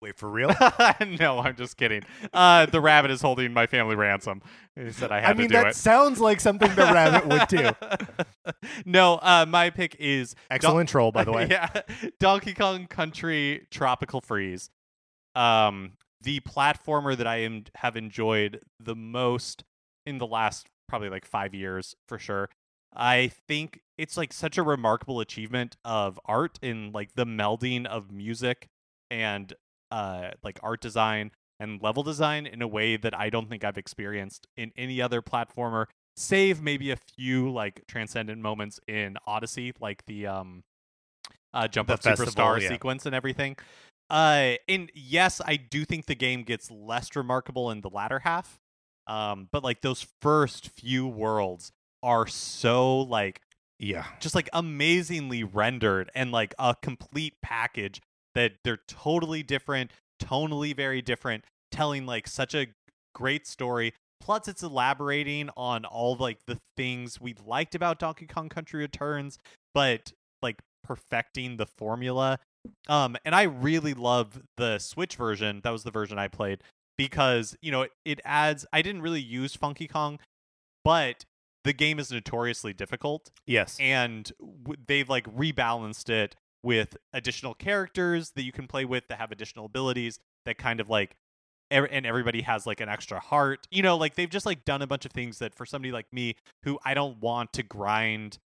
Wait 0.00 0.16
for 0.16 0.28
real 0.28 0.48
no, 1.20 1.38
I'm 1.40 1.56
just 1.56 1.76
kidding. 1.76 2.02
Uh, 2.32 2.66
the 2.66 2.80
rabbit 2.80 3.10
is 3.10 3.20
holding 3.20 3.52
my 3.52 3.66
family 3.66 3.96
ransom. 3.96 4.42
He 4.76 4.92
said 4.92 5.10
I 5.10 5.20
had 5.20 5.30
I 5.30 5.32
mean, 5.34 5.48
to 5.48 5.54
do 5.54 5.62
that 5.62 5.68
it. 5.68 5.76
sounds 5.76 6.20
like 6.20 6.40
something 6.40 6.74
the 6.74 6.82
rabbit 6.82 7.26
would 7.26 7.48
do. 7.48 7.70
no, 8.84 9.14
uh, 9.16 9.46
my 9.48 9.70
pick 9.70 9.96
is 9.98 10.34
Excellent 10.50 10.88
troll, 10.88 11.12
by 11.12 11.24
the 11.24 11.32
way. 11.32 11.48
yeah, 11.50 11.68
Donkey 12.18 12.54
Kong 12.54 12.86
Country 12.86 13.66
Tropical 13.70 14.20
Freeze. 14.20 14.70
Um, 15.34 15.92
the 16.20 16.40
platformer 16.40 17.16
that 17.16 17.26
I 17.26 17.38
am 17.38 17.64
have 17.76 17.96
enjoyed 17.96 18.60
the 18.80 18.96
most 18.96 19.64
in 20.06 20.18
the 20.18 20.26
last 20.26 20.66
probably 20.88 21.10
like 21.10 21.24
five 21.24 21.54
years 21.54 21.94
for 22.06 22.18
sure. 22.18 22.48
I 22.94 23.28
think 23.46 23.80
it's 23.98 24.16
like 24.16 24.32
such 24.32 24.56
a 24.56 24.62
remarkable 24.62 25.20
achievement 25.20 25.76
of 25.84 26.18
art 26.24 26.58
in 26.62 26.90
like 26.92 27.14
the 27.14 27.26
melding 27.26 27.86
of 27.86 28.10
music 28.10 28.68
and 29.10 29.52
uh 29.90 30.30
like 30.42 30.58
art 30.62 30.80
design 30.80 31.30
and 31.60 31.82
level 31.82 32.02
design 32.02 32.46
in 32.46 32.62
a 32.62 32.68
way 32.68 32.96
that 32.96 33.18
I 33.18 33.30
don't 33.30 33.48
think 33.48 33.64
I've 33.64 33.78
experienced 33.78 34.46
in 34.56 34.72
any 34.76 35.00
other 35.02 35.22
platformer 35.22 35.86
save 36.16 36.60
maybe 36.60 36.90
a 36.90 36.96
few 37.16 37.50
like 37.52 37.84
transcendent 37.86 38.40
moments 38.42 38.80
in 38.88 39.16
Odyssey 39.26 39.72
like 39.80 40.04
the 40.06 40.26
um 40.26 40.62
uh 41.54 41.66
jump 41.68 41.88
The 41.88 41.94
up 41.94 42.02
festival, 42.02 42.32
superstar 42.32 42.60
yeah. 42.60 42.68
sequence 42.68 43.06
and 43.06 43.14
everything. 43.14 43.56
Uh 44.10 44.54
and 44.68 44.90
yes, 44.94 45.40
I 45.44 45.56
do 45.56 45.84
think 45.84 46.06
the 46.06 46.14
game 46.14 46.42
gets 46.42 46.70
less 46.70 47.14
remarkable 47.16 47.70
in 47.70 47.80
the 47.82 47.90
latter 47.90 48.20
half. 48.20 48.58
Um 49.06 49.48
but 49.52 49.62
like 49.64 49.80
those 49.80 50.06
first 50.22 50.70
few 50.70 51.06
worlds 51.06 51.70
are 52.02 52.26
so 52.26 52.98
like 53.00 53.40
Yeah. 53.78 54.04
just 54.20 54.34
like 54.34 54.48
amazingly 54.52 55.44
rendered 55.44 56.10
and 56.14 56.30
like 56.32 56.54
a 56.58 56.74
complete 56.82 57.34
package 57.42 58.00
that 58.38 58.52
they're 58.62 58.78
totally 58.86 59.42
different, 59.42 59.90
tonally 60.22 60.74
very 60.74 61.02
different, 61.02 61.44
telling 61.72 62.06
like 62.06 62.28
such 62.28 62.54
a 62.54 62.68
great 63.12 63.48
story. 63.48 63.92
Plus, 64.20 64.46
it's 64.46 64.62
elaborating 64.62 65.50
on 65.56 65.84
all 65.84 66.14
like 66.14 66.38
the 66.46 66.58
things 66.76 67.20
we 67.20 67.34
liked 67.44 67.74
about 67.74 67.98
Donkey 67.98 68.26
Kong 68.26 68.48
Country 68.48 68.78
Returns, 68.78 69.38
but 69.74 70.12
like 70.40 70.60
perfecting 70.84 71.56
the 71.56 71.66
formula. 71.66 72.38
Um, 72.88 73.16
and 73.24 73.34
I 73.34 73.42
really 73.42 73.92
love 73.94 74.40
the 74.56 74.78
Switch 74.78 75.16
version. 75.16 75.60
That 75.64 75.70
was 75.70 75.82
the 75.82 75.90
version 75.90 76.16
I 76.16 76.28
played 76.28 76.62
because 76.96 77.56
you 77.60 77.72
know 77.72 77.82
it, 77.82 77.90
it 78.04 78.20
adds. 78.24 78.64
I 78.72 78.82
didn't 78.82 79.02
really 79.02 79.20
use 79.20 79.56
Funky 79.56 79.88
Kong, 79.88 80.20
but 80.84 81.24
the 81.64 81.72
game 81.72 81.98
is 81.98 82.12
notoriously 82.12 82.72
difficult 82.72 83.30
Yes. 83.46 83.76
and 83.80 84.30
w- 84.40 84.80
they've 84.86 85.08
like 85.08 85.24
rebalanced 85.24 86.08
it 86.08 86.36
with 86.62 86.96
additional 87.12 87.54
characters 87.54 88.32
that 88.32 88.42
you 88.42 88.52
can 88.52 88.66
play 88.66 88.84
with 88.84 89.08
that 89.08 89.18
have 89.18 89.32
additional 89.32 89.66
abilities 89.66 90.18
that 90.44 90.58
kind 90.58 90.80
of 90.80 90.88
like 90.88 91.16
and 91.70 92.06
everybody 92.06 92.40
has 92.40 92.66
like 92.66 92.80
an 92.80 92.88
extra 92.88 93.20
heart 93.20 93.66
you 93.70 93.82
know 93.82 93.96
like 93.96 94.14
they've 94.14 94.30
just 94.30 94.46
like 94.46 94.64
done 94.64 94.80
a 94.80 94.86
bunch 94.86 95.04
of 95.04 95.12
things 95.12 95.38
that 95.38 95.54
for 95.54 95.66
somebody 95.66 95.92
like 95.92 96.06
me 96.12 96.34
who 96.64 96.78
i 96.84 96.94
don't 96.94 97.20
want 97.20 97.52
to 97.52 97.62
grind 97.62 98.38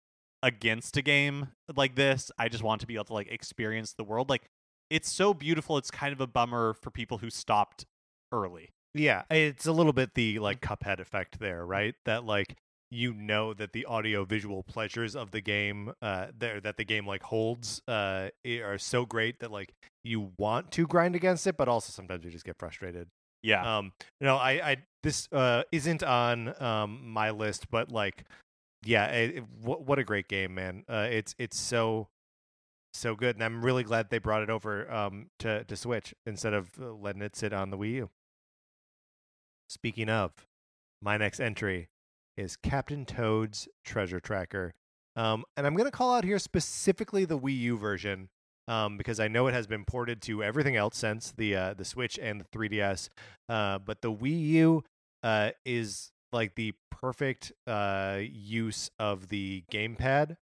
against 0.43 0.97
a 0.97 1.01
game 1.01 1.49
like 1.76 1.95
this. 1.95 2.32
I 2.38 2.49
just 2.49 2.64
want 2.64 2.82
to 2.82 2.88
be 2.88 2.95
able 2.95 3.05
to 3.05 3.14
like 3.14 3.32
experience 3.32 3.93
the 3.93 4.03
world. 4.03 4.30
Like 4.30 4.49
it's 4.89 5.12
so 5.12 5.34
beautiful. 5.34 5.78
It's 5.78 5.91
kind 5.91 6.14
of 6.14 6.22
a 6.22 6.28
bummer 6.28 6.74
for 6.74 6.89
people 6.89 7.20
who 7.20 7.30
stopped 7.30 7.86
early. 8.32 8.70
Yeah, 8.93 9.24
it's 9.30 9.66
a 9.66 9.72
little 9.72 9.93
bit 9.93 10.16
the 10.16 10.39
like 10.39 10.62
mm-hmm. 10.62 10.74
Cuphead 10.74 10.99
effect 10.99 11.39
there, 11.39 11.62
mm-hmm. 11.62 11.72
right? 11.72 11.95
That 12.05 12.26
like 12.26 12.57
you 12.94 13.14
know 13.14 13.54
that 13.54 13.72
the 13.72 13.86
audio 13.86 14.26
visual 14.26 14.64
pleasures 14.64 15.16
of 15.16 15.32
the 15.32 15.39
game 15.42 15.94
uh 16.02 16.28
there 16.38 16.60
that 16.60 16.76
the 16.78 16.84
game 16.84 17.08
like 17.08 17.24
holds 17.24 17.82
uh 17.88 18.28
are 18.64 18.78
so 18.78 19.06
great 19.06 19.39
that 19.39 19.50
like 19.50 19.72
you 20.04 20.32
want 20.38 20.72
to 20.72 20.86
grind 20.86 21.16
against 21.16 21.48
it 21.48 21.56
but 21.56 21.68
also 21.70 21.92
sometimes 21.92 22.26
you 22.26 22.30
just 22.32 22.44
get 22.46 22.58
frustrated. 22.60 23.08
Yeah. 23.44 23.78
um 23.78 23.94
no 24.20 24.36
i 24.36 24.52
i 24.72 24.78
this 25.04 25.28
uh 25.32 25.64
isn't 25.72 26.04
on 26.04 26.54
um 26.62 27.00
my 27.10 27.32
list 27.32 27.72
but 27.72 27.92
like 27.92 28.26
yeah 28.86 29.06
it, 29.08 29.38
it- 29.38 29.44
what 29.62 29.84
what 29.86 29.98
a 29.98 30.04
great 30.04 30.28
game 30.28 30.54
man. 30.54 30.84
Uh 30.89 31.08
it's 31.10 31.34
it's 31.39 31.58
so 31.58 32.08
so 32.94 33.16
good 33.16 33.38
and 33.38 33.44
i'm 33.44 33.64
really 33.64 33.84
glad 33.84 34.10
they 34.10 34.18
brought 34.18 34.44
it 34.44 34.50
over 34.50 34.92
um 34.92 35.28
to 35.39 35.64
to 35.64 35.78
switch 35.78 36.14
instead 36.26 36.54
of 36.54 36.70
uh, 36.82 36.92
letting 36.92 37.22
it 37.22 37.38
sit 37.38 37.54
on 37.54 37.70
the 37.70 37.78
wii 37.78 37.94
u. 37.94 38.10
Speaking 39.70 40.10
of 40.10 40.34
my 41.02 41.16
next 41.18 41.39
entry 41.39 41.88
is 42.38 42.55
captain 42.55 43.05
toad's 43.05 43.67
treasure 43.84 44.19
tracker 44.19 44.73
um 45.15 45.43
and 45.57 45.67
i'm 45.67 45.75
going 45.75 45.89
to 45.89 45.95
call 45.95 46.15
out 46.15 46.23
here 46.23 46.39
specifically 46.39 47.25
the 47.25 47.38
wii 47.38 47.57
u 47.57 47.77
version 47.77 48.29
um, 48.67 48.97
because 48.97 49.19
I 49.19 49.27
know 49.27 49.47
it 49.47 49.53
has 49.53 49.67
been 49.67 49.86
ported 49.86 50.21
to 50.23 50.43
everything 50.43 50.75
else 50.75 50.97
since 50.97 51.32
the 51.32 51.55
uh, 51.55 51.73
the 51.73 51.86
Switch 51.86 52.17
and 52.19 52.41
the 52.41 52.57
3DS. 52.57 53.09
Uh, 53.49 53.79
but 53.79 54.01
the 54.01 54.11
Wii 54.11 54.47
U 54.49 54.84
uh, 55.23 55.51
is 55.65 56.11
like 56.32 56.55
the 56.55 56.73
perfect 56.89 57.51
uh, 57.67 58.19
use 58.21 58.89
of 58.99 59.29
the 59.29 59.63
gamepad, 59.71 60.38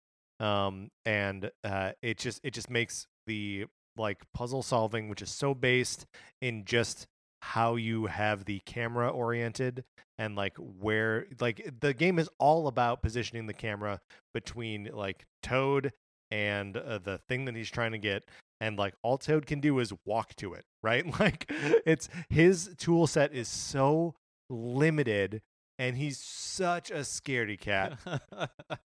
um, 0.41 0.91
and 1.05 1.51
uh, 1.63 1.93
it 2.03 2.19
just 2.19 2.41
it 2.43 2.55
just 2.55 2.71
makes 2.71 3.07
the 3.27 3.67
like 3.97 4.23
puzzle 4.33 4.63
solving, 4.63 5.09
which 5.09 5.23
is 5.23 5.31
so 5.31 5.55
based 5.55 6.07
in 6.41 6.65
just 6.65 7.07
how 7.45 7.77
you 7.77 8.07
have 8.07 8.47
the 8.47 8.59
camera 8.61 9.11
oriented 9.11 9.85
and 10.19 10.35
like 10.35 10.57
where 10.57 11.27
like 11.41 11.69
the 11.81 11.93
game 11.93 12.19
is 12.19 12.29
all 12.39 12.69
about 12.69 13.03
positioning 13.03 13.47
the 13.47 13.53
camera 13.53 14.01
between 14.33 14.89
like 14.95 15.27
Toad 15.43 15.93
and 16.31 16.75
uh, 16.75 16.99
the 16.99 17.19
thing 17.29 17.45
that 17.45 17.55
he's 17.55 17.71
trying 17.71 17.93
to 17.93 17.99
get 17.99 18.25
and 18.63 18.79
like 18.79 18.95
all 19.03 19.19
toad 19.19 19.45
can 19.45 19.61
do 19.61 19.79
is 19.79 19.93
walk 20.07 20.35
to 20.37 20.55
it 20.55 20.65
right? 20.83 21.05
Like 21.21 21.53
it's 21.85 22.09
his 22.31 22.75
tool 22.79 23.07
set 23.07 23.35
is 23.35 23.47
so 23.47 24.15
limited 24.49 25.43
and 25.79 25.99
he's 25.99 26.19
such 26.19 26.91
a 26.91 27.05
scaredy 27.05 27.61
cat. 27.61 27.99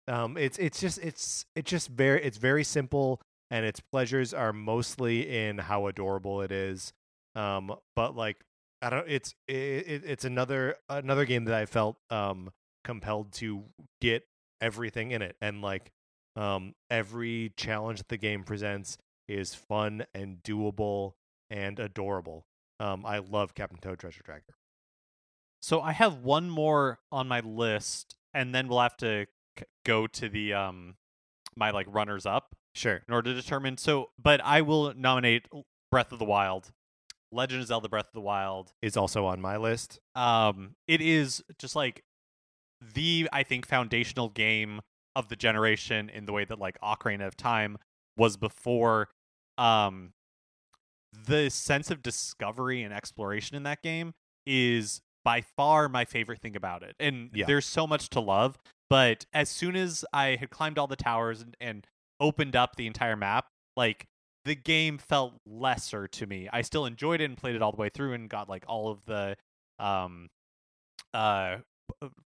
Um 0.10 0.38
it's 0.38 0.58
it's 0.58 0.80
just 0.80 1.00
it's 1.00 1.44
it's 1.54 1.70
just 1.70 1.90
very 1.90 2.24
it's 2.24 2.38
very 2.38 2.64
simple 2.64 3.20
and 3.52 3.66
its 3.66 3.82
pleasures 3.92 4.34
are 4.34 4.54
mostly 4.54 5.48
in 5.48 5.58
how 5.58 5.88
adorable 5.88 6.42
it 6.42 6.50
is 6.50 6.94
um 7.38 7.74
but 7.96 8.16
like 8.16 8.38
i 8.82 8.90
don't 8.90 9.08
it's 9.08 9.36
it, 9.48 10.04
it's 10.06 10.26
another 10.26 10.76
another 10.90 11.26
game 11.26 11.46
that 11.46 11.54
i 11.54 11.66
felt 11.66 11.98
um 12.10 12.52
compelled 12.84 13.32
to 13.34 13.64
get 14.02 14.24
everything 14.62 15.12
in 15.12 15.22
it. 15.22 15.36
And 15.42 15.62
like 15.62 15.92
um 16.36 16.74
every 16.90 17.54
challenge 17.58 18.00
that 18.00 18.08
the 18.10 18.18
game 18.18 18.44
presents 18.44 18.98
is 19.28 19.54
fun 19.54 20.06
and 20.14 20.42
doable 20.44 21.14
and 21.50 21.80
adorable. 21.80 22.46
Um 22.80 23.06
i 23.06 23.20
love 23.20 23.54
captain 23.56 23.80
toad 23.80 24.00
treasure 24.00 24.24
tracker 24.24 24.56
So 25.62 25.82
I 25.82 25.92
have 25.92 26.18
one 26.24 26.50
more 26.50 27.00
on 27.12 27.28
my 27.28 27.40
list, 27.42 28.16
and 28.34 28.54
then 28.54 28.68
we'll 28.68 28.80
have 28.82 28.98
to 28.98 29.26
c- 29.60 29.66
go 29.86 30.08
to 30.08 30.30
the 30.30 30.54
um 30.54 30.96
my 31.56 31.72
like 31.72 31.88
runners 31.90 32.26
up 32.26 32.56
sure. 32.76 33.02
in 33.08 33.14
order 33.14 33.34
to 33.34 33.42
determine. 33.42 33.78
So, 33.78 34.12
but 34.22 34.40
I 34.44 34.62
will 34.62 34.94
nominate 34.96 35.48
Breath 35.92 36.12
of 36.12 36.20
the 36.20 36.26
Wild, 36.26 36.72
Legend 37.32 37.62
of 37.62 37.68
Zelda: 37.68 37.90
Breath 37.90 38.08
of 38.08 38.14
the 38.14 38.22
Wild. 38.22 38.74
is 38.82 38.96
also 38.98 39.26
on 39.26 39.42
my 39.42 39.58
list 39.58 40.00
Um, 40.16 40.76
it 40.88 41.02
is 41.02 41.44
just 41.60 41.76
like 41.76 42.04
the 42.94 43.28
I 43.34 43.44
think 43.44 43.66
foundational 43.68 44.30
game 44.30 44.82
of 45.16 45.30
the 45.30 45.36
generation 45.36 46.10
in 46.10 46.26
the 46.26 46.32
way 46.34 46.46
that 46.46 46.60
like 46.60 46.80
Ocarina 46.82 47.26
of 47.28 47.36
Time 47.36 47.78
was 48.16 48.38
before. 48.38 49.10
Um, 49.58 50.14
the 51.26 51.50
sense 51.50 51.90
of 51.90 52.04
discovery 52.04 52.84
and 52.84 52.94
exploration 52.94 53.56
in 53.58 53.64
that 53.64 53.82
game 53.82 54.14
is 54.46 55.02
by 55.26 55.42
far 55.42 55.90
my 55.90 56.06
favorite 56.06 56.40
thing 56.42 56.56
about 56.56 56.84
it. 56.84 56.96
And 57.00 57.32
Yeah. 57.34 57.46
there's 57.48 57.66
so 57.66 57.88
much 57.88 58.10
to 58.12 58.20
love. 58.20 58.58
But 58.90 59.26
as 59.34 59.50
soon 59.50 59.76
as 59.76 60.06
I 60.14 60.36
had 60.40 60.50
climbed 60.52 60.78
all 60.78 60.88
the 60.88 60.96
towers 60.96 61.42
and, 61.42 61.58
and 61.60 61.88
opened 62.20 62.56
up 62.56 62.76
the 62.76 62.88
entire 62.88 63.16
map, 63.16 63.48
like 63.76 64.08
the 64.48 64.56
game 64.56 64.98
felt 64.98 65.34
lesser 65.46 66.08
to 66.08 66.26
me. 66.26 66.50
I 66.52 66.62
still 66.64 66.86
enjoyed 66.86 67.22
it 67.22 67.26
and 67.26 67.38
played 67.38 67.56
it 67.56 67.62
all 67.62 67.72
the 67.72 67.78
way 67.78 67.90
through 67.90 68.14
and 68.14 68.28
got 68.30 68.50
like 68.50 68.64
all 68.68 68.90
of 68.90 69.06
the 69.06 69.36
um 69.80 70.30
uh 71.14 71.58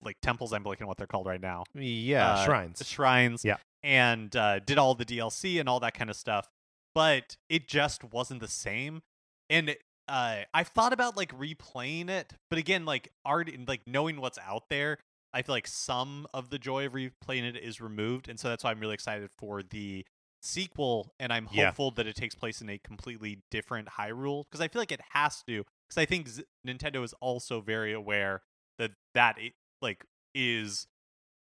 like 0.02 0.16
temples 0.22 0.52
I'm 0.52 0.62
blanking 0.62 0.84
what 0.86 0.96
they're 0.96 1.06
called 1.06 1.26
right 1.26 1.40
now 1.40 1.64
yeah 1.74 2.32
uh, 2.34 2.44
shrines 2.44 2.86
shrines 2.86 3.44
Yeah. 3.44 3.56
and 3.82 4.34
uh, 4.36 4.58
did 4.60 4.78
all 4.78 4.94
the 4.94 5.04
DLC 5.04 5.58
and 5.58 5.68
all 5.68 5.80
that 5.80 5.94
kind 5.94 6.10
of 6.10 6.16
stuff. 6.16 6.48
But 6.94 7.36
it 7.48 7.68
just 7.68 8.02
wasn't 8.04 8.40
the 8.40 8.48
same. 8.48 9.02
And 9.48 9.76
uh, 10.08 10.38
I've 10.52 10.68
thought 10.68 10.92
about 10.92 11.16
like 11.16 11.36
replaying 11.38 12.10
it, 12.10 12.32
but 12.50 12.58
again, 12.58 12.84
like 12.84 13.10
art 13.24 13.48
and 13.48 13.66
like 13.68 13.82
knowing 13.86 14.20
what's 14.20 14.38
out 14.38 14.64
there, 14.70 14.98
I 15.32 15.42
feel 15.42 15.54
like 15.54 15.68
some 15.68 16.26
of 16.34 16.50
the 16.50 16.58
joy 16.58 16.86
of 16.86 16.92
replaying 16.94 17.44
it 17.44 17.56
is 17.56 17.80
removed, 17.80 18.28
and 18.28 18.38
so 18.40 18.48
that's 18.48 18.64
why 18.64 18.72
I'm 18.72 18.80
really 18.80 18.94
excited 18.94 19.30
for 19.38 19.62
the 19.62 20.04
sequel. 20.40 21.12
And 21.18 21.32
I'm 21.32 21.48
Yeah. 21.50 21.66
hopeful 21.66 21.90
that 21.92 22.06
it 22.06 22.16
takes 22.16 22.34
place 22.34 22.60
in 22.60 22.68
a 22.68 22.78
completely 22.78 23.42
different 23.50 23.88
Hyrule 23.98 24.44
because 24.50 24.60
I 24.60 24.68
feel 24.68 24.80
like 24.82 24.92
it 24.92 25.00
has 25.10 25.42
to. 25.44 25.64
Because 25.88 25.98
I 25.98 26.04
think 26.06 26.28
Z- 26.28 26.44
Nintendo 26.66 27.02
is 27.04 27.12
also 27.20 27.60
very 27.60 27.92
aware 27.92 28.42
that 28.78 28.92
that 29.14 29.36
i 29.38 29.52
like 29.82 30.04
is 30.34 30.86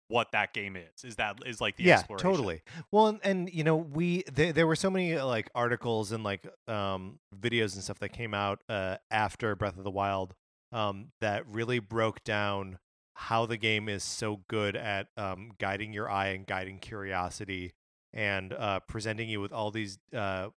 what 0.09 0.33
that 0.33 0.53
game 0.53 0.77
is. 0.77 1.05
Is 1.05 1.17
that 1.17 1.39
is 1.47 1.61
like 1.61 1.77
the 1.77 1.85
yeah 1.85 1.99
exploration. 2.01 2.31
totally 2.31 2.63
well 2.91 3.07
and, 3.07 3.21
and 3.25 3.51
you 3.53 3.65
know 3.65 3.77
we 3.77 4.25
there, 4.31 4.53
there 4.53 4.67
were 4.67 4.77
so 4.77 4.91
many 4.91 5.15
uh, 5.17 5.25
like 5.25 5.49
articles 5.55 6.13
and 6.13 6.23
like 6.23 6.47
um 6.69 7.19
videos 7.35 7.75
and 7.75 7.83
stuff 7.83 7.99
that 8.01 8.11
came 8.11 8.35
out 8.35 8.59
uh 8.69 8.97
after 9.11 9.55
breath 9.57 9.79
of 9.79 9.85
the 9.85 9.91
wild 9.91 10.35
um 10.73 11.13
that 11.23 11.47
really 11.47 11.79
broke 11.79 12.23
down 12.25 12.79
how 13.15 13.47
the 13.47 13.57
game 13.57 13.89
is 13.89 14.03
so 14.05 14.43
good 14.49 14.77
at 14.77 15.07
um 15.17 15.53
guiding 15.59 15.93
your 15.95 16.11
eye 16.11 16.29
and 16.29 16.47
guiding 16.47 16.79
curiosity 16.79 17.73
and 18.15 18.53
uh 18.53 18.81
presenting 18.89 19.29
you 19.29 19.41
with 19.41 19.53
all 19.53 19.71
these 19.71 19.99
uh 20.15 20.49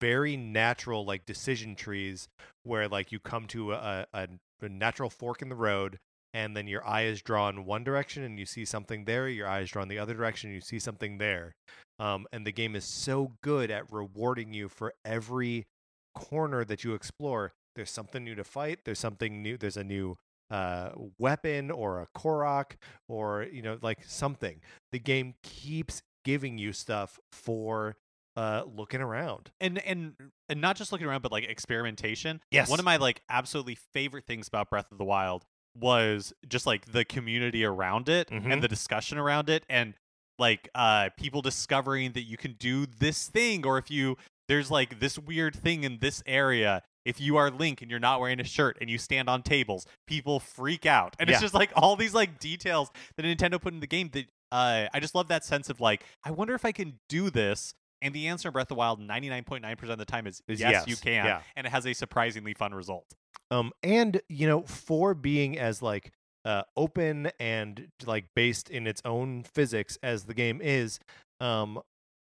very 0.00 0.36
natural 0.36 1.04
like 1.04 1.24
decision 1.24 1.74
trees 1.74 2.28
where 2.64 2.88
like 2.88 3.12
you 3.12 3.18
come 3.18 3.46
to 3.46 3.72
a, 3.72 4.06
a, 4.12 4.28
a 4.60 4.68
natural 4.68 5.08
fork 5.08 5.40
in 5.40 5.48
the 5.48 5.54
road 5.54 5.98
and 6.34 6.56
then 6.56 6.66
your 6.66 6.86
eye 6.86 7.04
is 7.04 7.22
drawn 7.22 7.64
one 7.64 7.84
direction 7.84 8.22
and 8.24 8.38
you 8.38 8.44
see 8.44 8.64
something 8.64 9.04
there 9.04 9.28
your 9.28 9.46
eye 9.46 9.60
is 9.60 9.70
drawn 9.70 9.88
the 9.88 9.98
other 9.98 10.14
direction 10.14 10.50
and 10.50 10.54
you 10.54 10.60
see 10.60 10.78
something 10.78 11.18
there 11.18 11.54
um, 11.98 12.26
and 12.32 12.46
the 12.46 12.52
game 12.52 12.74
is 12.74 12.84
so 12.84 13.32
good 13.42 13.70
at 13.70 13.90
rewarding 13.90 14.52
you 14.52 14.68
for 14.68 14.94
every 15.04 15.64
corner 16.14 16.64
that 16.64 16.84
you 16.84 16.94
explore. 16.94 17.52
There's 17.74 17.90
something 17.90 18.24
new 18.24 18.34
to 18.36 18.44
fight 18.44 18.80
there's 18.84 19.00
something 19.00 19.42
new 19.42 19.56
there's 19.56 19.76
a 19.76 19.84
new 19.84 20.16
uh, 20.50 20.90
weapon 21.18 21.70
or 21.70 22.00
a 22.00 22.06
korok 22.16 22.72
or 23.08 23.44
you 23.44 23.62
know 23.62 23.78
like 23.82 24.04
something. 24.04 24.60
The 24.92 24.98
game 24.98 25.34
keeps 25.42 26.02
giving 26.24 26.58
you 26.58 26.72
stuff 26.72 27.18
for 27.32 27.96
uh, 28.36 28.64
looking 28.66 29.00
around 29.00 29.52
and 29.60 29.78
and 29.86 30.14
and 30.48 30.60
not 30.60 30.76
just 30.76 30.90
looking 30.90 31.06
around, 31.06 31.22
but 31.22 31.30
like 31.30 31.44
experimentation. 31.44 32.40
Yes. 32.50 32.68
One 32.68 32.78
of 32.78 32.84
my 32.84 32.96
like 32.96 33.22
absolutely 33.28 33.76
favorite 33.76 34.26
things 34.26 34.48
about 34.48 34.70
Breath 34.70 34.90
of 34.90 34.98
the 34.98 35.04
Wild 35.04 35.44
was 35.76 36.32
just 36.48 36.66
like 36.66 36.86
the 36.92 37.04
community 37.04 37.64
around 37.64 38.08
it 38.08 38.30
Mhm. 38.30 38.52
and 38.52 38.62
the 38.62 38.68
discussion 38.68 39.18
around 39.18 39.48
it, 39.48 39.64
and 39.68 39.94
like 40.38 40.68
uh 40.74 41.10
people 41.16 41.42
discovering 41.42 42.12
that 42.12 42.22
you 42.22 42.36
can 42.36 42.54
do 42.58 42.86
this 42.86 43.28
thing, 43.28 43.64
or 43.64 43.78
if 43.78 43.90
you 43.90 44.16
there's 44.48 44.70
like 44.70 44.98
this 45.00 45.18
weird 45.18 45.54
thing 45.54 45.84
in 45.84 45.98
this 46.00 46.22
area. 46.26 46.82
If 47.06 47.20
you 47.20 47.36
are 47.36 47.50
Link 47.50 47.82
and 47.82 47.90
you're 47.90 48.00
not 48.00 48.18
wearing 48.18 48.40
a 48.40 48.44
shirt 48.44 48.78
and 48.80 48.88
you 48.88 48.96
stand 48.96 49.28
on 49.28 49.42
tables, 49.42 49.86
people 50.06 50.40
freak 50.40 50.86
out, 50.86 51.14
and 51.18 51.28
Yeah. 51.28 51.34
it's 51.34 51.42
just 51.42 51.54
like 51.54 51.70
all 51.76 51.96
these 51.96 52.14
like 52.14 52.38
details 52.38 52.90
that 53.16 53.24
Nintendo 53.26 53.60
put 53.60 53.74
in 53.74 53.80
the 53.80 53.86
game 53.86 54.08
that 54.14 54.26
uh, 54.52 54.86
I 54.92 55.00
just 55.00 55.14
love 55.14 55.28
that 55.28 55.44
sense 55.44 55.70
of 55.70 55.80
like, 55.80 56.04
I 56.24 56.30
wonder 56.30 56.54
if 56.54 56.64
I 56.64 56.72
can 56.72 56.98
do 57.08 57.30
this. 57.30 57.74
And 58.02 58.12
the 58.14 58.28
answer 58.28 58.48
in 58.48 58.52
Breath 58.52 58.64
of 58.64 58.68
the 58.68 58.74
Wild, 58.74 59.00
99.9% 59.00 59.82
of 59.90 59.98
the 59.98 60.04
time 60.04 60.26
is, 60.26 60.42
Is 60.46 60.60
yes, 60.60 60.72
yes, 60.72 60.86
you 60.88 60.96
can. 60.96 61.24
yeah. 61.24 61.40
And 61.56 61.66
it 61.66 61.70
has 61.70 61.86
a 61.86 61.94
surprisingly 61.94 62.52
fun 62.54 62.74
result. 62.74 63.06
um 63.50 63.72
and 63.82 64.20
you 64.28 64.46
know 64.46 64.62
for 64.62 65.14
being 65.14 65.58
as 65.58 65.82
like 65.82 66.12
uh 66.44 66.62
open 66.76 67.30
and 67.40 67.88
like 68.06 68.26
based 68.36 68.70
in 68.70 68.86
its 68.86 69.00
own 69.04 69.42
physics 69.42 69.98
as 70.02 70.24
the 70.24 70.34
game 70.34 70.60
is 70.62 70.98
um 71.40 71.78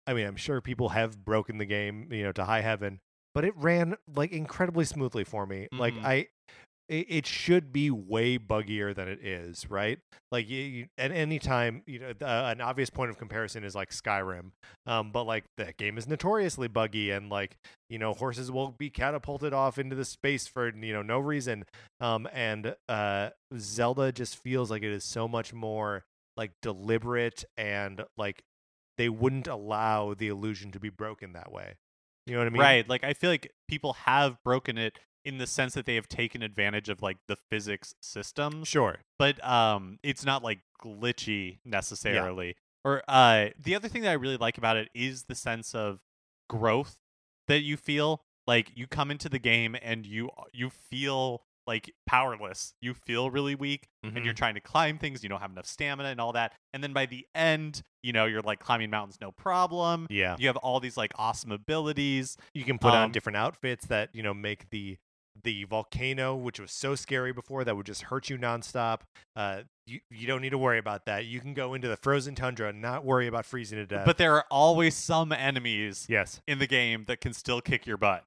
i 0.06 0.12
mean 0.14 0.26
i'm 0.26 0.36
sure 0.36 0.60
people 0.60 0.90
have 0.90 1.24
broken 1.24 1.58
the 1.58 1.64
game 1.64 2.08
you 2.12 2.22
know 2.22 2.30
to 2.32 2.44
high 2.44 2.60
heaven 2.60 3.00
but 3.34 3.44
it 3.44 3.52
ran 3.56 3.96
like 4.14 4.30
incredibly 4.32 4.84
smoothly 4.84 5.24
for 5.24 5.46
me 5.46 5.66
like 5.72 5.94
Mhm. 5.94 6.04
i 6.04 6.26
it, 6.88 7.06
it 7.08 7.26
should 7.26 7.72
be 7.72 7.90
way 7.90 8.38
buggier 8.38 8.94
than 8.94 9.08
it 9.08 9.24
is, 9.24 9.68
right? 9.70 9.98
Like 10.32 10.48
you, 10.48 10.60
you, 10.60 10.86
at 10.96 11.12
any 11.12 11.38
time, 11.38 11.82
you 11.86 11.98
know, 11.98 12.12
an 12.20 12.60
obvious 12.60 12.90
point 12.90 13.10
of 13.10 13.18
comparison 13.18 13.64
is 13.64 13.74
like 13.74 13.90
Skyrim, 13.90 14.50
um, 14.86 15.10
but 15.12 15.24
like 15.24 15.44
that 15.56 15.76
game 15.76 15.98
is 15.98 16.08
notoriously 16.08 16.68
buggy, 16.68 17.10
and 17.10 17.30
like 17.30 17.56
you 17.88 17.98
know, 17.98 18.14
horses 18.14 18.50
will 18.50 18.74
be 18.78 18.90
catapulted 18.90 19.52
off 19.52 19.78
into 19.78 19.96
the 19.96 20.04
space 20.04 20.46
for 20.46 20.74
you 20.74 20.92
know 20.92 21.02
no 21.02 21.18
reason, 21.18 21.64
um, 22.00 22.28
and 22.32 22.74
uh, 22.88 23.30
Zelda 23.58 24.12
just 24.12 24.36
feels 24.36 24.70
like 24.70 24.82
it 24.82 24.92
is 24.92 25.04
so 25.04 25.28
much 25.28 25.52
more 25.52 26.04
like 26.36 26.52
deliberate 26.62 27.44
and 27.56 28.04
like 28.16 28.42
they 28.96 29.08
wouldn't 29.08 29.46
allow 29.46 30.14
the 30.14 30.28
illusion 30.28 30.70
to 30.72 30.80
be 30.80 30.88
broken 30.88 31.32
that 31.32 31.52
way. 31.52 31.74
You 32.26 32.34
know 32.34 32.40
what 32.40 32.46
I 32.46 32.50
mean? 32.50 32.60
Right. 32.60 32.88
Like 32.88 33.04
I 33.04 33.14
feel 33.14 33.30
like 33.30 33.50
people 33.68 33.94
have 34.04 34.36
broken 34.44 34.76
it 34.76 34.98
in 35.24 35.38
the 35.38 35.46
sense 35.46 35.74
that 35.74 35.84
they 35.86 35.94
have 35.96 36.08
taken 36.08 36.42
advantage 36.42 36.88
of 36.88 37.02
like 37.02 37.18
the 37.28 37.36
physics 37.50 37.94
system. 38.00 38.64
Sure. 38.64 38.98
but 39.18 39.42
um 39.44 39.98
it's 40.02 40.24
not 40.24 40.42
like 40.42 40.60
glitchy 40.82 41.58
necessarily. 41.64 42.56
Or 42.84 43.02
uh 43.08 43.48
the 43.62 43.74
other 43.74 43.88
thing 43.88 44.02
that 44.02 44.10
I 44.10 44.14
really 44.14 44.36
like 44.36 44.58
about 44.58 44.76
it 44.76 44.88
is 44.94 45.24
the 45.24 45.34
sense 45.34 45.74
of 45.74 46.00
growth 46.48 46.96
that 47.48 47.60
you 47.60 47.76
feel. 47.76 48.22
Like 48.46 48.72
you 48.74 48.86
come 48.86 49.10
into 49.10 49.28
the 49.28 49.38
game 49.38 49.76
and 49.82 50.06
you 50.06 50.30
you 50.52 50.70
feel 50.70 51.42
like 51.66 51.92
powerless. 52.06 52.72
You 52.80 52.94
feel 52.94 53.30
really 53.30 53.54
weak 53.54 53.88
and 54.02 54.12
Mm-hmm. 54.14 54.24
you're 54.24 54.32
trying 54.32 54.54
to 54.54 54.60
climb 54.60 54.96
things, 54.96 55.22
you 55.22 55.28
don't 55.28 55.40
have 55.42 55.50
enough 55.50 55.66
stamina 55.66 56.08
and 56.08 56.18
all 56.18 56.32
that. 56.32 56.54
And 56.72 56.82
then 56.82 56.94
by 56.94 57.04
the 57.04 57.26
end, 57.34 57.82
you 58.02 58.14
know, 58.14 58.24
you're 58.24 58.40
like 58.40 58.58
climbing 58.58 58.88
mountains 58.88 59.18
no 59.20 59.32
problem. 59.32 60.06
Yeah. 60.08 60.36
You 60.38 60.46
have 60.46 60.56
all 60.56 60.80
these 60.80 60.96
like 60.96 61.12
awesome 61.16 61.52
abilities. 61.52 62.38
You 62.54 62.64
can 62.64 62.78
put 62.78 62.94
on 62.94 63.04
Um, 63.06 63.12
different 63.12 63.36
outfits 63.36 63.84
that 63.88 64.08
you 64.14 64.22
know 64.22 64.32
make 64.32 64.70
the 64.70 64.96
the 65.42 65.64
volcano, 65.64 66.34
which 66.34 66.60
was 66.60 66.72
so 66.72 66.94
scary 66.94 67.32
before, 67.32 67.64
that 67.64 67.76
would 67.76 67.86
just 67.86 68.02
hurt 68.02 68.28
you 68.28 68.38
nonstop. 68.38 69.00
Uh, 69.36 69.62
you 69.86 70.00
you 70.10 70.26
don't 70.26 70.42
need 70.42 70.50
to 70.50 70.58
worry 70.58 70.78
about 70.78 71.06
that. 71.06 71.26
You 71.26 71.40
can 71.40 71.54
go 71.54 71.74
into 71.74 71.88
the 71.88 71.96
frozen 71.96 72.34
tundra 72.34 72.68
and 72.68 72.80
not 72.80 73.04
worry 73.04 73.26
about 73.26 73.46
freezing 73.46 73.78
to 73.78 73.86
death. 73.86 74.04
But 74.04 74.18
there 74.18 74.34
are 74.34 74.44
always 74.50 74.94
some 74.94 75.32
enemies 75.32 76.06
yes. 76.08 76.40
in 76.46 76.58
the 76.58 76.66
game 76.66 77.04
that 77.08 77.20
can 77.20 77.32
still 77.32 77.60
kick 77.60 77.86
your 77.86 77.96
butt. 77.96 78.24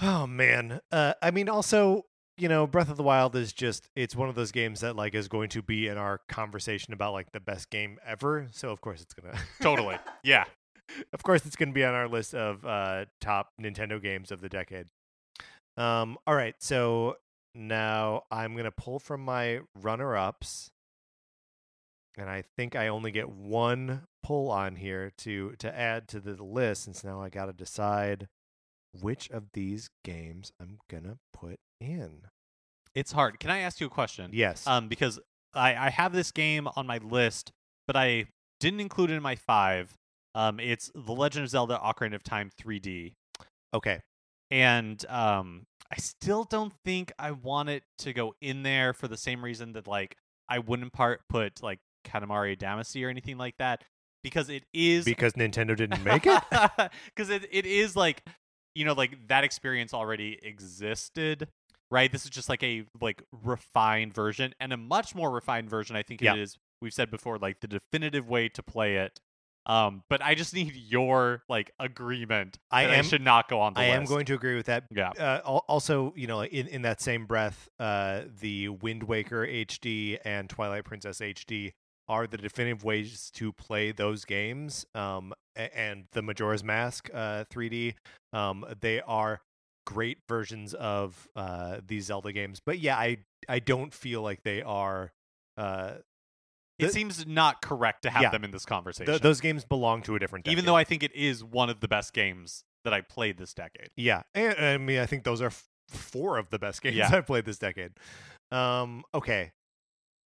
Oh 0.00 0.26
man. 0.26 0.80
Uh, 0.92 1.14
I 1.20 1.30
mean, 1.30 1.48
also, 1.48 2.04
you 2.36 2.48
know, 2.48 2.66
Breath 2.66 2.90
of 2.90 2.96
the 2.96 3.02
Wild 3.02 3.34
is 3.34 3.52
just 3.52 3.90
it's 3.96 4.14
one 4.14 4.28
of 4.28 4.34
those 4.34 4.52
games 4.52 4.80
that 4.80 4.96
like 4.96 5.14
is 5.14 5.28
going 5.28 5.48
to 5.50 5.62
be 5.62 5.88
in 5.88 5.98
our 5.98 6.20
conversation 6.28 6.92
about 6.92 7.12
like 7.12 7.32
the 7.32 7.40
best 7.40 7.70
game 7.70 7.98
ever. 8.06 8.46
So 8.52 8.70
of 8.70 8.80
course 8.80 9.02
it's 9.02 9.14
gonna 9.14 9.36
Totally. 9.60 9.98
Yeah. 10.22 10.44
of 11.12 11.22
course 11.22 11.44
it's 11.44 11.56
gonna 11.56 11.72
be 11.72 11.84
on 11.84 11.94
our 11.94 12.08
list 12.08 12.34
of 12.34 12.64
uh 12.64 13.06
top 13.20 13.50
Nintendo 13.60 14.00
games 14.00 14.30
of 14.30 14.40
the 14.40 14.48
decade. 14.48 14.86
Um. 15.78 16.18
All 16.26 16.34
right. 16.34 16.54
So 16.58 17.16
now 17.54 18.24
I'm 18.30 18.56
gonna 18.56 18.70
pull 18.70 18.98
from 18.98 19.24
my 19.24 19.60
runner 19.80 20.16
ups. 20.16 20.70
And 22.16 22.28
I 22.28 22.42
think 22.56 22.74
I 22.74 22.88
only 22.88 23.12
get 23.12 23.28
one 23.30 24.02
pull 24.22 24.50
on 24.50 24.76
here 24.76 25.12
to 25.18 25.52
to 25.58 25.78
add 25.78 26.08
to 26.08 26.20
the 26.20 26.42
list 26.42 26.84
since 26.84 27.04
now 27.04 27.22
I 27.22 27.28
gotta 27.28 27.52
decide 27.52 28.28
which 29.00 29.30
of 29.30 29.52
these 29.52 29.90
games 30.04 30.52
I'm 30.60 30.78
gonna 30.90 31.18
put 31.32 31.60
in. 31.80 32.22
It's 32.94 33.12
hard. 33.12 33.38
Can 33.38 33.50
I 33.50 33.58
ask 33.58 33.80
you 33.80 33.86
a 33.86 33.90
question? 33.90 34.30
Yes. 34.32 34.66
Um, 34.66 34.88
because 34.88 35.20
I, 35.54 35.76
I 35.76 35.90
have 35.90 36.12
this 36.12 36.32
game 36.32 36.68
on 36.74 36.86
my 36.86 36.98
list, 36.98 37.52
but 37.86 37.94
I 37.94 38.26
didn't 38.58 38.80
include 38.80 39.10
it 39.10 39.14
in 39.14 39.22
my 39.22 39.36
five. 39.36 39.94
Um, 40.34 40.58
it's 40.58 40.90
The 40.94 41.12
Legend 41.12 41.44
of 41.44 41.50
Zelda: 41.50 41.80
Ocarina 41.82 42.14
of 42.14 42.22
Time 42.24 42.50
3D, 42.60 43.14
okay. 43.72 44.00
And 44.50 45.04
um, 45.08 45.66
I 45.92 45.96
still 45.96 46.44
don't 46.44 46.72
think 46.84 47.12
I 47.18 47.30
want 47.32 47.68
it 47.68 47.82
to 47.98 48.12
go 48.12 48.34
in 48.40 48.62
there 48.62 48.92
for 48.92 49.08
the 49.08 49.16
same 49.16 49.44
reason 49.44 49.72
that 49.72 49.86
like 49.86 50.16
I 50.48 50.58
wouldn't 50.60 50.92
part 50.92 51.22
put 51.28 51.62
like 51.62 51.80
Katamari 52.06 52.56
Damacy 52.58 53.04
or 53.04 53.08
anything 53.10 53.38
like 53.38 53.56
that 53.58 53.84
because 54.22 54.48
it 54.50 54.64
is 54.72 55.04
Because 55.04 55.34
Nintendo 55.34 55.76
didn't 55.76 56.02
make 56.04 56.26
it. 56.26 56.42
because 57.14 57.30
it, 57.30 57.46
it 57.50 57.66
is 57.66 57.94
like 57.96 58.22
you 58.74 58.84
know 58.84 58.92
like 58.94 59.26
that 59.28 59.44
experience 59.44 59.92
already 59.94 60.38
existed 60.42 61.48
right 61.90 62.12
this 62.12 62.24
is 62.24 62.30
just 62.30 62.48
like 62.48 62.62
a 62.62 62.84
like 63.00 63.22
refined 63.44 64.14
version 64.14 64.52
and 64.60 64.72
a 64.72 64.76
much 64.76 65.14
more 65.14 65.30
refined 65.30 65.70
version 65.70 65.96
i 65.96 66.02
think 66.02 66.20
Yeah. 66.20 66.34
it 66.34 66.40
is 66.40 66.56
we've 66.82 66.92
said 66.92 67.10
before 67.10 67.38
like 67.38 67.60
the 67.60 67.66
definitive 67.66 68.28
way 68.28 68.48
to 68.50 68.62
play 68.62 68.96
it 68.96 69.18
um 69.68 70.02
but 70.08 70.22
i 70.22 70.34
just 70.34 70.54
need 70.54 70.74
your 70.74 71.42
like 71.48 71.70
agreement 71.78 72.58
I 72.70 72.84
am- 72.84 72.90
I 72.90 73.02
should 73.02 73.22
not 73.22 73.48
go 73.48 73.60
on 73.60 73.74
the 73.74 73.80
I 73.80 73.88
list 73.88 73.96
am 74.00 74.04
going 74.06 74.26
to 74.26 74.34
agree 74.34 74.56
with 74.56 74.66
that. 74.66 74.84
yeah 74.90 75.10
Uh, 75.18 75.40
also, 75.68 76.12
you 76.16 76.26
know, 76.26 76.42
in, 76.42 76.66
in 76.68 76.82
that 76.82 77.00
same 77.00 77.26
breath, 77.26 77.68
uh, 77.78 78.22
the 78.40 78.68
Wind 78.70 79.02
Waker 79.04 79.46
HD 79.46 80.18
and 80.24 80.48
Twilight 80.48 80.84
Princess 80.84 81.20
HD 81.20 81.72
are 82.08 82.26
the 82.26 82.38
definitive 82.38 82.84
ways 82.84 83.30
to 83.34 83.52
play 83.52 83.92
those 83.92 84.24
games. 84.24 84.86
Um, 84.94 85.32
and 85.56 86.06
the 86.12 86.22
Majora's 86.22 86.64
Mask 86.64 87.10
uh, 87.12 87.44
3D, 87.52 87.94
um, 88.32 88.64
they 88.80 89.00
are 89.02 89.40
great 89.86 90.18
versions 90.28 90.72
of 90.74 91.28
uh, 91.36 91.80
these 91.86 92.06
Zelda 92.06 92.32
games. 92.32 92.60
But 92.64 92.78
yeah, 92.78 92.96
I 92.96 93.18
I 93.48 93.58
don't 93.58 93.92
feel 93.92 94.22
like 94.22 94.42
they 94.42 94.62
are. 94.62 95.12
Uh, 95.56 95.94
it 96.78 96.86
the- 96.86 96.92
seems 96.92 97.26
not 97.26 97.60
correct 97.62 98.02
to 98.02 98.10
have 98.10 98.22
Yeah. 98.22 98.30
them 98.30 98.44
in 98.44 98.50
this 98.50 98.64
conversation 98.64 99.06
th- 99.12 99.22
those 99.22 99.40
games 99.40 99.64
belong 99.64 100.02
to 100.02 100.14
a 100.14 100.18
different. 100.18 100.46
even 100.48 100.64
though 100.64 100.76
i 100.76 100.84
think 100.84 101.02
it 101.02 101.14
is 101.14 101.42
one 101.44 101.70
of 101.70 101.80
the 101.80 101.88
best 101.88 102.12
games 102.12 102.64
that 102.84 102.92
i 102.94 103.00
played 103.00 103.36
this 103.38 103.52
decade 103.54 103.90
Yeah, 103.96 104.22
and 104.34 104.54
I 104.58 104.78
mean, 104.78 104.98
I 105.00 105.06
think 105.06 105.24
those 105.24 105.40
are 105.42 105.46
f- 105.46 105.68
four 105.88 106.38
of 106.38 106.50
the 106.50 106.58
best 106.58 106.80
games 106.82 106.96
Yeah. 106.96 107.10
I've 107.12 107.26
played 107.26 107.44
this 107.44 107.58
decade. 107.58 107.92
Um, 108.50 109.04
okay, 109.14 109.52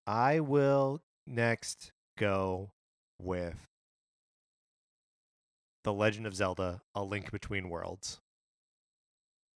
I 0.07 0.41
will 0.41 1.01
next 1.27 1.93
go 2.19 2.73
with 3.21 3.67
the 5.85 5.93
Legend 5.93 6.27
of 6.27 6.35
Zelda: 6.37 6.83
A 6.95 7.03
Link 7.03 7.31
Between 7.33 7.69
Worlds. 7.69 8.21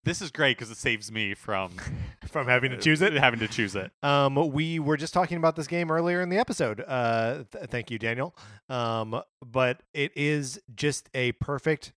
This 0.06 0.22
is 0.22 0.30
great 0.30 0.56
because 0.56 0.70
it 0.70 0.78
saves 0.78 1.12
me 1.12 1.34
from 1.34 1.72
From 2.28 2.46
having 2.48 2.70
to 2.70 2.76
choose 2.76 3.02
it, 3.02 3.12
having 3.26 3.40
to 3.40 3.48
choose 3.48 3.76
it 3.76 3.90
Um, 4.02 4.50
we 4.52 4.78
were 4.78 4.96
just 4.96 5.14
talking 5.14 5.36
about 5.36 5.56
this 5.56 5.66
game 5.66 5.90
earlier 5.90 6.20
in 6.22 6.28
the 6.28 6.38
episode. 6.38 6.82
Uh, 6.86 7.44
th- 7.50 7.66
thank 7.66 7.90
you, 7.90 7.98
Daniel. 7.98 8.34
Um, 8.68 9.22
but 9.44 9.82
it 9.94 10.12
is 10.16 10.60
just 10.74 11.08
a 11.14 11.32
perfect. 11.32 11.92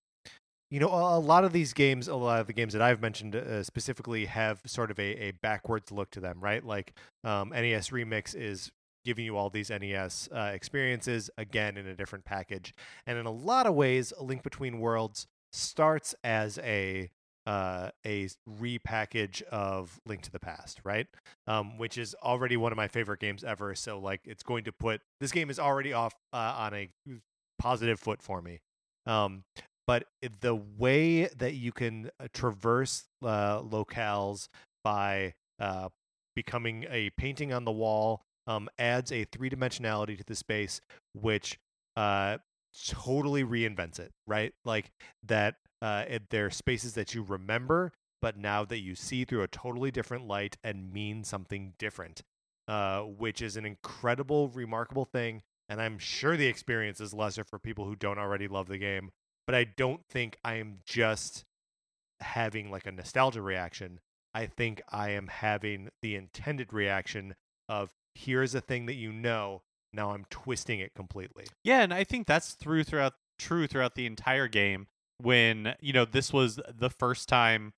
You 0.70 0.78
know, 0.78 0.88
a, 0.88 1.18
a 1.18 1.20
lot 1.20 1.44
of 1.44 1.52
these 1.52 1.72
games, 1.72 2.06
a 2.06 2.14
lot 2.14 2.40
of 2.40 2.46
the 2.46 2.52
games 2.52 2.72
that 2.74 2.82
I've 2.82 3.02
mentioned 3.02 3.34
uh, 3.34 3.62
specifically, 3.64 4.26
have 4.26 4.60
sort 4.66 4.90
of 4.90 4.98
a, 5.00 5.24
a 5.24 5.30
backwards 5.32 5.90
look 5.90 6.10
to 6.12 6.20
them, 6.20 6.38
right? 6.40 6.64
Like 6.64 6.94
um, 7.24 7.48
NES 7.50 7.90
Remix 7.90 8.36
is 8.36 8.70
giving 9.04 9.24
you 9.24 9.36
all 9.36 9.50
these 9.50 9.70
NES 9.70 10.28
uh, 10.32 10.52
experiences 10.54 11.28
again 11.36 11.76
in 11.76 11.86
a 11.86 11.94
different 11.96 12.24
package, 12.24 12.72
and 13.04 13.18
in 13.18 13.26
a 13.26 13.32
lot 13.32 13.66
of 13.66 13.74
ways, 13.74 14.12
A 14.16 14.22
Link 14.22 14.42
Between 14.42 14.78
Worlds 14.78 15.26
starts 15.52 16.14
as 16.22 16.58
a 16.58 17.10
uh, 17.50 17.90
a 18.06 18.28
repackage 18.48 19.42
of 19.42 19.98
Link 20.06 20.22
to 20.22 20.30
the 20.30 20.38
Past, 20.38 20.80
right? 20.84 21.08
Um, 21.48 21.78
which 21.78 21.98
is 21.98 22.14
already 22.22 22.56
one 22.56 22.70
of 22.70 22.76
my 22.76 22.86
favorite 22.86 23.18
games 23.18 23.42
ever. 23.42 23.74
So 23.74 23.98
like, 23.98 24.20
it's 24.24 24.44
going 24.44 24.62
to 24.64 24.72
put 24.72 25.00
this 25.20 25.32
game 25.32 25.50
is 25.50 25.58
already 25.58 25.92
off 25.92 26.14
uh, 26.32 26.54
on 26.58 26.74
a 26.74 26.88
positive 27.58 27.98
foot 27.98 28.22
for 28.22 28.40
me. 28.40 28.60
Um, 29.04 29.42
but 29.88 30.04
the 30.40 30.54
way 30.54 31.24
that 31.26 31.54
you 31.54 31.72
can 31.72 32.10
uh, 32.20 32.28
traverse 32.32 33.06
uh, 33.24 33.60
locales 33.62 34.46
by 34.84 35.34
uh, 35.58 35.88
becoming 36.36 36.86
a 36.88 37.10
painting 37.18 37.52
on 37.52 37.64
the 37.64 37.72
wall 37.72 38.22
um, 38.46 38.68
adds 38.78 39.10
a 39.10 39.24
three 39.24 39.50
dimensionality 39.50 40.16
to 40.16 40.24
the 40.24 40.36
space, 40.36 40.80
which 41.14 41.58
uh, 41.96 42.38
totally 42.86 43.42
reinvents 43.42 43.98
it, 43.98 44.12
right? 44.28 44.52
Like 44.64 44.92
that 45.26 45.56
uh, 45.82 46.04
they're 46.30 46.50
spaces 46.50 46.94
that 46.94 47.14
you 47.14 47.22
remember, 47.22 47.92
but 48.20 48.36
now 48.36 48.64
that 48.64 48.80
you 48.80 48.94
see 48.94 49.24
through 49.24 49.42
a 49.42 49.48
totally 49.48 49.90
different 49.90 50.26
light 50.26 50.56
and 50.62 50.92
mean 50.92 51.24
something 51.24 51.74
different, 51.78 52.22
uh, 52.68 53.00
which 53.00 53.40
is 53.40 53.56
an 53.56 53.64
incredible, 53.64 54.48
remarkable 54.48 55.04
thing. 55.04 55.42
And 55.68 55.80
I'm 55.80 55.98
sure 55.98 56.36
the 56.36 56.48
experience 56.48 57.00
is 57.00 57.14
lesser 57.14 57.44
for 57.44 57.58
people 57.58 57.84
who 57.84 57.94
don't 57.94 58.18
already 58.18 58.48
love 58.48 58.68
the 58.68 58.78
game, 58.78 59.10
but 59.46 59.54
I 59.54 59.64
don't 59.64 60.04
think 60.04 60.36
I 60.44 60.54
am 60.54 60.78
just 60.84 61.44
having 62.20 62.70
like 62.70 62.86
a 62.86 62.92
nostalgia 62.92 63.40
reaction. 63.40 64.00
I 64.34 64.46
think 64.46 64.82
I 64.90 65.10
am 65.10 65.28
having 65.28 65.90
the 66.02 66.16
intended 66.16 66.72
reaction 66.72 67.34
of 67.68 67.90
here's 68.14 68.54
a 68.54 68.60
thing 68.60 68.86
that 68.86 68.94
you 68.94 69.12
know, 69.12 69.62
now 69.92 70.10
I'm 70.10 70.26
twisting 70.30 70.80
it 70.80 70.94
completely. 70.94 71.46
Yeah, 71.64 71.82
and 71.82 71.94
I 71.94 72.04
think 72.04 72.26
that's 72.26 72.52
through 72.52 72.84
throughout 72.84 73.14
true 73.38 73.66
throughout 73.66 73.94
the 73.94 74.06
entire 74.06 74.48
game. 74.48 74.86
When 75.22 75.74
you 75.80 75.92
know 75.92 76.04
this 76.04 76.32
was 76.32 76.60
the 76.72 76.90
first 76.90 77.28
time 77.28 77.72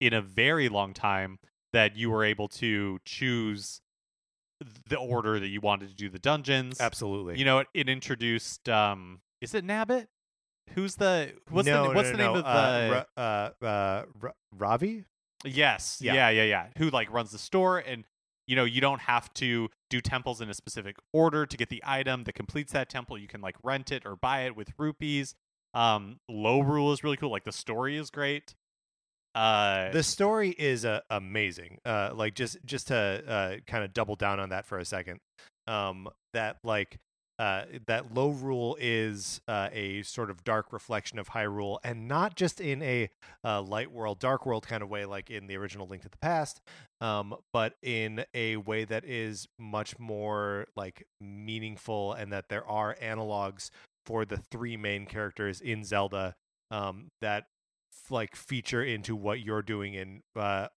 in 0.00 0.12
a 0.12 0.20
very 0.20 0.68
long 0.68 0.94
time 0.94 1.38
that 1.72 1.96
you 1.96 2.10
were 2.10 2.24
able 2.24 2.48
to 2.48 2.98
choose 3.04 3.80
the 4.88 4.96
order 4.96 5.40
that 5.40 5.48
you 5.48 5.60
wanted 5.60 5.88
to 5.88 5.94
do 5.94 6.08
the 6.08 6.18
dungeons. 6.18 6.80
Absolutely. 6.80 7.38
You 7.38 7.44
know, 7.44 7.58
it, 7.60 7.68
it 7.74 7.88
introduced. 7.88 8.68
um 8.68 9.20
Is 9.40 9.54
it 9.54 9.64
Nabbit? 9.66 10.06
Who's 10.74 10.96
the 10.96 11.32
what's 11.50 11.66
no, 11.66 11.88
the 11.88 11.94
what's 11.94 12.10
no, 12.10 12.12
the 12.12 12.18
name 12.18 12.32
no. 12.32 12.38
of 12.38 12.44
the 12.44 12.50
uh, 12.50 13.04
Ra- 13.16 13.22
uh, 13.64 13.66
uh, 14.26 14.30
Ravi? 14.56 15.04
Yes. 15.44 15.98
Yeah. 16.00 16.14
Yeah. 16.14 16.30
yeah, 16.30 16.42
yeah, 16.44 16.66
Who 16.78 16.90
like 16.90 17.12
runs 17.12 17.32
the 17.32 17.38
store 17.38 17.78
and 17.78 18.04
you 18.46 18.56
know, 18.56 18.64
you 18.64 18.80
don't 18.80 19.02
have 19.02 19.32
to 19.34 19.68
do 19.88 20.00
temples 20.00 20.40
in 20.40 20.50
a 20.50 20.54
specific 20.54 20.96
order 21.12 21.46
to 21.46 21.56
get 21.56 21.68
the 21.68 21.82
item 21.86 22.24
that 22.24 22.34
completes 22.34 22.72
that 22.72 22.88
temple. 22.88 23.16
You 23.16 23.28
can 23.28 23.40
like 23.40 23.56
rent 23.62 23.92
it 23.92 24.04
or 24.04 24.16
buy 24.16 24.42
it 24.42 24.56
with 24.56 24.72
rupees. 24.78 25.34
Um 25.74 26.18
Lorule 26.30 26.92
is 26.92 27.02
really 27.02 27.16
cool. 27.16 27.30
Like 27.30 27.44
the 27.44 27.52
story 27.52 27.96
is 27.96 28.10
great. 28.10 28.54
Uh 29.34 29.90
the 29.92 30.02
story 30.02 30.50
is 30.50 30.84
uh, 30.84 31.00
amazing 31.08 31.78
uh 31.86 32.10
like 32.14 32.34
just 32.34 32.58
just 32.66 32.88
to 32.88 32.96
uh 32.96 33.56
kind 33.66 33.82
of 33.82 33.94
double 33.94 34.14
down 34.14 34.38
on 34.38 34.50
that 34.50 34.66
for 34.66 34.78
a 34.78 34.84
second 34.84 35.20
um 35.66 36.06
that 36.34 36.58
like 36.62 36.98
uh 37.38 37.64
that 37.86 38.12
Lorule 38.12 38.76
is 38.78 39.40
uh, 39.48 39.70
a 39.72 40.02
sort 40.02 40.30
of 40.30 40.44
dark 40.44 40.70
reflection 40.70 41.18
of 41.18 41.30
Hyrule, 41.30 41.78
and 41.82 42.06
not 42.06 42.36
just 42.36 42.60
in 42.60 42.82
a 42.82 43.08
uh, 43.42 43.62
light 43.62 43.90
world 43.90 44.18
dark 44.18 44.44
world 44.44 44.66
kind 44.66 44.82
of 44.82 44.90
way 44.90 45.06
like 45.06 45.30
in 45.30 45.46
the 45.46 45.56
original 45.56 45.86
link 45.86 46.02
to 46.02 46.10
the 46.10 46.18
past 46.18 46.60
um 47.00 47.34
but 47.54 47.76
in 47.82 48.26
a 48.34 48.56
way 48.58 48.84
that 48.84 49.02
is 49.06 49.48
much 49.58 49.98
more 49.98 50.66
like 50.76 51.06
meaningful 51.22 52.12
and 52.12 52.30
that 52.34 52.50
there 52.50 52.66
are 52.68 52.94
analogs 53.02 53.70
for 54.04 54.24
the 54.24 54.36
three 54.36 54.76
main 54.76 55.06
characters 55.06 55.60
in 55.60 55.84
zelda 55.84 56.34
um, 56.70 57.08
that 57.20 57.44
like 58.10 58.34
feature 58.36 58.82
into 58.82 59.14
what 59.14 59.40
you're 59.40 59.62
doing 59.62 59.94
in 59.94 60.22
uh, 60.36 60.68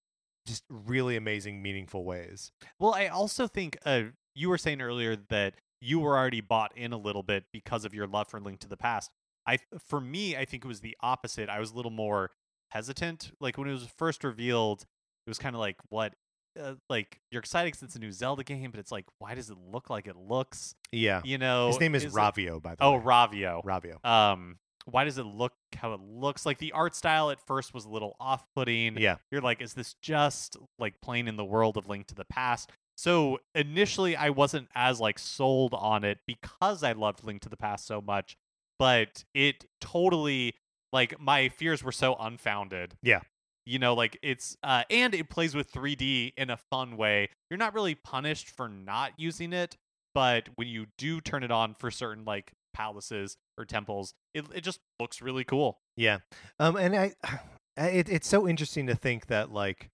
just 0.46 0.64
really 0.70 1.16
amazing, 1.16 1.62
meaningful 1.62 2.06
ways. 2.06 2.52
Well, 2.80 2.94
I 2.94 3.08
also 3.08 3.48
think 3.48 3.78
uh, 3.86 4.04
you 4.34 4.50
were 4.50 4.58
saying 4.58 4.82
earlier 4.82 5.16
that 5.30 5.56
you 5.82 6.00
were 6.00 6.18
already 6.18 6.42
bought 6.42 6.76
in 6.78 6.94
a 6.94 6.98
little 6.98 7.24
bit 7.24 7.46
because 7.52 7.86
of 7.86 7.94
your 7.94 8.08
love 8.08 8.28
for 8.28 8.40
Link 8.40 8.60
to 8.62 8.70
the 8.70 8.78
Past. 8.78 9.12
I, 9.48 9.60
for 9.88 10.02
me, 10.02 10.36
I 10.36 10.46
think 10.46 10.66
it 10.66 10.68
was 10.68 10.82
the 10.82 10.98
opposite. 11.02 11.50
I 11.50 11.60
was 11.60 11.72
a 11.72 11.76
little 11.76 11.92
more 11.92 12.32
hesitant. 12.70 13.32
Like 13.40 13.58
when 13.58 13.68
it 13.68 13.74
was 13.74 13.88
first 13.98 14.24
revealed, 14.24 14.82
it 15.26 15.30
was 15.30 15.38
kind 15.38 15.56
of 15.56 15.60
like, 15.60 15.78
what? 15.90 16.14
Uh, 16.60 16.76
like 16.90 17.20
you're 17.32 17.40
excited 17.42 17.68
because 17.68 17.84
it's 17.84 17.96
a 17.96 18.00
new 18.00 18.12
Zelda 18.12 18.44
game, 18.44 18.72
but 18.72 18.80
it's 18.80 18.92
like, 18.92 19.06
why 19.20 19.36
does 19.36 19.50
it 19.50 19.58
look 19.72 19.90
like 19.90 20.08
it 20.08 20.16
looks? 20.16 20.76
Yeah, 20.92 21.22
You 21.26 21.38
know, 21.38 21.68
his 21.68 21.80
name 21.80 21.96
is 21.96 22.06
it- 22.06 22.12
Ravio, 22.14 22.62
by 22.62 22.76
the 22.76 22.84
Oh, 22.84 22.94
way. 22.94 22.98
Oh, 22.98 23.02
Ravio. 23.02 23.64
Ravio. 23.64 24.06
Um, 24.06 24.58
why 24.86 25.04
does 25.04 25.18
it 25.18 25.24
look 25.26 25.54
how 25.76 25.94
it 25.94 26.00
looks? 26.00 26.46
Like 26.46 26.60
the 26.60 26.72
art 26.72 26.96
style 26.96 27.32
at 27.32 27.40
first 27.46 27.74
was 27.74 27.86
a 27.86 27.90
little 27.90 28.16
off-putting 28.20 28.98
Yeah, 28.98 29.16
you're 29.32 29.42
like, 29.42 29.62
is 29.62 29.74
this 29.74 29.96
just 30.02 30.58
like 30.80 31.02
playing 31.02 31.28
in 31.28 31.36
the 31.38 31.44
world 31.46 31.76
of 31.78 31.88
Link 31.90 32.08
to 32.08 32.16
the 32.16 32.26
Past? 32.26 32.70
So 32.98 33.40
initially, 33.56 34.16
I 34.16 34.30
wasn't 34.30 34.70
as 34.76 35.00
like 35.02 35.20
sold 35.20 35.74
on 35.74 36.04
it 36.04 36.20
because 36.28 36.84
I 36.84 36.92
loved 36.94 37.24
Link 37.24 37.42
to 37.42 37.50
the 37.50 37.58
Past 37.58 37.86
so 37.88 38.00
much, 38.00 38.38
but 38.80 39.26
it 39.34 39.66
totally 39.82 40.54
like 40.94 41.20
my 41.20 41.50
fears 41.50 41.84
were 41.84 41.92
so 41.92 42.16
unfounded. 42.20 42.96
Yeah. 43.02 43.22
You 43.66 43.80
know, 43.80 43.94
like 43.94 44.18
it's 44.22 44.56
uh 44.64 44.84
and 44.90 45.14
it 45.16 45.30
plays 45.30 45.56
with 45.56 45.72
3D 45.72 46.34
in 46.38 46.50
a 46.50 46.58
fun 46.58 46.98
way. 46.98 47.30
You're 47.50 47.58
not 47.58 47.74
really 47.74 47.96
punished 47.96 48.50
for 48.50 48.70
not 48.70 49.14
using 49.18 49.54
it, 49.54 49.76
but 50.14 50.50
when 50.56 50.68
you 50.68 50.88
do 50.98 51.20
turn 51.22 51.44
it 51.44 51.52
on 51.52 51.74
for 51.74 51.92
certain 51.92 52.26
like 52.26 52.54
palaces 52.74 53.38
or 53.58 53.66
temples, 53.66 54.14
it 54.34 54.46
it 54.54 54.62
just 54.62 54.80
looks 55.00 55.22
really 55.22 55.44
cool. 55.44 55.80
yeah. 55.96 56.20
Um, 56.60 56.76
and 56.76 56.96
I, 56.96 57.14
it, 57.78 58.10
it's 58.10 58.28
so 58.28 58.48
interesting 58.48 58.88
to 58.88 58.96
think 58.96 59.28
that 59.28 59.52
like, 59.52 59.90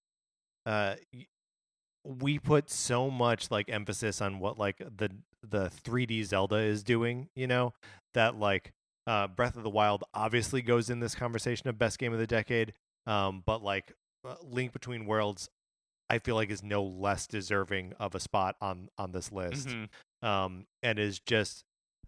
uh, 0.65 0.95
we 2.03 2.39
put 2.39 2.69
so 2.69 3.09
much 3.09 3.51
like 3.51 3.69
emphasis 3.69 4.22
on 4.22 4.39
what 4.39 4.57
like 4.57 4.78
the 4.80 5.09
the 5.43 5.72
3D 5.84 6.24
Zelda 6.26 6.57
is 6.57 6.84
doing, 6.84 7.30
you 7.36 7.47
know, 7.47 7.74
that 8.13 8.38
like 8.38 8.72
uh 9.07 9.28
Breath 9.28 9.55
of 9.55 9.63
the 9.63 9.69
Wild 9.69 10.03
obviously 10.13 10.61
goes 10.61 10.89
in 10.89 10.99
this 10.99 11.15
conversation 11.15 11.69
of 11.69 11.78
best 11.78 11.99
game 11.99 12.13
of 12.13 12.19
the 12.19 12.28
decade. 12.28 12.74
Um, 13.12 13.43
but 13.45 13.64
like 13.64 13.93
uh, 14.28 14.36
Link 14.43 14.72
Between 14.72 15.05
Worlds 15.05 15.49
I 16.09 16.20
feel 16.20 16.36
like 16.36 16.49
is 16.51 16.62
no 16.62 16.84
less 16.84 17.26
deserving 17.26 17.93
of 17.99 18.16
a 18.16 18.20
spot 18.20 18.55
on 18.62 18.89
on 18.97 19.12
this 19.12 19.32
list. 19.32 19.68
Mhm. 19.70 19.89
um, 20.22 20.66
and 20.84 20.99
is 20.99 21.20
just 21.20 21.64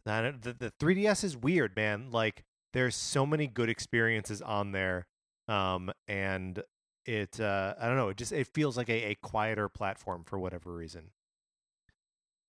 the, 0.05 0.55
the 0.59 0.71
3ds 0.79 1.23
is 1.23 1.37
weird 1.37 1.75
man 1.75 2.11
like 2.11 2.43
there's 2.73 2.95
so 2.95 3.25
many 3.25 3.47
good 3.47 3.69
experiences 3.69 4.41
on 4.41 4.71
there 4.73 5.05
um, 5.47 5.91
and 6.07 6.61
it 7.05 7.39
uh, 7.39 7.73
i 7.79 7.87
don't 7.87 7.95
know 7.95 8.09
it 8.09 8.17
just 8.17 8.31
it 8.31 8.47
feels 8.47 8.75
like 8.77 8.89
a, 8.89 9.11
a 9.11 9.15
quieter 9.15 9.69
platform 9.69 10.23
for 10.25 10.37
whatever 10.37 10.73
reason 10.73 11.11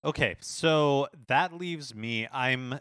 Okay, 0.05 0.37
so 0.41 1.09
that 1.29 1.55
leaves 1.55 1.95
me. 1.95 2.29
I'm 2.31 2.79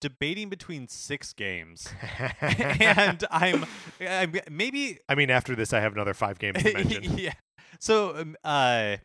debating 0.00 0.48
between 0.48 0.88
six 0.88 1.32
games, 1.32 1.88
and 2.40 3.24
I'm, 3.30 3.64
I'm 4.00 4.34
maybe 4.50 4.98
i 5.08 5.14
mean 5.14 5.30
after 5.30 5.54
this 5.56 5.72
i 5.72 5.80
have 5.80 5.92
another 5.92 6.14
five 6.14 6.38
games 6.38 6.62
to 6.62 6.72
mention 6.74 7.18
yeah. 7.18 7.32
So, 7.80 8.16
um, 8.16 8.36
uh, 8.44 8.96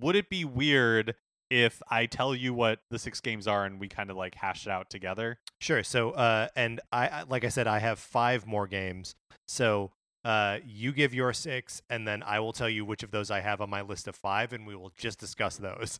would 0.00 0.16
it 0.16 0.28
be 0.28 0.44
weird 0.44 1.14
if 1.50 1.82
I 1.90 2.06
tell 2.06 2.34
you 2.34 2.54
what 2.54 2.78
the 2.90 2.98
six 2.98 3.20
games 3.20 3.46
are 3.46 3.64
and 3.64 3.78
we 3.80 3.88
kind 3.88 4.10
of 4.10 4.16
like 4.16 4.34
hash 4.36 4.66
it 4.66 4.70
out 4.70 4.88
together? 4.90 5.38
sure 5.60 5.82
so 5.82 6.12
uh, 6.12 6.48
and 6.56 6.80
I- 6.92 7.08
I 7.08 7.22
like 7.28 7.44
i 7.44 7.48
said 7.48 7.66
i 7.66 7.78
have 7.80 7.98
five 7.98 8.46
more 8.46 8.66
games 8.66 9.14
so 9.46 9.90
uh, 10.24 10.58
you 10.66 10.92
give 10.92 11.12
your 11.14 11.32
six 11.32 11.82
and 11.90 12.06
then 12.08 12.22
i 12.22 12.40
will 12.40 12.52
tell 12.52 12.68
you 12.68 12.84
which 12.84 13.02
of 13.02 13.10
those 13.10 13.30
i 13.30 13.40
have 13.40 13.60
on 13.60 13.68
my 13.70 13.82
list 13.82 14.08
of 14.08 14.14
five 14.16 14.52
and 14.54 14.66
we 14.66 14.74
will 14.76 14.92
just 14.96 15.18
discuss 15.20 15.56
those 15.56 15.98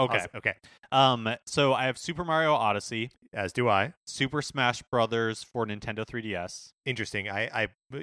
Okay. 0.00 0.16
Awesome. 0.16 0.30
okay 0.36 0.54
Um. 0.92 1.28
So 1.46 1.74
I 1.74 1.86
have 1.86 1.98
Super 1.98 2.24
Mario 2.24 2.54
Odyssey, 2.54 3.10
as 3.32 3.52
do 3.52 3.68
i 3.68 3.92
Super 4.06 4.40
Smash 4.42 4.82
Brothers 4.90 5.42
for 5.42 5.66
Nintendo 5.66 6.04
3DS. 6.06 6.72
interesting 6.86 7.28
i 7.28 7.48
i 7.52 7.68
uh, 7.96 8.00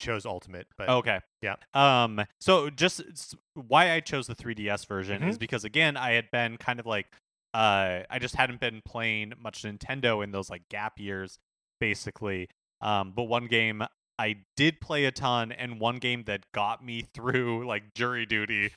chose 0.00 0.24
ultimate 0.24 0.68
but 0.76 0.88
Okay. 0.88 1.18
yeah. 1.42 1.56
Um. 1.74 2.24
So 2.40 2.70
just 2.70 3.34
why 3.54 3.90
I 3.90 3.98
chose 3.98 4.28
the 4.28 4.34
3DS 4.36 4.86
version 4.86 5.22
Mhm. 5.22 5.28
is 5.30 5.38
because 5.38 5.64
again 5.64 5.96
I 5.96 6.12
had 6.12 6.30
been 6.30 6.56
kind 6.56 6.78
of 6.78 6.86
like, 6.86 7.08
uh, 7.52 8.00
I 8.08 8.18
just 8.20 8.36
hadn't 8.36 8.60
been 8.60 8.80
playing 8.84 9.32
much 9.40 9.62
Nintendo 9.64 10.22
in 10.22 10.30
those 10.30 10.50
like 10.50 10.68
gap 10.68 11.00
years, 11.00 11.38
basically. 11.80 12.48
Um. 12.80 13.10
But 13.10 13.24
one 13.24 13.46
game 13.48 13.82
I 14.20 14.36
did 14.56 14.80
play 14.80 15.04
a 15.04 15.10
ton, 15.10 15.50
and 15.50 15.80
one 15.80 15.96
game 15.96 16.22
that 16.24 16.44
got 16.54 16.84
me 16.84 17.02
through 17.14 17.66
like 17.66 17.92
jury 17.94 18.24
duty 18.24 18.70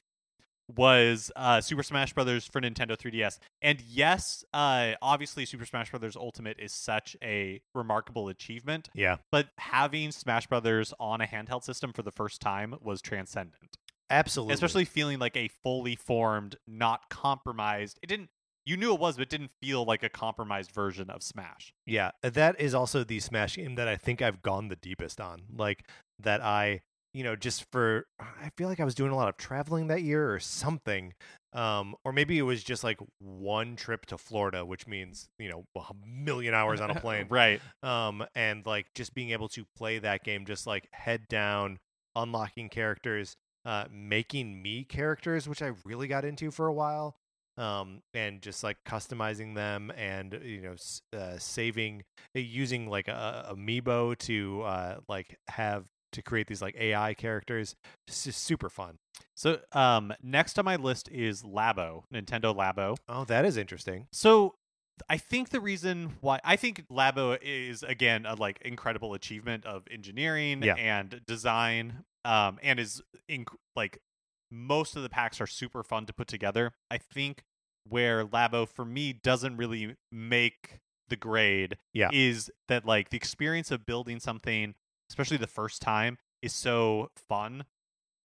was 0.67 1.31
uh 1.35 1.61
Super 1.61 1.83
Smash 1.83 2.13
Brothers 2.13 2.45
for 2.45 2.61
Nintendo 2.61 2.97
3DS. 2.97 3.39
And 3.61 3.81
yes, 3.81 4.43
uh 4.53 4.93
obviously 5.01 5.45
Super 5.45 5.65
Smash 5.65 5.89
Brothers 5.91 6.15
Ultimate 6.15 6.57
is 6.59 6.71
such 6.71 7.15
a 7.21 7.61
remarkable 7.75 8.29
achievement 8.29 8.89
yeah 8.93 9.17
but 9.31 9.49
having 9.57 10.11
Smash 10.11 10.47
Brothers 10.47 10.93
on 10.99 11.21
a 11.21 11.25
handheld 11.25 11.63
system 11.63 11.93
for 11.93 12.03
the 12.03 12.11
first 12.11 12.41
time 12.41 12.75
was 12.81 13.01
transcendent. 13.01 13.77
Absolutely. 14.09 14.53
Especially 14.53 14.85
feeling 14.85 15.19
like 15.19 15.37
a 15.37 15.47
fully 15.63 15.95
formed, 15.95 16.57
not 16.67 17.09
compromised. 17.09 17.97
It 18.01 18.07
didn't 18.07 18.29
you 18.65 18.77
knew 18.77 18.93
it 18.93 18.99
was, 18.99 19.15
but 19.15 19.23
it 19.23 19.29
didn't 19.29 19.51
feel 19.61 19.83
like 19.85 20.03
a 20.03 20.09
compromised 20.09 20.71
version 20.71 21.09
of 21.09 21.23
Smash. 21.23 21.73
yeah, 21.85 22.11
that 22.21 22.59
is 22.59 22.75
also 22.75 23.03
the 23.03 23.19
Smash 23.19 23.55
game 23.55 23.75
that 23.75 23.87
I 23.87 23.95
think 23.95 24.21
I've 24.21 24.41
gone 24.41 24.67
the 24.67 24.75
deepest 24.75 25.19
on. 25.19 25.43
Like 25.55 25.87
that 26.19 26.41
I, 26.43 26.81
you 27.13 27.23
know, 27.23 27.35
just 27.35 27.65
for 27.71 28.05
I 28.19 28.49
feel 28.57 28.67
like 28.69 28.79
I 28.79 28.85
was 28.85 28.95
doing 28.95 29.11
a 29.11 29.15
lot 29.15 29.27
of 29.29 29.37
traveling 29.37 29.87
that 29.87 30.01
year 30.03 30.33
or 30.33 30.39
something. 30.39 31.13
Um 31.53 31.95
or 32.05 32.13
maybe 32.13 32.37
it 32.37 32.43
was 32.43 32.63
just 32.63 32.83
like 32.83 32.99
one 33.19 33.75
trip 33.75 34.05
to 34.07 34.17
Florida, 34.17 34.65
which 34.65 34.87
means, 34.87 35.27
you 35.37 35.49
know, 35.49 35.65
a 35.75 35.93
million 36.07 36.53
hours 36.53 36.79
on 36.79 36.91
a 36.91 36.99
plane. 36.99 37.27
right. 37.29 37.61
um 37.83 38.23
and 38.35 38.65
like 38.65 38.87
just 38.95 39.13
being 39.13 39.31
able 39.31 39.49
to 39.49 39.65
play 39.75 39.99
that 39.99 40.23
game 40.23 40.45
just 40.45 40.65
like 40.67 40.87
head 40.93 41.27
down 41.27 41.79
unlocking 42.15 42.69
characters 42.69 43.35
uh 43.65 43.85
making 43.91 44.61
Mii 44.63 44.87
characters 44.87 45.47
which 45.47 45.61
i 45.61 45.71
really 45.85 46.07
got 46.07 46.25
into 46.25 46.51
for 46.51 46.67
a 46.67 46.73
while 46.73 47.15
um 47.57 48.01
and 48.13 48.41
just 48.41 48.63
like 48.63 48.77
customizing 48.85 49.55
them 49.55 49.91
and 49.95 50.39
you 50.43 50.61
know 50.61 50.75
uh, 51.17 51.37
saving 51.37 52.03
using 52.33 52.89
like 52.89 53.07
a, 53.07 53.45
a 53.49 53.55
amiibo 53.55 54.17
to 54.17 54.61
uh 54.63 54.95
like 55.07 55.37
have 55.47 55.85
to 56.11 56.21
create 56.21 56.47
these 56.47 56.61
like 56.61 56.75
ai 56.77 57.13
characters 57.13 57.75
it's 58.07 58.23
just 58.25 58.43
super 58.43 58.69
fun 58.69 58.97
So 59.35 59.59
um 59.71 60.13
next 60.21 60.57
on 60.59 60.65
my 60.65 60.75
list 60.75 61.09
is 61.09 61.43
Labo, 61.43 62.03
Nintendo 62.13 62.55
Labo. 62.55 62.97
oh 63.09 63.25
that 63.25 63.45
is 63.45 63.57
interesting 63.57 64.07
So 64.11 64.55
I 65.09 65.17
think 65.17 65.49
the 65.49 65.59
reason 65.61 66.17
why 66.21 66.39
I 66.43 66.55
think 66.57 66.85
Labo 66.91 67.37
is 67.41 67.81
again 67.81 68.25
a 68.27 68.35
like 68.35 68.59
incredible 68.63 69.13
achievement 69.15 69.65
of 69.65 69.83
engineering 69.89 70.61
Yeah. 70.61 70.75
and 70.75 71.21
design, 71.25 72.03
um, 72.23 72.59
and 72.61 72.79
is 72.79 73.01
inc- 73.27 73.55
like 73.75 73.97
most 74.51 74.95
of 74.95 75.01
the 75.01 75.09
packs 75.09 75.41
are 75.41 75.47
super 75.47 75.81
fun 75.81 76.05
to 76.05 76.13
put 76.13 76.27
together. 76.27 76.73
I 76.91 76.97
think 76.99 77.41
where 77.89 78.23
Labo 78.25 78.67
for 78.67 78.85
me 78.85 79.11
doesn't 79.13 79.57
really 79.57 79.95
make 80.11 80.77
the 81.07 81.15
grade 81.15 81.77
Yeah. 81.93 82.09
is 82.13 82.51
that 82.67 82.85
like 82.85 83.09
the 83.09 83.17
experience 83.17 83.71
of 83.71 83.85
building 83.87 84.19
something, 84.19 84.75
especially 85.11 85.37
the 85.37 85.47
first 85.47 85.81
time, 85.81 86.17
is 86.41 86.53
so 86.53 87.09
fun, 87.29 87.65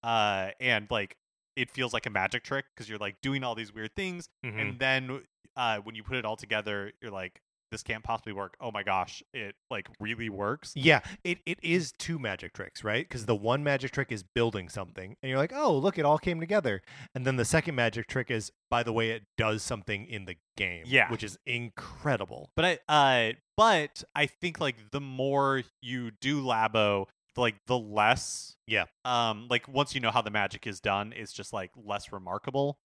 uh, 0.02 0.50
and 0.60 0.86
like 0.90 1.16
it 1.56 1.70
feels 1.70 1.92
like 1.92 2.06
a 2.06 2.10
magic 2.10 2.42
trick 2.44 2.66
because 2.74 2.88
you're 2.88 2.98
like 2.98 3.20
doing 3.22 3.42
all 3.42 3.54
these 3.54 3.72
weird 3.74 3.94
things 3.96 4.28
Mhm. 4.44 4.60
and 4.60 4.78
then 4.78 5.22
uh, 5.56 5.78
when 5.78 5.94
you 5.94 6.02
put 6.02 6.16
it 6.16 6.24
all 6.26 6.36
together, 6.36 6.92
you're 7.00 7.10
like, 7.10 7.40
this 7.70 7.82
can't 7.82 8.04
possibly 8.04 8.32
work. 8.32 8.56
Oh 8.60 8.70
my 8.70 8.82
gosh, 8.82 9.22
it 9.34 9.54
like 9.70 9.88
really 10.00 10.28
works. 10.28 10.72
Yeah, 10.76 11.00
it, 11.24 11.38
it 11.46 11.58
is 11.62 11.92
two 11.98 12.18
magic 12.18 12.52
tricks, 12.52 12.84
right? 12.84 13.08
Because 13.08 13.26
the 13.26 13.34
one 13.34 13.64
magic 13.64 13.92
trick 13.92 14.12
is 14.12 14.22
building 14.22 14.68
something, 14.68 15.16
and 15.22 15.28
you're 15.30 15.38
like, 15.38 15.52
oh, 15.54 15.76
look, 15.76 15.98
it 15.98 16.04
all 16.04 16.18
came 16.18 16.40
together. 16.40 16.82
And 17.14 17.26
then 17.26 17.36
the 17.36 17.44
second 17.44 17.74
magic 17.74 18.06
trick 18.06 18.30
is, 18.30 18.50
by 18.70 18.82
the 18.82 18.92
way, 18.92 19.10
it 19.10 19.24
does 19.36 19.62
something 19.62 20.06
in 20.06 20.24
the 20.26 20.36
game, 20.56 20.84
Yeah. 20.86 21.10
which 21.10 21.22
is 21.24 21.38
incredible. 21.46 22.50
But 22.56 22.80
I 22.88 23.28
uh 23.28 23.32
but 23.56 24.02
I 24.14 24.26
think 24.26 24.60
like 24.60 24.76
the 24.90 25.00
more 25.00 25.62
you 25.80 26.10
do 26.10 26.42
Labo, 26.42 27.06
like 27.36 27.56
the 27.66 27.78
less 27.78 28.56
Yeah. 28.66 28.84
um 29.04 29.46
like 29.50 29.68
once 29.68 29.94
you 29.94 30.00
know 30.00 30.10
how 30.10 30.22
the 30.22 30.30
magic 30.30 30.66
is 30.66 30.80
done, 30.80 31.12
it's 31.16 31.32
just 31.32 31.52
like 31.52 31.70
less 31.76 32.12
remarkable. 32.12 32.78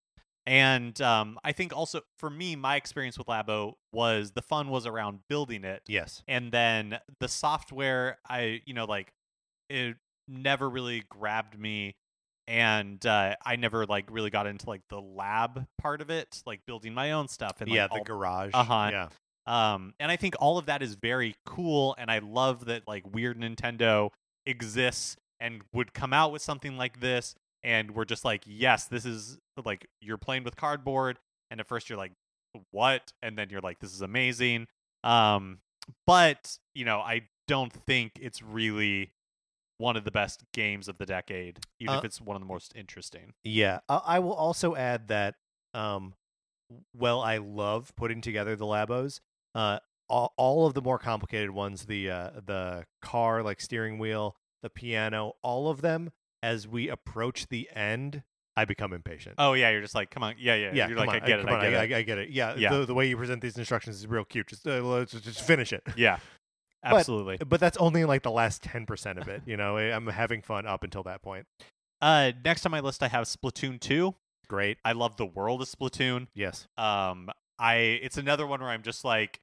And 0.46 1.00
um 1.02 1.40
I 1.44 1.52
think 1.52 1.76
also 1.76 2.02
for 2.18 2.30
me 2.30 2.56
my 2.56 2.76
experience 2.76 3.18
with 3.18 3.28
Labo 3.28 3.74
was 3.94 4.32
the 4.32 4.42
fun 4.42 4.70
was 4.70 4.86
around 4.86 5.20
building 5.30 5.64
it 5.64 5.84
Yes. 5.88 6.24
and 6.28 6.52
then 6.52 7.00
the 7.20 7.28
software 7.28 8.18
I 8.28 8.62
you 8.66 8.74
know 8.74 8.86
like 8.86 9.14
it 9.70 9.98
never 10.28 10.70
really 10.70 11.04
grabbed 11.10 11.60
me 11.60 11.96
and 12.48 13.06
uh, 13.06 13.36
I 13.46 13.56
never 13.56 13.86
like 13.86 14.10
really 14.12 14.30
got 14.30 14.48
into 14.48 14.68
like 14.68 14.82
the 14.90 15.00
lab 15.00 15.68
part 15.78 16.02
of 16.02 16.10
it, 16.10 16.42
like 16.46 16.60
building 16.66 16.94
my 16.94 17.12
own 17.14 17.28
stuff 17.28 17.62
and 17.62 17.70
like, 17.70 17.76
yeah, 17.78 17.88
the 17.88 18.00
all 18.00 18.04
garage. 18.04 18.52
Uh-huh. 18.54 18.90
Yeah. 18.92 19.08
um, 19.74 19.94
and 20.00 20.12
I 20.12 20.18
think 20.18 20.36
all 20.40 20.58
of 20.58 20.66
that 20.66 20.82
is 20.82 20.96
very 20.96 21.36
cool, 21.46 21.96
and 21.98 22.12
I 22.12 22.20
love 22.20 22.66
that 22.66 22.88
like 22.88 23.04
Weird 23.14 23.40
Nintendo 23.40 24.10
exists 24.46 25.16
and 25.40 25.62
would 25.72 25.94
come 25.94 26.14
out 26.14 26.32
with 26.32 26.42
something 26.42 26.76
like 26.78 27.00
this, 27.00 27.36
and 27.64 27.92
we're 27.92 28.06
just 28.06 28.26
like, 28.26 28.44
yes, 28.46 28.86
this 28.86 29.06
is 29.06 29.38
like 29.64 29.88
you're 30.02 30.18
playing 30.18 30.44
with 30.44 30.56
cardboard, 30.56 31.20
and 31.50 31.60
at 31.60 31.68
first 31.68 31.90
you're 31.90 31.98
like, 31.98 32.14
what? 32.72 33.14
And 33.22 33.38
then 33.38 33.50
you're 33.50 33.62
like, 33.62 33.80
this 33.80 33.94
is 33.94 34.02
amazing. 34.02 34.68
Um, 35.04 35.60
but 36.06 36.58
you 36.74 36.86
know, 36.86 37.00
I 37.00 37.24
don't 37.48 37.74
think 37.74 38.14
it's 38.22 38.42
really 38.42 39.12
one 39.78 39.98
of 39.98 40.04
the 40.04 40.12
best 40.12 40.44
games 40.54 40.88
of 40.88 40.98
the 41.00 41.06
decade, 41.06 41.60
even 41.80 41.96
Uh, 41.96 41.98
if 41.98 42.06
it's 42.06 42.22
one 42.22 42.36
of 42.36 42.42
the 42.42 42.48
most 42.48 42.72
interesting. 42.76 43.34
Yeah, 43.44 43.80
I, 43.90 44.02
I 44.06 44.20
will 44.20 44.34
also 44.34 44.76
add 44.76 45.08
that. 45.08 45.36
Um, 45.74 46.14
well, 46.94 47.22
I 47.22 47.38
love 47.38 47.94
putting 47.96 48.22
together 48.22 48.56
the 48.56 48.66
labos. 48.66 49.20
Uh, 49.56 49.80
all, 50.08 50.34
all 50.38 50.68
of 50.68 50.74
the 50.74 50.82
more 50.82 51.00
complicated 51.00 51.52
ones, 51.52 51.86
the 51.86 52.10
uh, 52.10 52.30
the 52.46 52.86
car 53.02 53.42
like 53.42 53.60
steering 53.60 53.98
wheel, 53.98 54.36
the 54.62 54.70
piano, 54.70 55.34
all 55.42 55.70
of 55.70 55.82
them. 55.82 56.12
As 56.44 56.68
we 56.68 56.90
approach 56.90 57.48
the 57.50 57.70
end, 57.74 58.24
I 58.56 58.66
become 58.66 58.94
impatient. 58.94 59.36
Oh 59.38 59.54
yeah, 59.54 59.70
you're 59.70 59.82
just 59.82 59.96
like, 59.96 60.10
come 60.10 60.24
on, 60.24 60.36
yeah, 60.40 60.56
yeah. 60.56 60.72
yeah, 60.74 60.88
you're 60.88 60.98
like, 60.98 61.10
on, 61.10 61.16
I 61.16 61.20
get 61.20 61.40
it, 61.40 61.48
I 61.48 61.62
get 61.62 61.74
it. 61.74 61.94
I, 61.94 61.98
I 61.98 62.02
get 62.02 62.18
it. 62.18 62.30
Yeah, 62.30 62.56
Yeah. 62.56 62.74
The, 62.74 62.86
the 62.86 62.94
way 62.94 63.08
you 63.08 63.16
present 63.18 63.42
these 63.42 63.58
instructions 63.58 63.98
is 63.98 64.08
real 64.08 64.26
cute. 64.26 64.48
Just 64.48 64.68
uh, 64.68 64.82
let's 64.82 65.12
just 65.14 65.42
finish 65.42 65.72
it. 65.72 65.84
Yeah, 65.96 66.18
But- 66.84 66.94
absolutely. 66.94 67.38
But 67.38 67.60
that's 67.60 67.78
only 67.78 68.06
like 68.06 68.24
the 68.24 68.32
last 68.32 68.64
ten 68.64 68.86
percent 68.86 69.20
of 69.20 69.28
it. 69.28 69.44
You 69.46 69.58
know, 69.58 69.78
I'm 69.78 70.08
having 70.08 70.42
fun 70.42 70.66
up 70.66 70.84
until 70.84 71.04
that 71.04 71.22
point. 71.22 71.46
Uh, 72.02 72.32
next 72.44 72.66
on 72.66 72.72
my 72.72 72.80
list, 72.80 73.04
I 73.04 73.08
have 73.10 73.26
Splatoon 73.26 73.80
2. 73.80 74.16
Great. 74.48 74.80
I 74.84 74.94
love 74.94 75.18
the 75.18 75.26
world 75.26 75.62
of 75.62 75.70
Splatoon. 75.70 76.28
Yes. 76.34 76.68
Um, 76.78 77.30
I 77.60 77.76
it's 77.76 78.18
another 78.18 78.48
one 78.48 78.60
where 78.60 78.70
I'm 78.70 78.82
just 78.82 79.06
like, 79.06 79.40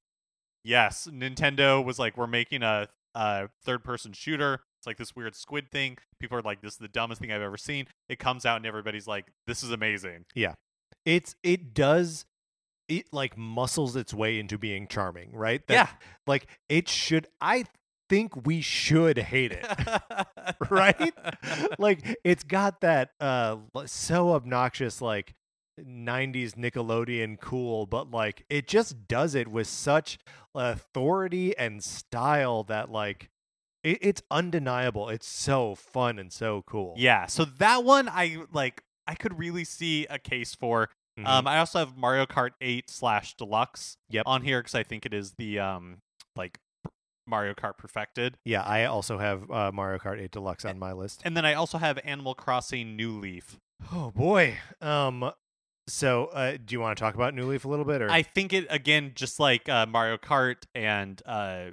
yes, 0.64 1.08
Nintendo 1.10 1.82
was 1.82 1.98
like, 1.98 2.16
we're 2.16 2.26
making 2.26 2.62
a, 2.62 2.88
a 3.14 3.48
third 3.64 3.84
person 3.84 4.12
shooter. 4.12 4.60
Like 4.88 4.96
this 4.96 5.14
weird 5.14 5.36
squid 5.36 5.70
thing. 5.70 5.98
People 6.18 6.38
are 6.38 6.42
like, 6.42 6.62
this 6.62 6.72
is 6.72 6.78
the 6.78 6.88
dumbest 6.88 7.20
thing 7.20 7.30
I've 7.30 7.42
ever 7.42 7.56
seen. 7.56 7.86
It 8.08 8.18
comes 8.18 8.44
out 8.46 8.56
and 8.56 8.66
everybody's 8.66 9.06
like, 9.06 9.26
this 9.46 9.62
is 9.62 9.70
amazing. 9.70 10.24
Yeah, 10.34 10.54
it's 11.04 11.36
it 11.42 11.74
does 11.74 12.24
it 12.88 13.06
like 13.12 13.36
muscles 13.36 13.96
its 13.96 14.14
way 14.14 14.38
into 14.38 14.56
being 14.58 14.88
charming, 14.88 15.30
right? 15.32 15.66
That- 15.68 15.74
yeah. 15.74 15.88
Like 16.26 16.46
it 16.68 16.88
should 16.88 17.26
I 17.40 17.64
think 18.08 18.46
we 18.46 18.60
should 18.62 19.18
hate 19.18 19.52
it. 19.52 19.66
right? 20.70 21.14
like 21.78 22.18
it's 22.24 22.42
got 22.44 22.80
that 22.80 23.10
uh 23.20 23.56
so 23.86 24.32
obnoxious 24.32 25.02
like 25.02 25.34
90s 25.78 26.54
Nickelodeon 26.54 27.38
cool, 27.40 27.86
but 27.86 28.10
like 28.10 28.44
it 28.48 28.66
just 28.66 29.06
does 29.06 29.34
it 29.34 29.48
with 29.48 29.66
such 29.66 30.18
authority 30.54 31.56
and 31.56 31.84
style 31.84 32.64
that 32.64 32.90
like 32.90 33.30
it, 33.82 33.98
it's 34.00 34.22
undeniable. 34.30 35.08
It's 35.08 35.26
so 35.28 35.74
fun 35.74 36.18
and 36.18 36.32
so 36.32 36.62
cool. 36.66 36.94
yeah. 36.96 37.26
So 37.26 37.44
that 37.44 37.84
one, 37.84 38.08
I 38.08 38.38
like. 38.52 38.82
I 39.06 39.14
could 39.14 39.38
really 39.38 39.64
see 39.64 40.06
a 40.10 40.18
case 40.18 40.54
for. 40.54 40.90
Mhm. 41.18 41.26
Um, 41.26 41.46
I 41.48 41.58
also 41.58 41.78
have 41.80 41.96
Mario 41.96 42.26
Kart 42.26 42.50
8 42.60 42.88
slash 42.90 43.34
Deluxe 43.34 43.96
Yep. 44.10 44.22
on 44.26 44.42
here 44.42 44.60
because 44.60 44.74
I 44.74 44.82
think 44.84 45.04
it 45.06 45.12
is 45.14 45.32
the 45.38 45.58
um 45.58 45.98
like 46.36 46.58
Mario 47.26 47.54
Kart 47.54 47.76
perfected. 47.76 48.36
yeah, 48.44 48.62
I 48.62 48.84
also 48.84 49.18
have 49.18 49.50
uh, 49.50 49.72
Mario 49.72 49.98
Kart 49.98 50.20
8 50.20 50.30
Deluxe 50.30 50.64
on 50.64 50.78
my 50.78 50.92
list. 50.92 51.20
And 51.24 51.36
then 51.36 51.44
I 51.44 51.54
also 51.54 51.76
have 51.78 51.98
Animal 52.04 52.34
Crossing 52.34 52.96
New 52.96 53.18
Leaf. 53.18 53.58
Oh 53.92 54.10
boy. 54.12 54.58
Um 54.80 55.32
so 55.88 56.26
uh 56.26 56.58
do 56.64 56.74
you 56.74 56.80
want 56.80 56.96
to 56.96 57.02
talk 57.02 57.14
about 57.14 57.34
New 57.34 57.46
Leaf 57.46 57.64
a 57.64 57.68
little 57.68 57.84
bit 57.86 58.02
or 58.02 58.10
I 58.10 58.22
think 58.22 58.52
it 58.52 58.66
again, 58.70 59.12
just 59.14 59.40
like 59.40 59.68
uh, 59.68 59.86
Mario 59.86 60.18
Kart 60.18 60.64
and 60.74 61.20
uh, 61.26 61.70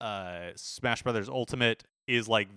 uh, 0.00 0.50
Smash 0.56 1.02
Brothers 1.02 1.28
Ultimate, 1.28 1.84
is 2.06 2.28
like 2.28 2.48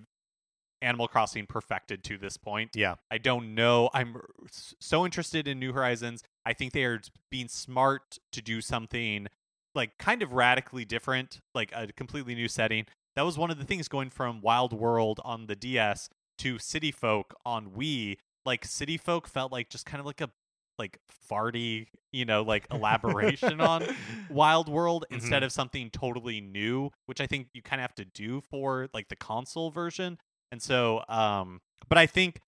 Animal 0.81 1.07
Crossing 1.07 1.45
perfected 1.45 2.03
to 2.05 2.17
this 2.17 2.37
point. 2.37 2.71
Yeah. 2.75 2.95
I 3.09 3.17
don't 3.17 3.53
know. 3.55 3.89
I'm 3.93 4.17
so 4.49 5.05
interested 5.05 5.47
in 5.47 5.59
New 5.59 5.73
Horizons. 5.73 6.23
I 6.45 6.53
think 6.53 6.73
they 6.73 6.83
are 6.85 6.99
being 7.29 7.47
smart 7.47 8.17
to 8.31 8.41
do 8.41 8.61
something 8.61 9.27
like 9.75 9.97
kind 9.97 10.21
of 10.21 10.33
radically 10.33 10.85
different, 10.85 11.39
like 11.53 11.71
a 11.75 11.87
completely 11.93 12.35
new 12.35 12.47
setting. 12.47 12.85
That 13.15 13.23
was 13.23 13.37
one 13.37 13.51
of 13.51 13.57
the 13.57 13.65
things 13.65 13.87
going 13.87 14.09
from 14.09 14.41
Wild 14.41 14.73
World 14.73 15.19
on 15.23 15.47
the 15.47 15.55
DS 15.55 16.09
to 16.39 16.57
City 16.59 16.91
Folk 16.91 17.35
on 17.45 17.71
Wii. 17.71 18.17
Like 18.45 18.65
City 18.65 18.97
Folk 18.97 19.27
felt 19.27 19.51
like 19.51 19.69
just 19.69 19.85
kind 19.85 19.99
of 19.99 20.05
like 20.05 20.21
a 20.21 20.31
like 20.77 20.99
farty, 21.29 21.87
you 22.11 22.25
know, 22.25 22.41
like 22.41 22.65
elaboration 22.71 23.61
on 23.61 23.83
Wild 24.29 24.69
World 24.69 25.05
instead 25.11 25.43
of 25.43 25.51
something 25.51 25.89
totally 25.89 26.41
new, 26.41 26.89
which 27.05 27.21
I 27.21 27.27
think 27.27 27.47
you 27.53 27.61
kind 27.61 27.79
of 27.79 27.83
have 27.83 27.95
to 27.95 28.05
do 28.05 28.41
for 28.41 28.87
like 28.93 29.09
the 29.09 29.15
console 29.15 29.71
version. 29.71 30.17
And 30.51 30.61
so, 30.61 31.03
um, 31.07 31.61
but 31.87 31.97
I 31.97 32.07
think 32.07 32.41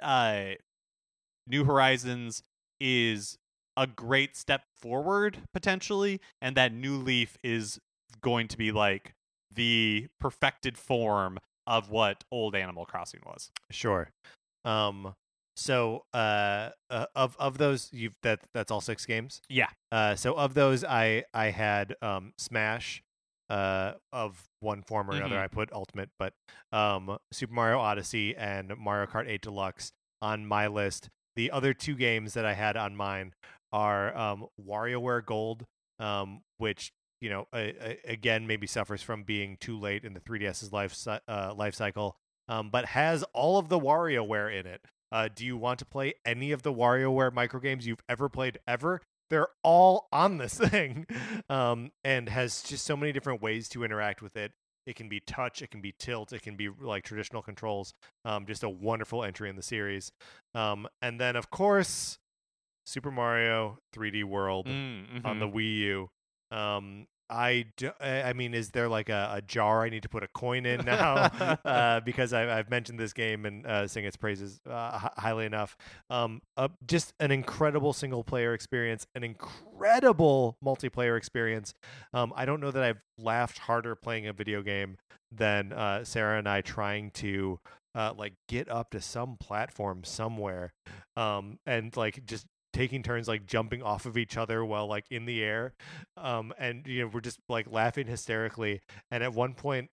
uh, 0.00 0.52
New 1.46 1.64
Horizons 1.64 2.42
is 2.80 3.38
a 3.76 3.86
great 3.86 4.36
step 4.36 4.62
forward 4.80 5.38
potentially, 5.52 6.20
and 6.40 6.56
that 6.56 6.72
New 6.72 6.96
Leaf 6.96 7.36
is 7.42 7.78
going 8.22 8.48
to 8.48 8.56
be 8.56 8.72
like 8.72 9.14
the 9.54 10.08
perfected 10.20 10.78
form 10.78 11.38
of 11.66 11.90
what 11.90 12.24
old 12.30 12.54
Animal 12.54 12.86
Crossing 12.86 13.20
was. 13.26 13.50
Sure. 13.70 14.10
Um 14.64 15.14
so 15.56 16.04
uh, 16.14 16.70
uh 16.90 17.06
of 17.14 17.36
of 17.38 17.58
those 17.58 17.90
you've 17.92 18.14
that 18.22 18.40
that's 18.54 18.70
all 18.70 18.80
six 18.80 19.06
games? 19.06 19.40
Yeah. 19.48 19.68
Uh 19.90 20.14
so 20.14 20.34
of 20.34 20.54
those 20.54 20.84
I 20.84 21.24
I 21.34 21.46
had 21.50 21.94
um 22.02 22.32
Smash 22.38 23.02
uh 23.48 23.92
of 24.12 24.42
one 24.60 24.82
form 24.82 25.10
or 25.10 25.14
another. 25.14 25.36
Mhm. 25.36 25.42
I 25.42 25.46
put 25.48 25.72
Ultimate, 25.72 26.10
but 26.18 26.32
um 26.72 27.18
Super 27.32 27.52
Mario 27.54 27.78
Odyssey 27.78 28.36
and 28.36 28.76
Mario 28.76 29.06
Kart 29.06 29.28
8 29.28 29.40
Deluxe 29.42 29.92
on 30.22 30.46
my 30.46 30.66
list. 30.66 31.08
The 31.36 31.50
other 31.50 31.74
two 31.74 31.94
games 31.94 32.34
that 32.34 32.44
I 32.46 32.54
had 32.54 32.76
on 32.76 32.96
mine 32.96 33.34
are 33.72 34.16
um 34.16 34.46
WarioWare 34.64 35.24
Gold 35.24 35.64
um 35.98 36.42
which 36.58 36.92
you 37.20 37.30
know 37.30 37.46
a, 37.54 37.74
a, 38.06 38.12
again 38.12 38.46
maybe 38.46 38.66
suffers 38.66 39.02
from 39.02 39.22
being 39.22 39.56
too 39.58 39.78
late 39.78 40.04
in 40.04 40.12
the 40.12 40.20
3DS's 40.20 40.72
life 40.72 40.92
cy- 40.92 41.20
uh, 41.26 41.54
life 41.56 41.74
cycle 41.74 42.16
um, 42.48 42.70
but 42.70 42.84
has 42.86 43.24
all 43.32 43.58
of 43.58 43.68
the 43.68 43.78
WarioWare 43.78 44.54
in 44.60 44.66
it. 44.66 44.80
Uh, 45.12 45.28
do 45.34 45.44
you 45.46 45.56
want 45.56 45.78
to 45.78 45.84
play 45.84 46.14
any 46.24 46.52
of 46.52 46.62
the 46.62 46.72
WarioWare 46.72 47.30
microgames 47.32 47.84
you've 47.84 48.02
ever 48.08 48.28
played 48.28 48.58
ever? 48.66 49.00
They're 49.30 49.48
all 49.62 50.08
on 50.12 50.38
this 50.38 50.54
thing, 50.58 51.06
um, 51.48 51.90
and 52.04 52.28
has 52.28 52.62
just 52.62 52.84
so 52.84 52.96
many 52.96 53.12
different 53.12 53.42
ways 53.42 53.68
to 53.70 53.84
interact 53.84 54.22
with 54.22 54.36
it. 54.36 54.52
It 54.86 54.94
can 54.94 55.08
be 55.08 55.18
touch, 55.18 55.62
it 55.62 55.70
can 55.72 55.80
be 55.80 55.94
tilt, 55.98 56.32
it 56.32 56.42
can 56.42 56.54
be 56.56 56.68
like 56.68 57.02
traditional 57.02 57.42
controls. 57.42 57.92
Um, 58.24 58.46
just 58.46 58.62
a 58.62 58.68
wonderful 58.68 59.24
entry 59.24 59.50
in 59.50 59.56
the 59.56 59.62
series. 59.62 60.12
Um, 60.54 60.86
and 61.02 61.20
then, 61.20 61.34
of 61.34 61.50
course, 61.50 62.18
Super 62.84 63.10
Mario 63.10 63.78
3D 63.92 64.22
World 64.22 64.66
Mm, 64.66 65.24
on 65.24 65.40
the 65.40 65.48
mhm. 65.48 65.54
Wii 65.54 65.76
U. 65.78 66.10
Um, 66.56 67.06
I, 67.28 67.66
do, 67.76 67.90
I 68.00 68.22
I 68.22 68.32
mean, 68.32 68.54
is 68.54 68.70
there 68.70 68.88
like 68.88 69.08
a, 69.08 69.30
a 69.34 69.42
jar 69.42 69.84
I 69.84 69.88
need 69.88 70.02
to 70.04 70.08
put 70.08 70.22
a 70.22 70.28
coin 70.28 70.66
in 70.66 70.84
now? 70.84 71.14
uh, 71.64 72.00
because 72.00 72.32
I, 72.32 72.58
I've 72.58 72.70
mentioned 72.70 72.98
this 72.98 73.12
game 73.12 73.46
and 73.46 73.66
uh, 73.66 73.86
sing 73.86 74.04
its 74.04 74.16
praises 74.16 74.60
uh, 74.68 74.98
hi- 74.98 75.12
highly 75.16 75.46
enough. 75.46 75.76
Um, 76.10 76.42
uh, 76.56 76.68
just 76.86 77.12
an 77.20 77.30
incredible 77.30 77.92
single 77.92 78.24
player 78.24 78.54
experience, 78.54 79.06
an 79.14 79.24
incredible 79.24 80.56
multiplayer 80.64 81.16
experience. 81.16 81.74
Um, 82.12 82.32
I 82.36 82.44
don't 82.44 82.60
know 82.60 82.70
that 82.70 82.82
I've 82.82 83.00
laughed 83.18 83.58
harder 83.58 83.94
playing 83.94 84.26
a 84.26 84.32
video 84.32 84.62
game 84.62 84.96
than 85.32 85.72
uh, 85.72 86.04
Sarah 86.04 86.38
and 86.38 86.48
I 86.48 86.60
trying 86.60 87.10
to 87.12 87.58
uh, 87.94 88.12
like 88.16 88.34
get 88.48 88.68
up 88.70 88.90
to 88.90 89.00
some 89.00 89.36
platform 89.38 90.04
somewhere, 90.04 90.72
um, 91.16 91.58
and 91.66 91.96
like 91.96 92.26
just 92.26 92.46
taking 92.76 93.02
turns 93.02 93.26
like 93.26 93.46
jumping 93.46 93.82
off 93.82 94.04
of 94.04 94.18
each 94.18 94.36
other 94.36 94.62
while 94.62 94.86
like 94.86 95.06
in 95.10 95.24
the 95.24 95.42
air 95.42 95.72
um 96.18 96.52
and 96.58 96.86
you 96.86 97.00
know 97.00 97.10
we're 97.12 97.20
just 97.20 97.40
like 97.48 97.66
laughing 97.70 98.06
hysterically 98.06 98.82
and 99.10 99.24
at 99.24 99.32
one 99.32 99.54
point 99.54 99.88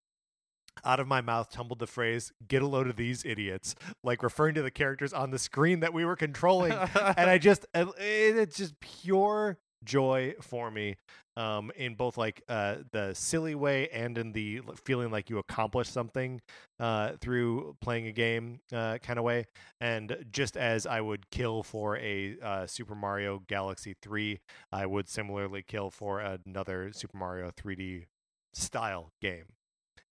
out 0.84 0.99
of 0.99 1.07
my 1.07 1.21
mouth 1.21 1.49
tumbled 1.49 1.79
the 1.79 1.88
phrase 1.88 2.34
get 2.45 2.61
a 2.61 2.67
load 2.67 2.88
of 2.88 2.97
these 2.97 3.23
idiots 3.23 3.73
like 4.03 4.21
referring 4.21 4.53
to 4.53 4.61
the 4.61 4.71
characters 4.71 5.13
on 5.13 5.31
the 5.31 5.39
screen 5.39 5.79
that 5.79 5.93
we 5.93 6.03
were 6.03 6.17
controlling 6.17 6.73
and 6.73 7.29
i 7.29 7.38
just 7.39 7.65
it, 7.73 7.88
it's 7.97 8.57
just 8.57 8.77
pure 8.81 9.57
joy 9.86 10.34
for 10.41 10.71
me 10.71 10.95
um 11.36 11.71
in 11.75 11.95
both 11.95 12.17
like 12.17 12.43
uh 12.47 12.75
the 12.91 13.13
silly 13.13 13.55
way 13.55 13.89
and 13.89 14.17
in 14.17 14.31
the 14.31 14.61
feeling 14.84 15.09
like 15.09 15.29
you 15.29 15.39
accomplished 15.39 15.91
something 15.91 16.39
uh 16.79 17.13
through 17.19 17.75
playing 17.81 18.07
a 18.07 18.11
game 18.11 18.59
uh 18.71 18.97
kind 18.99 19.17
of 19.17 19.25
way. 19.25 19.45
And 19.81 20.25
just 20.31 20.55
as 20.57 20.86
i 20.86 21.01
would 21.01 21.29
kill 21.31 21.63
for 21.63 21.97
a 21.97 22.36
uh 22.41 22.67
super 22.67 22.95
mario 22.95 23.41
galaxy 23.47 23.95
3 24.01 24.39
i 24.71 24.86
would 24.86 25.09
similarly 25.09 25.63
kill 25.63 25.89
for 25.89 26.19
another 26.19 26.91
super 26.93 27.17
mario 27.17 27.51
3d 27.51 28.05
style 28.53 29.11
game. 29.21 29.45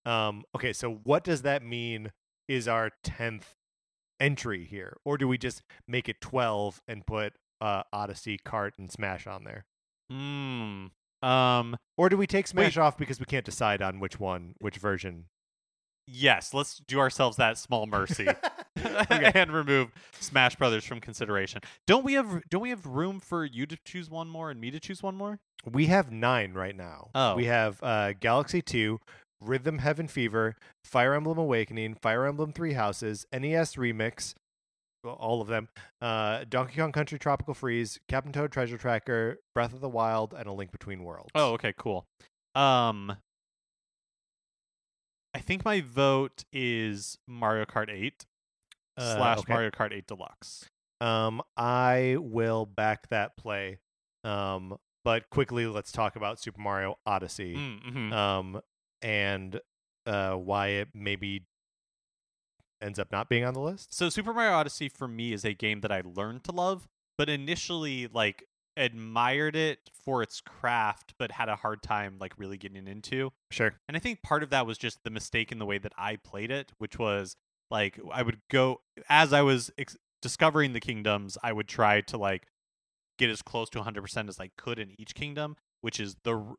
Um 0.04 0.44
okay 0.54 0.72
so 0.72 1.00
what 1.04 1.22
does 1.24 1.42
that 1.42 1.62
mean 1.62 2.10
is 2.48 2.66
our 2.66 2.90
10th 3.04 3.54
entry 4.20 4.64
here? 4.64 4.96
Or 5.04 5.18
do 5.18 5.26
we 5.28 5.36
just 5.36 5.62
make 5.86 6.08
it 6.08 6.20
12 6.20 6.80
and 6.86 7.04
put 7.06 7.34
uh 7.62 7.82
odyssey 7.92 8.38
Kart 8.44 8.72
and 8.78 8.90
smash 8.90 9.26
on 9.26 9.44
there 9.44 9.64
Hmm. 10.10 10.86
Um. 11.22 11.76
or 11.96 12.08
do 12.08 12.16
we 12.16 12.26
take 12.26 12.46
smash 12.46 12.76
off 12.76 12.98
because 12.98 13.18
we 13.20 13.26
can't 13.26 13.44
decide 13.44 13.80
on 13.80 14.00
which 14.00 14.18
one 14.20 14.54
which 14.58 14.76
version 14.76 15.26
Yes. 16.06 16.52
Let's 16.52 16.78
do 16.88 16.98
ourselves 16.98 17.36
that 17.36 17.58
small 17.58 17.86
mercy 17.86 18.26
and 18.76 19.52
remove 19.52 19.92
Smash 20.18 20.56
Brothers 20.56 20.84
from 20.84 21.00
consideration. 21.00 21.60
Don't 21.86 22.04
we 22.04 22.14
have 22.14 22.42
Don't 22.48 22.62
we 22.62 22.70
have 22.70 22.86
room 22.86 23.20
for 23.20 23.44
you 23.44 23.66
to 23.66 23.76
choose 23.84 24.10
one 24.10 24.28
more 24.28 24.50
and 24.50 24.60
me 24.60 24.70
to 24.70 24.80
choose 24.80 25.02
one 25.02 25.14
more? 25.14 25.38
We 25.70 25.86
have 25.86 26.10
nine 26.10 26.54
right 26.54 26.76
now. 26.76 27.10
Oh. 27.14 27.36
We 27.36 27.44
have 27.44 27.80
uh, 27.84 28.14
Galaxy 28.18 28.60
2, 28.62 28.98
Rhythm 29.40 29.78
Heaven 29.78 30.08
Fever, 30.08 30.56
Fire 30.82 31.14
Emblem 31.14 31.38
Awakening, 31.38 31.94
Fire 31.94 32.26
Emblem 32.26 32.52
Three 32.52 32.72
Houses, 32.72 33.26
NES 33.32 33.76
Remix, 33.76 34.34
all 35.04 35.40
of 35.40 35.48
them, 35.48 35.68
uh, 36.00 36.44
Donkey 36.48 36.76
Kong 36.76 36.92
Country 36.92 37.18
Tropical 37.18 37.54
Freeze, 37.54 37.98
Captain 38.08 38.32
Toad 38.32 38.52
Treasure 38.52 38.78
Tracker, 38.78 39.38
Breath 39.54 39.72
of 39.72 39.80
the 39.80 39.88
Wild, 39.88 40.34
and 40.34 40.46
A 40.46 40.52
Link 40.52 40.70
Between 40.72 41.04
Worlds. 41.04 41.30
Oh, 41.34 41.52
okay, 41.54 41.74
cool. 41.76 42.06
Um, 42.54 43.16
I 45.34 45.38
think 45.40 45.64
my 45.64 45.80
vote 45.80 46.44
is 46.52 47.18
Mario 47.26 47.64
Kart 47.64 47.88
8 47.90 48.24
Uh, 48.96 49.16
slash 49.16 49.38
okay. 49.38 49.52
Mario 49.52 49.70
Kart 49.70 49.92
8 49.92 50.06
Deluxe. 50.06 50.66
Um, 51.00 51.42
I 51.56 52.16
will 52.20 52.66
back 52.66 53.08
that 53.08 53.36
play. 53.36 53.78
Um, 54.24 54.76
but 55.04 55.28
quickly, 55.30 55.66
let's 55.66 55.90
talk 55.90 56.14
about 56.14 56.38
Super 56.38 56.60
Mario 56.60 56.96
Odyssey. 57.06 57.56
Mm-hmm. 57.56 58.12
Um, 58.12 58.60
and 59.00 59.60
uh, 60.06 60.34
why 60.34 60.68
it 60.68 60.88
maybe 60.94 61.44
ends 62.82 62.98
up 62.98 63.12
not 63.12 63.28
being 63.28 63.44
on 63.44 63.54
the 63.54 63.60
list. 63.60 63.94
So 63.94 64.08
Super 64.08 64.34
Mario 64.34 64.52
Odyssey 64.52 64.88
for 64.88 65.08
me 65.08 65.32
is 65.32 65.44
a 65.44 65.54
game 65.54 65.80
that 65.80 65.92
I 65.92 66.02
learned 66.04 66.44
to 66.44 66.52
love, 66.52 66.88
but 67.16 67.28
initially 67.28 68.08
like 68.12 68.44
admired 68.76 69.54
it 69.54 69.90
for 69.92 70.22
its 70.22 70.40
craft, 70.40 71.14
but 71.18 71.32
had 71.32 71.48
a 71.48 71.56
hard 71.56 71.82
time 71.82 72.16
like 72.18 72.38
really 72.38 72.56
getting 72.56 72.86
into. 72.86 73.30
Sure. 73.50 73.74
And 73.88 73.96
I 73.96 74.00
think 74.00 74.22
part 74.22 74.42
of 74.42 74.50
that 74.50 74.66
was 74.66 74.78
just 74.78 75.04
the 75.04 75.10
mistake 75.10 75.52
in 75.52 75.58
the 75.58 75.66
way 75.66 75.78
that 75.78 75.92
I 75.96 76.16
played 76.16 76.50
it, 76.50 76.72
which 76.78 76.98
was 76.98 77.36
like 77.70 77.98
I 78.12 78.22
would 78.22 78.40
go 78.50 78.80
as 79.08 79.32
I 79.32 79.42
was 79.42 79.70
ex- 79.78 79.96
discovering 80.20 80.72
the 80.72 80.80
kingdoms, 80.80 81.36
I 81.42 81.52
would 81.52 81.68
try 81.68 82.00
to 82.02 82.16
like 82.16 82.46
get 83.18 83.30
as 83.30 83.42
close 83.42 83.68
to 83.70 83.80
100% 83.80 84.28
as 84.28 84.40
I 84.40 84.50
could 84.56 84.78
in 84.78 84.94
each 84.98 85.14
kingdom, 85.14 85.56
which 85.80 86.00
is 86.00 86.16
the 86.24 86.54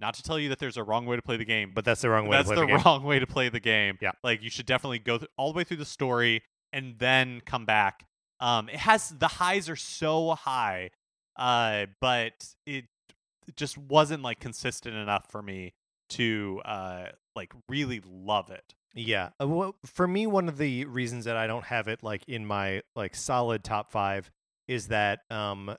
not 0.00 0.14
to 0.14 0.22
tell 0.22 0.38
you 0.38 0.48
that 0.50 0.58
there's 0.58 0.76
a 0.76 0.82
wrong 0.84 1.06
way 1.06 1.16
to 1.16 1.22
play 1.22 1.36
the 1.36 1.44
game, 1.44 1.72
But 1.74 1.84
that's 1.84 2.00
the 2.02 2.10
wrong 2.10 2.26
way 2.26 2.36
that's 2.36 2.48
to 2.48 2.54
play 2.54 2.66
the, 2.66 2.72
the, 2.72 2.76
game. 2.76 2.84
wrong 2.84 3.04
way 3.04 3.18
to 3.18 3.26
play 3.26 3.48
the 3.48 3.60
game. 3.60 3.98
Yeah. 4.00 4.12
Like 4.22 4.42
you 4.42 4.50
should 4.50 4.66
definitely 4.66 4.98
go 4.98 5.18
th- 5.18 5.30
all 5.36 5.52
the 5.52 5.56
way 5.56 5.64
through 5.64 5.78
the 5.78 5.84
story 5.84 6.42
and 6.72 6.98
then 6.98 7.40
come 7.44 7.64
back. 7.64 8.06
Um 8.40 8.68
it 8.68 8.76
has 8.76 9.10
the 9.10 9.28
highs 9.28 9.68
are 9.68 9.76
so 9.76 10.32
high 10.34 10.90
uh 11.36 11.86
but 12.00 12.32
it 12.66 12.86
just 13.56 13.76
wasn't 13.78 14.22
like 14.22 14.40
consistent 14.40 14.94
enough 14.96 15.30
for 15.30 15.42
me 15.42 15.74
to 16.10 16.60
uh 16.64 17.06
like 17.36 17.52
really 17.68 18.00
love 18.04 18.50
it. 18.50 18.74
Yeah. 18.94 19.30
Uh, 19.40 19.48
well, 19.48 19.74
for 19.84 20.06
me, 20.06 20.26
one 20.26 20.48
of 20.48 20.56
the 20.56 20.84
reasons 20.84 21.24
that 21.24 21.36
I 21.36 21.46
don't 21.48 21.64
have 21.64 21.88
it 21.88 22.02
like 22.02 22.22
in 22.28 22.46
my 22.46 22.82
like 22.94 23.14
solid 23.16 23.64
top 23.64 23.90
five 23.90 24.30
is 24.68 24.88
that 24.88 25.20
um, 25.30 25.76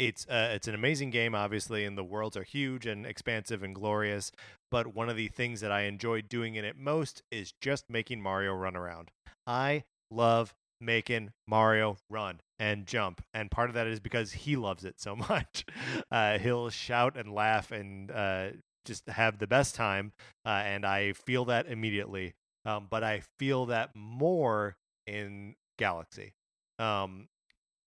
it's 0.00 0.26
uh, 0.28 0.50
it's 0.54 0.68
an 0.68 0.74
amazing 0.74 1.10
game, 1.10 1.34
obviously, 1.34 1.84
and 1.84 1.96
the 1.96 2.04
worlds 2.04 2.36
are 2.36 2.42
huge 2.42 2.86
and 2.86 3.06
expansive 3.06 3.62
and 3.62 3.74
glorious. 3.74 4.32
But 4.70 4.94
one 4.94 5.08
of 5.08 5.16
the 5.16 5.28
things 5.28 5.60
that 5.60 5.72
I 5.72 5.82
enjoy 5.82 6.22
doing 6.22 6.54
in 6.54 6.64
it 6.64 6.76
most 6.76 7.22
is 7.30 7.52
just 7.60 7.84
making 7.88 8.22
Mario 8.22 8.54
run 8.54 8.76
around. 8.76 9.10
I 9.46 9.84
love 10.10 10.54
making 10.80 11.32
Mario 11.46 11.98
run 12.08 12.40
and 12.58 12.86
jump, 12.86 13.22
and 13.34 13.50
part 13.50 13.70
of 13.70 13.74
that 13.74 13.86
is 13.86 14.00
because 14.00 14.32
he 14.32 14.56
loves 14.56 14.84
it 14.84 15.00
so 15.00 15.14
much. 15.28 15.64
Uh, 16.10 16.38
he'll 16.38 16.70
shout 16.70 17.16
and 17.16 17.32
laugh 17.32 17.70
and 17.70 18.10
uh, 18.10 18.48
just 18.84 19.08
have 19.08 19.38
the 19.38 19.46
best 19.46 19.74
time, 19.74 20.12
uh, 20.46 20.62
and 20.64 20.86
I 20.86 21.12
feel 21.12 21.44
that 21.46 21.66
immediately 21.66 22.34
um, 22.64 22.86
but 22.90 23.02
I 23.02 23.22
feel 23.38 23.66
that 23.66 23.90
more 23.94 24.76
in 25.06 25.54
Galaxy. 25.78 26.34
Um, 26.78 27.28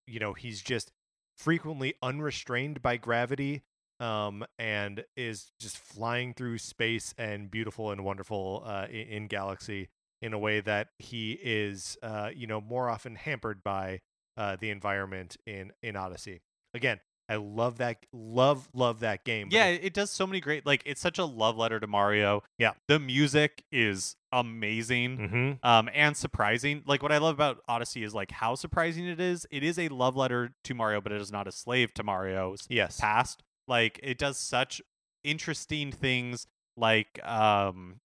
you 0.07 0.19
know, 0.19 0.33
he's 0.33 0.61
just 0.61 0.91
frequently 1.37 1.95
unrestrained 2.01 2.81
by 2.81 2.97
gravity 2.97 3.63
um, 3.99 4.43
and 4.59 5.05
is 5.15 5.51
just 5.59 5.77
flying 5.77 6.33
through 6.33 6.57
space 6.57 7.13
and 7.17 7.49
beautiful 7.51 7.91
and 7.91 8.03
wonderful 8.03 8.63
uh, 8.65 8.87
in, 8.89 9.07
in 9.07 9.27
Galaxy 9.27 9.89
in 10.21 10.33
a 10.33 10.39
way 10.39 10.59
that 10.61 10.89
he 10.99 11.33
is, 11.43 11.97
uh, 12.01 12.29
you 12.33 12.47
know, 12.47 12.61
more 12.61 12.89
often 12.89 13.15
hampered 13.15 13.63
by 13.63 13.99
uh, 14.37 14.55
the 14.59 14.69
environment 14.69 15.37
in 15.45 15.71
in 15.83 15.95
Odyssey. 15.95 16.41
Again, 16.73 16.99
I 17.29 17.35
love 17.35 17.77
that, 17.77 18.05
love 18.11 18.67
love 18.73 18.99
that 19.01 19.23
game. 19.25 19.49
Yeah, 19.51 19.67
it- 19.67 19.75
it, 19.81 19.83
it 19.87 19.93
does 19.93 20.09
so 20.11 20.25
many 20.25 20.39
great 20.39 20.65
like 20.65 20.81
it's 20.85 21.01
such 21.01 21.19
a 21.19 21.25
love 21.25 21.55
letter 21.57 21.79
to 21.79 21.87
Mario. 21.87 22.43
Yeah. 22.57 22.71
The 22.87 22.99
music 22.99 23.63
is 23.71 24.15
amazing. 24.39 25.17
Mhm. 25.17 25.59
um, 25.65 25.89
and 25.93 26.15
surprising. 26.17 26.83
Like 26.85 27.01
what 27.03 27.11
I 27.11 27.17
love 27.19 27.35
about 27.35 27.59
Odyssey 27.67 28.03
is 28.03 28.13
like 28.13 28.31
how 28.31 28.55
surprising 28.55 29.05
it 29.07 29.19
is. 29.19 29.45
It 29.51 29.63
is 29.63 29.77
a 29.79 29.87
love 29.89 30.15
letter 30.15 30.53
to 30.63 30.73
Mario, 30.73 31.01
but 31.01 31.11
it 31.11 31.21
is 31.21 31.31
not 31.31 31.47
a 31.47 31.51
slave 31.51 31.93
to 31.95 32.03
Mario's 32.03 32.65
yes, 32.69 32.99
past. 32.99 33.43
Like 33.67 33.99
it 34.03 34.17
does 34.17 34.37
such 34.37 34.81
interesting 35.23 35.91
things. 35.91 36.47
Like 36.75 37.23
um, 37.23 37.99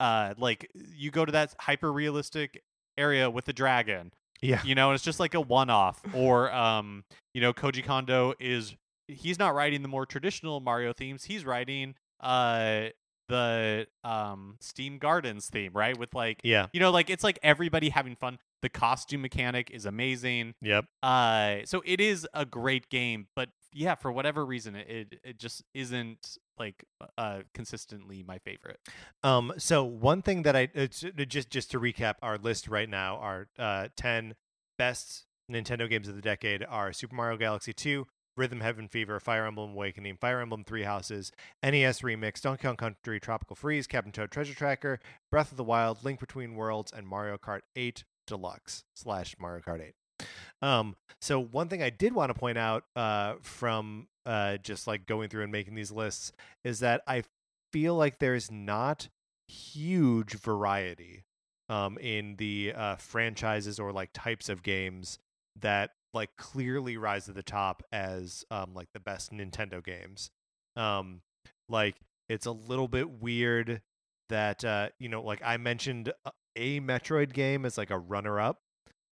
uh, 0.00 0.34
like 0.38 0.70
you 0.74 1.10
go 1.10 1.24
to 1.24 1.32
that 1.32 1.54
hyper 1.60 1.92
realistic 1.92 2.62
area 2.98 3.30
with 3.30 3.44
the 3.44 3.52
dragon, 3.52 4.12
yeah, 4.40 4.62
you 4.64 4.74
know, 4.74 4.88
and 4.88 4.94
it's 4.94 5.04
just 5.04 5.20
like 5.20 5.34
a 5.34 5.40
one 5.40 5.68
off. 5.70 6.00
Or 6.14 6.50
um, 6.52 7.04
you 7.34 7.40
know, 7.40 7.52
Koji 7.52 7.84
Kondo 7.84 8.34
is 8.40 8.74
he's 9.08 9.38
not 9.38 9.54
writing 9.54 9.82
the 9.82 9.88
more 9.88 10.06
traditional 10.06 10.60
Mario 10.60 10.92
themes. 10.92 11.24
He's 11.24 11.44
writing 11.44 11.94
uh 12.20 12.86
the 13.28 13.86
um 14.04 14.56
Steam 14.60 14.98
Gardens 14.98 15.48
theme, 15.48 15.72
right? 15.74 15.96
With 15.96 16.14
like 16.14 16.40
yeah, 16.44 16.66
you 16.72 16.80
know, 16.80 16.90
like 16.90 17.10
it's 17.10 17.24
like 17.24 17.38
everybody 17.42 17.88
having 17.90 18.16
fun. 18.16 18.38
The 18.62 18.68
costume 18.68 19.22
mechanic 19.22 19.70
is 19.70 19.86
amazing. 19.86 20.54
yep. 20.60 20.86
Uh, 21.02 21.58
so 21.64 21.82
it 21.84 22.00
is 22.00 22.26
a 22.34 22.44
great 22.44 22.88
game, 22.88 23.28
but 23.36 23.50
yeah, 23.72 23.94
for 23.94 24.10
whatever 24.10 24.44
reason, 24.44 24.74
it 24.74 24.88
it, 24.88 25.20
it 25.22 25.38
just 25.38 25.62
isn't 25.74 26.38
like 26.58 26.84
uh 27.18 27.40
consistently 27.54 28.22
my 28.22 28.38
favorite. 28.38 28.80
Um, 29.22 29.52
so 29.58 29.84
one 29.84 30.22
thing 30.22 30.42
that 30.42 30.56
I 30.56 30.68
it's, 30.74 31.04
uh, 31.04 31.24
just 31.28 31.50
just 31.50 31.70
to 31.72 31.80
recap 31.80 32.14
our 32.22 32.38
list 32.38 32.68
right 32.68 32.88
now, 32.88 33.16
our 33.16 33.48
uh, 33.58 33.88
ten 33.96 34.34
best 34.78 35.26
Nintendo 35.50 35.88
games 35.88 36.08
of 36.08 36.16
the 36.16 36.22
decade 36.22 36.64
are 36.68 36.92
Super 36.92 37.14
Mario 37.14 37.36
Galaxy 37.36 37.72
2, 37.72 38.06
Rhythm 38.36 38.60
Heaven 38.60 38.88
Fever, 38.88 39.18
Fire 39.18 39.46
Emblem 39.46 39.70
Awakening, 39.72 40.16
Fire 40.16 40.40
Emblem 40.40 40.64
Three 40.64 40.82
Houses, 40.82 41.32
NES 41.62 42.00
Remix, 42.00 42.40
Donkey 42.40 42.62
Kong 42.62 42.76
Country 42.76 43.18
Tropical 43.20 43.56
Freeze, 43.56 43.86
Captain 43.86 44.12
Toad 44.12 44.30
Treasure 44.30 44.54
Tracker, 44.54 45.00
Breath 45.30 45.50
of 45.50 45.56
the 45.56 45.64
Wild, 45.64 46.04
Link 46.04 46.20
Between 46.20 46.54
Worlds, 46.54 46.92
and 46.92 47.06
Mario 47.06 47.38
Kart 47.38 47.60
8 47.74 48.04
Deluxe 48.26 48.84
slash 48.94 49.34
Mario 49.38 49.62
Kart 49.62 49.80
8. 49.80 50.26
Um, 50.62 50.96
so 51.20 51.38
one 51.38 51.68
thing 51.68 51.82
I 51.82 51.90
did 51.90 52.14
want 52.14 52.30
to 52.30 52.38
point 52.38 52.58
out 52.58 52.84
uh, 52.94 53.34
from 53.40 54.08
uh, 54.24 54.56
just 54.58 54.86
like 54.86 55.06
going 55.06 55.28
through 55.28 55.42
and 55.42 55.52
making 55.52 55.74
these 55.74 55.92
lists 55.92 56.32
is 56.64 56.80
that 56.80 57.02
I 57.06 57.24
feel 57.72 57.94
like 57.94 58.18
there's 58.18 58.50
not 58.50 59.08
huge 59.48 60.34
variety 60.34 61.24
um, 61.68 61.98
in 61.98 62.36
the 62.36 62.72
uh, 62.74 62.96
franchises 62.96 63.78
or 63.78 63.92
like 63.92 64.10
types 64.12 64.48
of 64.48 64.62
games 64.62 65.18
that 65.60 65.92
like 66.16 66.30
clearly 66.36 66.96
rise 66.96 67.26
to 67.26 67.32
the 67.32 67.42
top 67.42 67.82
as 67.92 68.44
um, 68.50 68.74
like 68.74 68.88
the 68.92 69.00
best 69.00 69.30
Nintendo 69.32 69.84
games. 69.84 70.30
Um, 70.74 71.20
like 71.68 71.96
it's 72.28 72.46
a 72.46 72.52
little 72.52 72.88
bit 72.88 73.08
weird 73.08 73.80
that 74.28 74.64
uh, 74.64 74.88
you 74.98 75.08
know 75.08 75.22
like 75.22 75.40
I 75.44 75.56
mentioned 75.58 76.12
a- 76.24 76.32
a 76.56 76.80
Metroid 76.80 77.32
game 77.32 77.64
as 77.64 77.78
like 77.78 77.90
a 77.90 77.98
runner 77.98 78.40
up. 78.40 78.58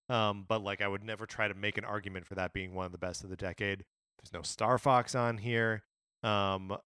Um, 0.08 0.44
but 0.48 0.62
like 0.62 0.82
I 0.82 0.88
would 0.88 1.04
never 1.04 1.24
try 1.26 1.48
to 1.48 1.54
make 1.54 1.78
an 1.78 1.84
argument 1.84 2.26
for 2.26 2.34
that 2.34 2.52
being 2.52 2.74
one 2.74 2.86
of 2.86 2.92
the 2.92 2.98
best 2.98 3.24
of 3.24 3.30
the 3.30 3.36
decade. 3.36 3.84
There's 4.18 4.32
no 4.32 4.42
Star 4.42 4.78
Fox 4.78 5.14
on 5.14 5.38
here. 5.38 5.82
Um, 6.22 6.76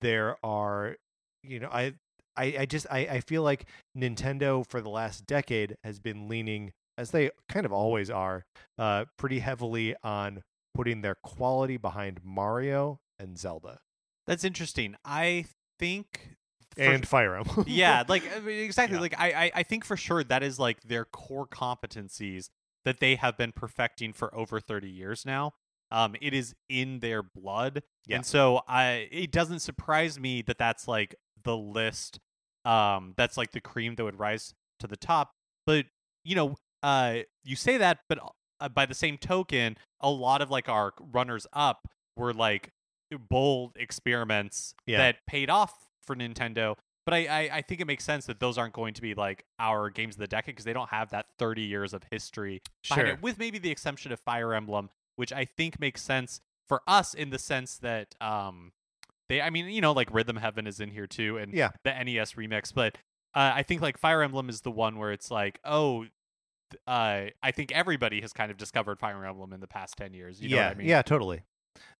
there 0.00 0.36
are, 0.44 0.96
you 1.42 1.60
know, 1.60 1.68
I, 1.70 1.94
I, 2.36 2.56
I 2.60 2.66
just 2.66 2.86
I, 2.90 3.00
I 3.00 3.20
feel 3.20 3.42
like 3.42 3.66
Nintendo 3.96 4.64
for 4.68 4.80
the 4.80 4.88
last 4.88 5.26
decade 5.26 5.76
has 5.84 5.98
been 5.98 6.28
leaning, 6.28 6.72
as 7.00 7.10
they 7.10 7.30
kind 7.48 7.64
of 7.66 7.72
always 7.72 8.10
are, 8.10 8.44
uh, 8.78 9.04
pretty 9.16 9.38
heavily 9.40 9.94
on 10.02 10.42
putting 10.74 11.00
their 11.02 11.14
quality 11.16 11.76
behind 11.76 12.20
Mario 12.22 13.00
and 13.18 13.38
Zelda 13.38 13.78
That's 14.26 14.44
interesting. 14.44 14.94
I 15.04 15.46
think 15.78 16.36
for- 16.76 16.82
and 16.82 17.06
Fire 17.08 17.34
Emblem. 17.36 17.66
yeah, 17.68 18.04
like 18.08 18.22
I 18.36 18.40
mean, 18.40 18.60
exactly. 18.64 18.96
Yeah. 18.96 19.00
Like 19.02 19.14
I, 19.18 19.30
I, 19.32 19.50
I 19.56 19.62
think 19.64 19.84
for 19.84 19.96
sure 19.96 20.22
that 20.24 20.42
is 20.42 20.58
like 20.58 20.82
their 20.82 21.04
core 21.04 21.46
competencies 21.48 22.48
that 22.84 23.00
they 23.00 23.16
have 23.16 23.36
been 23.36 23.52
perfecting 23.52 24.12
for 24.12 24.32
over 24.34 24.60
thirty 24.60 24.88
years 24.90 25.24
now. 25.26 25.52
Um, 25.90 26.14
it 26.22 26.32
is 26.32 26.54
in 26.68 27.00
their 27.00 27.22
blood, 27.22 27.82
Yeah. 28.06 28.16
and 28.16 28.24
so 28.26 28.60
I. 28.68 29.08
It 29.10 29.32
doesn't 29.32 29.58
surprise 29.58 30.20
me 30.20 30.42
that 30.42 30.56
that's 30.58 30.86
like 30.86 31.16
the 31.42 31.56
list. 31.56 32.20
Um, 32.64 33.14
that's 33.16 33.36
like 33.36 33.50
the 33.50 33.60
cream 33.60 33.96
that 33.96 34.04
would 34.04 34.18
rise 34.20 34.54
to 34.78 34.86
the 34.86 34.96
top. 34.96 35.32
But 35.66 35.86
you 36.24 36.36
know, 36.36 36.54
uh, 36.82 37.18
you 37.44 37.56
say 37.56 37.76
that, 37.76 37.98
but 38.08 38.18
uh, 38.60 38.68
by 38.68 38.86
the 38.86 38.94
same 38.94 39.18
token, 39.18 39.76
a 40.00 40.10
lot 40.10 40.42
of 40.42 40.50
like 40.50 40.68
our 40.68 40.92
runners 41.12 41.46
up 41.52 41.88
were 42.16 42.32
like 42.32 42.70
bold 43.28 43.72
experiments 43.76 44.74
Yeah. 44.86 44.98
that 44.98 45.16
paid 45.26 45.50
off 45.50 45.88
for 46.06 46.14
Nintendo. 46.16 46.76
But 47.06 47.14
I, 47.14 47.18
I, 47.26 47.50
I 47.56 47.62
think 47.62 47.80
it 47.80 47.86
makes 47.86 48.04
sense 48.04 48.26
that 48.26 48.40
those 48.40 48.56
aren't 48.58 48.74
going 48.74 48.94
to 48.94 49.02
be 49.02 49.14
like 49.14 49.44
our 49.58 49.90
games 49.90 50.14
of 50.14 50.20
the 50.20 50.26
decade 50.26 50.54
because 50.54 50.64
they 50.64 50.72
don't 50.72 50.90
have 50.90 51.10
that 51.10 51.26
30 51.38 51.62
years 51.62 51.92
of 51.94 52.02
history 52.10 52.60
behind 52.88 53.06
Sure. 53.06 53.14
it, 53.16 53.22
with 53.22 53.38
maybe 53.38 53.58
the 53.58 53.70
exception 53.70 54.12
of 54.12 54.20
Fire 54.20 54.54
Emblem, 54.54 54.90
which 55.16 55.32
I 55.32 55.44
think 55.44 55.80
makes 55.80 56.02
sense 56.02 56.40
for 56.68 56.82
us 56.86 57.14
in 57.14 57.30
the 57.30 57.38
sense 57.38 57.78
that 57.78 58.14
um 58.20 58.70
they 59.28 59.40
I 59.40 59.50
mean 59.50 59.66
you 59.70 59.80
know 59.80 59.90
like 59.92 60.12
Rhythm 60.14 60.36
Heaven 60.36 60.68
is 60.68 60.78
in 60.78 60.90
here 60.90 61.08
too 61.08 61.36
and 61.36 61.52
Yeah. 61.52 61.70
the 61.82 61.90
NES 62.04 62.34
remix, 62.34 62.72
but 62.72 62.96
uh, 63.34 63.52
I 63.54 63.62
think 63.64 63.80
like 63.82 63.98
Fire 63.98 64.22
Emblem 64.22 64.48
is 64.48 64.60
the 64.60 64.70
one 64.70 64.96
where 64.98 65.10
it's 65.10 65.30
like 65.30 65.58
oh. 65.64 66.06
Uh, 66.86 67.26
I 67.42 67.50
think 67.50 67.72
everybody 67.72 68.20
has 68.20 68.32
kind 68.32 68.50
of 68.50 68.56
discovered 68.56 68.98
Fire 68.98 69.24
Emblem 69.24 69.52
in 69.52 69.60
the 69.60 69.66
past 69.68 69.96
ten 69.96 70.12
years. 70.14 70.40
You 70.40 70.50
know 70.50 70.56
yeah, 70.56 70.66
what 70.68 70.76
I 70.76 70.78
mean? 70.78 70.88
yeah, 70.88 71.02
totally. 71.02 71.42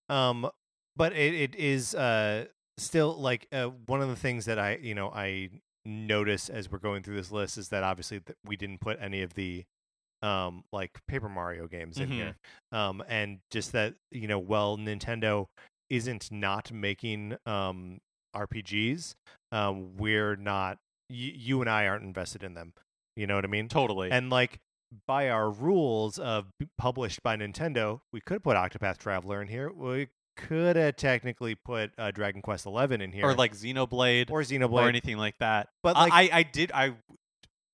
Um, 0.09 0.49
but 0.97 1.13
it, 1.13 1.35
it 1.35 1.55
is 1.55 1.95
uh 1.95 2.47
still 2.79 3.15
like 3.21 3.47
uh, 3.53 3.67
one 3.87 4.01
of 4.01 4.09
the 4.09 4.17
things 4.17 4.45
that 4.47 4.59
I 4.59 4.77
you 4.83 4.95
know 4.95 5.11
I 5.11 5.51
notice 5.85 6.49
as 6.49 6.71
we're 6.71 6.79
going 6.79 7.03
through 7.03 7.17
this 7.17 7.31
list 7.33 7.57
is 7.59 7.69
that 7.69 7.83
obviously 7.83 8.21
th- 8.21 8.37
we 8.45 8.57
didn't 8.57 8.81
put 8.81 8.99
any 9.01 9.23
of 9.23 9.35
the 9.35 9.65
um 10.23 10.65
like 10.73 10.99
Paper 11.09 11.29
Mario 11.29 11.67
games 11.67 11.99
in 11.99 12.09
Mhm. 12.11 12.13
here. 12.13 12.37
Um, 12.73 13.03
and 13.09 13.39
just 13.51 13.73
that 13.73 13.95
you 14.11 14.29
know, 14.29 14.39
well, 14.39 14.77
Nintendo 14.77 15.47
isn't 15.89 16.31
not 16.31 16.71
making 16.73 17.37
um 17.47 17.99
RPGs. 18.37 19.15
Um, 19.53 19.97
we're 19.97 20.37
not. 20.37 20.79
Y- 21.11 21.33
you 21.35 21.61
and 21.61 21.69
I 21.69 21.89
aren't 21.89 22.05
invested 22.05 22.43
in 22.45 22.55
them. 22.55 22.73
You 23.17 23.27
know 23.27 23.35
what 23.35 23.45
I 23.45 23.49
mean? 23.49 23.69
totally. 23.69 24.11
And 24.11 24.31
like 24.31 24.61
by 25.07 25.29
our 25.31 25.51
rules 25.51 26.19
of 26.19 26.47
published 26.79 27.23
by 27.23 27.37
Nintendo, 27.37 28.01
we 28.13 28.21
could 28.21 28.43
put 28.43 28.57
Octopath 28.57 28.99
Traveler 28.99 29.41
in 29.43 29.49
here. 29.49 29.71
We 29.73 30.09
could 30.37 30.77
have 30.77 30.97
technically 30.97 31.55
put 31.55 31.93
uh, 31.99 32.11
Dragon 32.11 32.43
Quest 32.43 32.67
Eleven 32.67 33.01
in 33.01 33.13
here, 33.13 33.27
or 33.27 33.35
like 33.35 33.55
Xenoblade 33.55 34.31
or 34.31 34.41
Xenoblade, 34.41 34.73
or, 34.73 34.89
anything 34.89 35.17
like 35.17 35.39
that. 35.39 35.69
But, 35.83 35.97
like- 35.97 36.13
I, 36.13 36.39
I 36.39 36.43
did 36.43 36.73
I 36.73 36.95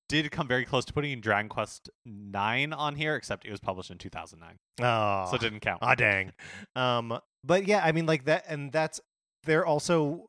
did 0.09 0.30
come 0.30 0.47
very 0.47 0.64
close 0.64 0.84
to 0.87 0.93
putting 0.93 1.20
Dragon 1.20 1.49
Quest 1.49 1.91
Nine 2.05 2.72
on 2.72 2.95
here, 2.97 3.16
except 3.16 3.45
it 3.45 3.51
was 3.51 3.61
published 3.61 3.91
in 3.91 3.99
2009, 3.99 4.57
oh, 4.80 5.30
so 5.30 5.37
it 5.37 5.41
didn't 5.41 5.61
count. 5.61 5.80
ah, 5.82 5.95
dang. 5.95 6.32
Um, 6.74 7.18
but 7.45 7.66
yeah, 7.66 7.80
I 7.84 7.93
mean, 7.93 8.07
like 8.07 8.24
that, 8.26 8.45
and 8.49 8.72
that's 8.72 9.01
they're 9.45 9.66
also 9.66 10.28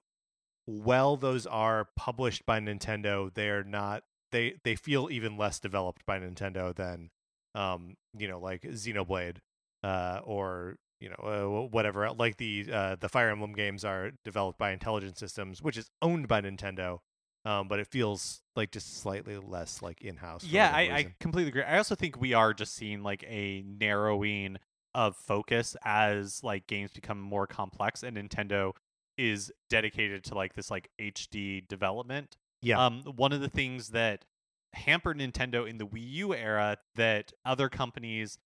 well, 0.68 1.16
those 1.18 1.46
are 1.48 1.88
published 1.96 2.46
by 2.46 2.60
Nintendo. 2.60 3.34
They're 3.34 3.64
not. 3.64 4.04
They 4.32 4.56
they 4.64 4.76
feel 4.76 5.10
even 5.12 5.38
less 5.38 5.60
developed 5.60 6.06
by 6.06 6.20
Nintendo 6.20 6.76
than, 6.76 7.10
um, 7.56 7.96
you 8.18 8.28
know, 8.28 8.40
like 8.40 8.62
Xenoblade, 8.64 9.38
uh, 9.84 10.20
or 10.24 10.78
you 11.00 11.10
know, 11.10 11.62
uh, 11.64 11.68
whatever. 11.68 12.10
Like 12.12 12.38
the 12.38 12.68
uh, 12.72 12.96
the 13.00 13.10
Fire 13.10 13.30
Emblem 13.30 13.54
games 13.54 13.86
are 13.86 14.12
developed 14.24 14.58
by 14.58 14.72
Intelligent 14.72 15.18
Systems, 15.18 15.62
which 15.62 15.78
is 15.78 15.90
owned 16.02 16.28
by 16.28 16.42
Nintendo. 16.42 17.00
Um, 17.46 17.70
but 17.70 17.80
it 17.80 17.88
feels 17.88 18.42
like 18.58 18.72
just 18.72 18.98
slightly 19.00 19.38
less 19.38 19.82
like 19.82 20.02
in 20.02 20.18
house. 20.18 20.44
yeah, 20.44 20.70
I, 20.74 20.82
I 20.82 21.14
completely 21.22 21.48
agree. 21.48 21.64
I 21.64 21.78
also 21.78 21.96
think 21.96 22.20
we 22.20 22.34
are 22.34 22.54
just 22.54 22.76
seeing 22.76 23.04
like 23.04 23.24
a 23.26 23.64
narrowing 23.66 24.58
of 24.94 25.16
focus 25.16 25.78
as 25.86 26.44
like 26.44 26.68
games 26.68 26.92
become 26.92 27.22
more 27.22 27.48
complex, 27.48 28.04
and 28.04 28.18
Nintendo 28.18 28.74
is 29.18 29.52
dedicated 29.70 30.24
to 30.26 30.36
like 30.36 30.56
this 30.56 30.70
like 30.70 30.90
HD 31.00 31.66
development. 31.68 32.36
Yeah. 32.62 32.84
Um, 32.84 33.04
one 33.16 33.32
of 33.34 33.42
the 33.42 33.50
things 33.50 33.90
that 33.90 34.26
hampered 34.74 35.18
Nintendo 35.20 35.68
in 35.68 35.78
the 35.78 35.86
Wii 35.88 36.12
U 36.14 36.34
era 36.36 36.78
that 36.96 37.32
other 37.46 37.70
companies 37.70 38.38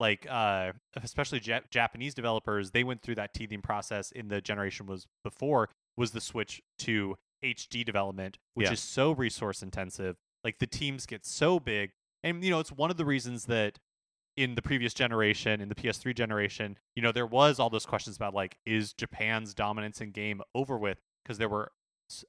like 0.00 0.26
uh 0.30 0.72
especially 1.02 1.40
Jap- 1.40 1.70
Japanese 1.70 2.14
developers 2.14 2.70
they 2.72 2.84
went 2.84 3.02
through 3.02 3.14
that 3.16 3.32
teething 3.34 3.62
process 3.62 4.10
in 4.12 4.28
the 4.28 4.40
generation 4.40 4.86
was 4.86 5.06
before 5.24 5.70
was 5.96 6.10
the 6.12 6.20
switch 6.20 6.60
to 6.78 7.16
HD 7.44 7.84
development 7.84 8.38
which 8.54 8.66
Yeah. 8.66 8.72
is 8.74 8.80
so 8.80 9.12
resource 9.12 9.62
intensive 9.62 10.16
like 10.44 10.58
the 10.58 10.66
teams 10.66 11.06
get 11.06 11.24
so 11.24 11.58
big 11.58 11.90
and 12.22 12.44
you 12.44 12.50
know 12.50 12.60
it's 12.60 12.70
one 12.72 12.90
of 12.90 12.96
the 12.96 13.04
reasons 13.04 13.46
that 13.46 13.78
in 14.36 14.54
the 14.54 14.62
previous 14.62 14.94
generation 14.94 15.60
in 15.60 15.68
the 15.68 15.74
PS3 15.74 16.14
generation 16.14 16.76
you 16.94 17.02
know 17.02 17.10
there 17.12 17.26
was 17.26 17.58
all 17.58 17.70
those 17.70 17.86
questions 17.86 18.14
about 18.16 18.34
like 18.34 18.56
is 18.66 18.92
Japan's 18.92 19.52
dominance 19.54 20.00
in 20.00 20.10
game 20.12 20.42
over 20.54 20.76
with 20.78 21.00
because 21.24 21.38
there 21.38 21.48
were 21.48 21.72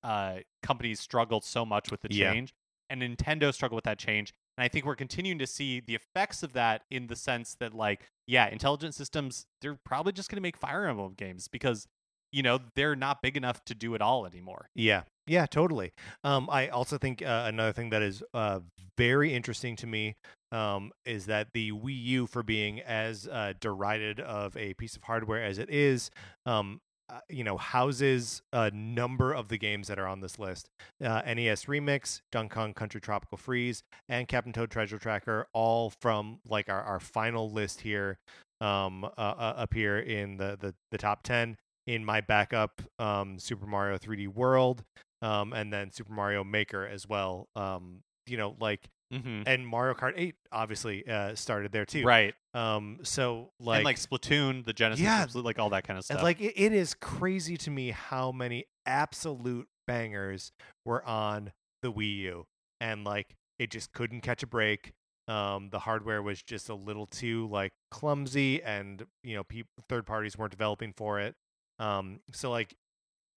uh 0.03 0.37
companies 0.63 0.99
struggled 0.99 1.43
so 1.43 1.65
much 1.65 1.91
with 1.91 2.01
the 2.01 2.09
Yeah. 2.09 2.31
change 2.31 2.53
and 2.89 3.01
Nintendo 3.01 3.53
struggled 3.53 3.77
with 3.77 3.85
that 3.85 3.99
change 3.99 4.33
and 4.59 4.65
I 4.65 4.67
think 4.67 4.85
we're 4.85 4.95
continuing 4.97 5.39
to 5.39 5.47
see 5.47 5.79
the 5.79 5.95
effects 5.95 6.43
of 6.43 6.51
that 6.51 6.81
in 6.91 7.07
the 7.07 7.15
sense 7.15 7.55
that, 7.61 7.73
like, 7.73 8.01
yeah, 8.27 8.49
intelligent 8.49 8.93
systems, 8.93 9.45
they're 9.61 9.79
probably 9.85 10.11
just 10.11 10.29
going 10.29 10.35
to 10.35 10.41
make 10.41 10.57
Fire 10.57 10.85
Emblem 10.85 11.13
games 11.13 11.47
because, 11.47 11.87
you 12.33 12.43
know, 12.43 12.59
they're 12.75 12.97
not 12.97 13.21
big 13.21 13.37
enough 13.37 13.63
to 13.65 13.73
do 13.73 13.95
it 13.95 14.01
all 14.01 14.25
anymore. 14.25 14.67
Yeah, 14.75 15.03
yeah, 15.27 15.45
totally. 15.45 15.93
Um, 16.25 16.49
I 16.51 16.67
also 16.67 16.97
think 16.97 17.21
uh, 17.21 17.45
another 17.47 17.71
thing 17.71 17.89
that 17.91 18.01
is 18.01 18.21
uh, 18.33 18.59
very 18.97 19.33
interesting 19.33 19.77
to 19.77 19.87
me 19.87 20.17
um, 20.51 20.91
is 21.05 21.27
that 21.27 21.47
the 21.53 21.71
Wii 21.71 22.03
U, 22.03 22.27
for 22.27 22.43
being 22.43 22.81
as 22.81 23.29
uh, 23.31 23.53
derided 23.61 24.19
of 24.19 24.57
a 24.57 24.73
piece 24.73 24.97
of 24.97 25.03
hardware 25.03 25.41
as 25.41 25.57
it 25.57 25.69
is, 25.69 26.11
um, 26.45 26.81
uh, 27.09 27.19
you 27.29 27.43
know, 27.43 27.57
houses 27.57 28.41
a 28.53 28.71
number 28.71 29.33
of 29.33 29.47
the 29.47 29.57
games 29.57 29.87
that 29.87 29.99
are 29.99 30.07
on 30.07 30.21
this 30.21 30.39
list: 30.39 30.69
uh, 31.03 31.21
NES 31.25 31.65
Remix, 31.65 32.21
Donkey 32.31 32.53
Kong 32.53 32.73
Country 32.73 33.01
Tropical 33.01 33.37
Freeze, 33.37 33.83
and 34.07 34.27
Captain 34.27 34.53
Toad 34.53 34.71
Treasure 34.71 34.99
Tracker, 34.99 35.47
all 35.53 35.89
from 36.01 36.39
like 36.47 36.69
our, 36.69 36.81
our 36.81 36.99
final 36.99 37.51
list 37.51 37.81
here, 37.81 38.17
um, 38.61 39.03
uh, 39.03 39.09
uh, 39.17 39.53
up 39.57 39.73
here 39.73 39.99
in 39.99 40.37
the, 40.37 40.57
the 40.59 40.73
the 40.91 40.97
top 40.97 41.23
ten. 41.23 41.57
In 41.87 42.05
my 42.05 42.21
backup, 42.21 42.81
um, 42.99 43.39
Super 43.39 43.65
Mario 43.65 43.97
3D 43.97 44.27
World, 44.27 44.83
um, 45.23 45.53
and 45.53 45.73
then 45.73 45.91
Super 45.91 46.13
Mario 46.13 46.43
Maker 46.43 46.85
as 46.85 47.07
well. 47.07 47.47
Um, 47.55 48.03
you 48.27 48.37
know, 48.37 48.55
like 48.59 48.87
Mm-hmm. 49.13 49.41
and 49.47 49.67
Mario 49.67 49.95
Kart 49.95 50.13
8 50.15 50.35
obviously 50.51 51.07
uh, 51.07 51.33
started 51.33 51.71
there 51.71 51.85
too. 51.85 52.03
Right. 52.05 52.35
Um, 52.53 52.99
so 53.01 53.51
like, 53.59 53.77
and 53.77 53.85
like 53.85 53.97
Splatoon, 53.97 54.65
the 54.65 54.73
Genesis, 54.73 55.03
Yeah. 55.03 55.25
like 55.33 55.57
all 55.57 55.71
that 55.71 55.83
kind 55.87 55.97
of 55.97 56.05
stuff. 56.05 56.21
like 56.21 56.39
it, 56.39 56.53
it 56.55 56.73
is 56.73 56.93
crazy 56.93 57.57
to 57.57 57.71
me 57.71 57.89
how 57.91 58.31
many 58.31 58.65
absolute 58.85 59.67
bangers 59.87 60.51
were 60.85 61.03
on 61.05 61.51
the 61.81 61.91
Wii 61.91 62.17
U, 62.17 62.45
and 62.79 63.03
like 63.03 63.35
it 63.57 63.71
just 63.71 63.91
couldn't 63.93 64.21
catch 64.21 64.43
a 64.43 64.47
break. 64.47 64.91
Um, 65.27 65.69
the 65.71 65.79
hardware 65.79 66.21
was 66.21 66.41
just 66.43 66.69
a 66.69 66.75
little 66.75 67.05
too 67.07 67.47
like 67.49 67.71
clumsy, 67.91 68.61
and 68.63 69.03
you 69.23 69.35
know, 69.35 69.43
peop 69.43 69.67
third 69.87 70.05
parties 70.05 70.37
weren't 70.37 70.51
developing 70.51 70.93
for 70.95 71.19
it. 71.19 71.33
Um, 71.79 72.19
so 72.31 72.49
like, 72.51 72.75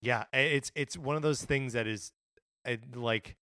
yeah, 0.03 0.25
it's 0.35 0.71
it's 0.75 0.99
one 0.99 1.17
of 1.17 1.23
those 1.23 1.43
things 1.45 1.73
that 1.75 1.87
is, 1.87 2.13
uh, 2.69 2.77
like, 2.95 3.37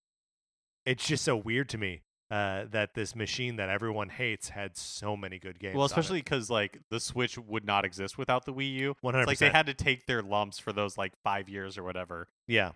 it's 0.86 1.06
just 1.06 1.24
so 1.24 1.36
weird 1.36 1.68
to 1.70 1.78
me 1.78 2.02
uh, 2.30 2.64
that 2.70 2.94
this 2.94 3.16
machine 3.16 3.56
that 3.56 3.68
everyone 3.68 4.08
hates 4.08 4.50
had 4.50 4.76
so 4.76 5.16
many 5.16 5.38
good 5.38 5.58
games. 5.58 5.74
well, 5.76 5.84
especially 5.84 6.20
because 6.20 6.48
like 6.50 6.78
the 6.90 7.00
Switch 7.00 7.36
would 7.38 7.64
not 7.64 7.84
exist 7.84 8.16
without 8.16 8.44
the 8.44 8.52
Wii 8.54 8.72
U. 8.74 8.94
hundred 9.04 9.26
like 9.26 9.38
they 9.38 9.50
had 9.50 9.66
to 9.66 9.74
take 9.74 10.06
their 10.06 10.22
lumps 10.22 10.58
for 10.58 10.72
those 10.72 10.96
like 10.96 11.12
five 11.24 11.48
years 11.48 11.76
or 11.76 11.82
whatever. 11.82 12.28
Yeah. 12.46 12.72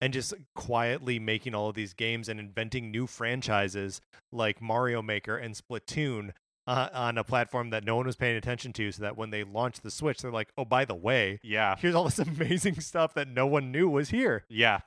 And 0.00 0.12
just 0.12 0.34
quietly 0.54 1.18
making 1.18 1.54
all 1.54 1.68
of 1.70 1.74
these 1.74 1.92
games 1.94 2.28
and 2.28 2.38
inventing 2.38 2.90
new 2.90 3.06
franchises 3.08 4.00
like 4.30 4.60
Mario 4.62 5.02
Maker 5.02 5.36
and 5.36 5.54
Splatoon 5.56 6.30
uh, 6.66 6.88
on 6.92 7.16
a 7.18 7.24
platform 7.24 7.70
that 7.70 7.82
no 7.84 7.96
one 7.96 8.04
was 8.06 8.14
paying 8.14 8.36
attention 8.36 8.72
to, 8.74 8.92
so 8.92 9.02
that 9.02 9.16
when 9.16 9.30
they 9.30 9.42
launched 9.42 9.82
the 9.82 9.90
Switch, 9.90 10.18
they're 10.20 10.30
like, 10.30 10.50
oh, 10.58 10.64
by 10.66 10.84
the 10.84 10.94
way, 10.94 11.40
Yeah. 11.42 11.74
here's 11.78 11.94
all 11.94 12.04
this 12.04 12.18
amazing 12.20 12.78
stuff 12.80 13.14
that 13.14 13.26
no 13.26 13.46
one 13.46 13.72
knew 13.72 13.88
was 13.88 14.10
here. 14.10 14.44
Yeah. 14.50 14.80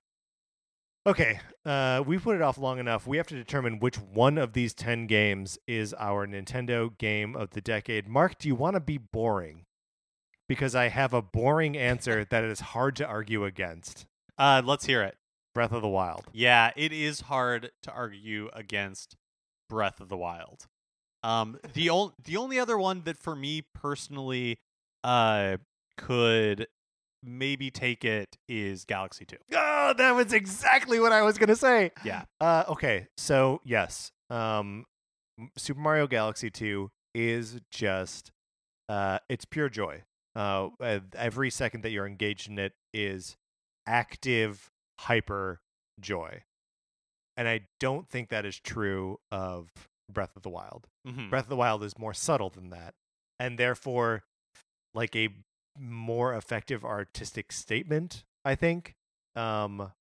Okay, 1.07 1.39
uh, 1.65 2.03
we 2.05 2.19
put 2.19 2.35
it 2.35 2.43
off 2.43 2.59
long 2.59 2.77
enough. 2.77 3.07
We 3.07 3.17
have 3.17 3.25
to 3.27 3.35
determine 3.35 3.79
which 3.79 3.95
one 3.97 4.37
of 4.37 4.53
these 4.53 4.73
10 4.75 5.07
games 5.07 5.57
is 5.67 5.95
our 5.97 6.27
Nintendo 6.27 6.95
game 6.95 7.35
of 7.35 7.51
the 7.51 7.61
decade. 7.61 8.07
Mark, 8.07 8.37
do 8.37 8.47
you 8.47 8.53
want 8.53 8.75
to 8.75 8.79
be 8.79 8.99
boring? 8.99 9.65
Because 10.47 10.75
I 10.75 10.89
have 10.89 11.11
a 11.13 11.21
boring 11.21 11.75
answer 11.75 12.23
that 12.25 12.43
is 12.43 12.59
hard 12.59 12.95
to 12.97 13.05
argue 13.07 13.45
against 13.45 14.05
Uh, 14.37 14.61
let's 14.63 14.85
hear 14.85 15.01
it. 15.01 15.17
Breath 15.55 15.71
of 15.71 15.81
the 15.81 15.87
Wild. 15.87 16.25
Yeah, 16.33 16.71
it 16.75 16.93
is 16.93 17.21
hard 17.21 17.71
to 17.83 17.91
argue 17.91 18.49
against 18.53 19.15
Breath 19.69 19.99
of 19.99 20.09
the 20.09 20.17
Wild. 20.17 20.67
Um, 21.23 21.59
the 21.73 21.89
only 21.89 22.13
the 22.23 22.37
only 22.37 22.59
other 22.59 22.77
one 22.77 23.03
that 23.03 23.17
for 23.17 23.35
me 23.35 23.61
personally, 23.73 24.59
uh, 25.03 25.57
could 25.97 26.67
maybe 27.23 27.69
take 27.69 28.03
it 28.03 28.37
is 28.47 28.85
Galaxy 28.85 29.25
Two. 29.25 29.37
Oh, 29.53 29.93
that 29.97 30.11
was 30.11 30.33
exactly 30.33 30.99
what 30.99 31.11
I 31.11 31.21
was 31.21 31.37
going 31.37 31.49
to 31.49 31.55
say. 31.55 31.91
Yeah. 32.03 32.23
Uh, 32.39 32.63
okay, 32.69 33.07
so 33.17 33.61
yes, 33.63 34.11
um, 34.29 34.85
Super 35.57 35.79
Mario 35.79 36.07
Galaxy 36.07 36.49
2 36.49 36.89
is 37.13 37.59
just, 37.71 38.31
uh, 38.89 39.19
it's 39.29 39.45
pure 39.45 39.69
joy. 39.69 40.03
Uh, 40.35 40.69
uh, 40.79 40.99
every 41.15 41.49
second 41.49 41.81
that 41.83 41.91
you're 41.91 42.07
engaged 42.07 42.49
in 42.49 42.57
it 42.57 42.73
is 42.93 43.35
active, 43.85 44.69
hyper 44.99 45.61
joy. 45.99 46.43
And 47.35 47.47
I 47.47 47.61
don't 47.79 48.07
think 48.07 48.29
that 48.29 48.45
is 48.45 48.59
true 48.59 49.19
of 49.31 49.69
Breath 50.11 50.35
of 50.35 50.43
the 50.43 50.49
Wild. 50.49 50.87
Mm-hmm. 51.07 51.29
Breath 51.29 51.45
of 51.45 51.49
the 51.49 51.55
Wild 51.55 51.83
is 51.83 51.97
more 51.97 52.13
subtle 52.13 52.49
than 52.49 52.69
that, 52.69 52.93
and 53.39 53.57
therefore, 53.57 54.23
like 54.93 55.15
a 55.15 55.29
more 55.79 56.33
effective 56.35 56.83
artistic 56.85 57.51
statement. 57.51 58.23
I 58.43 58.55
think. 58.55 58.95
Um, 59.35 59.91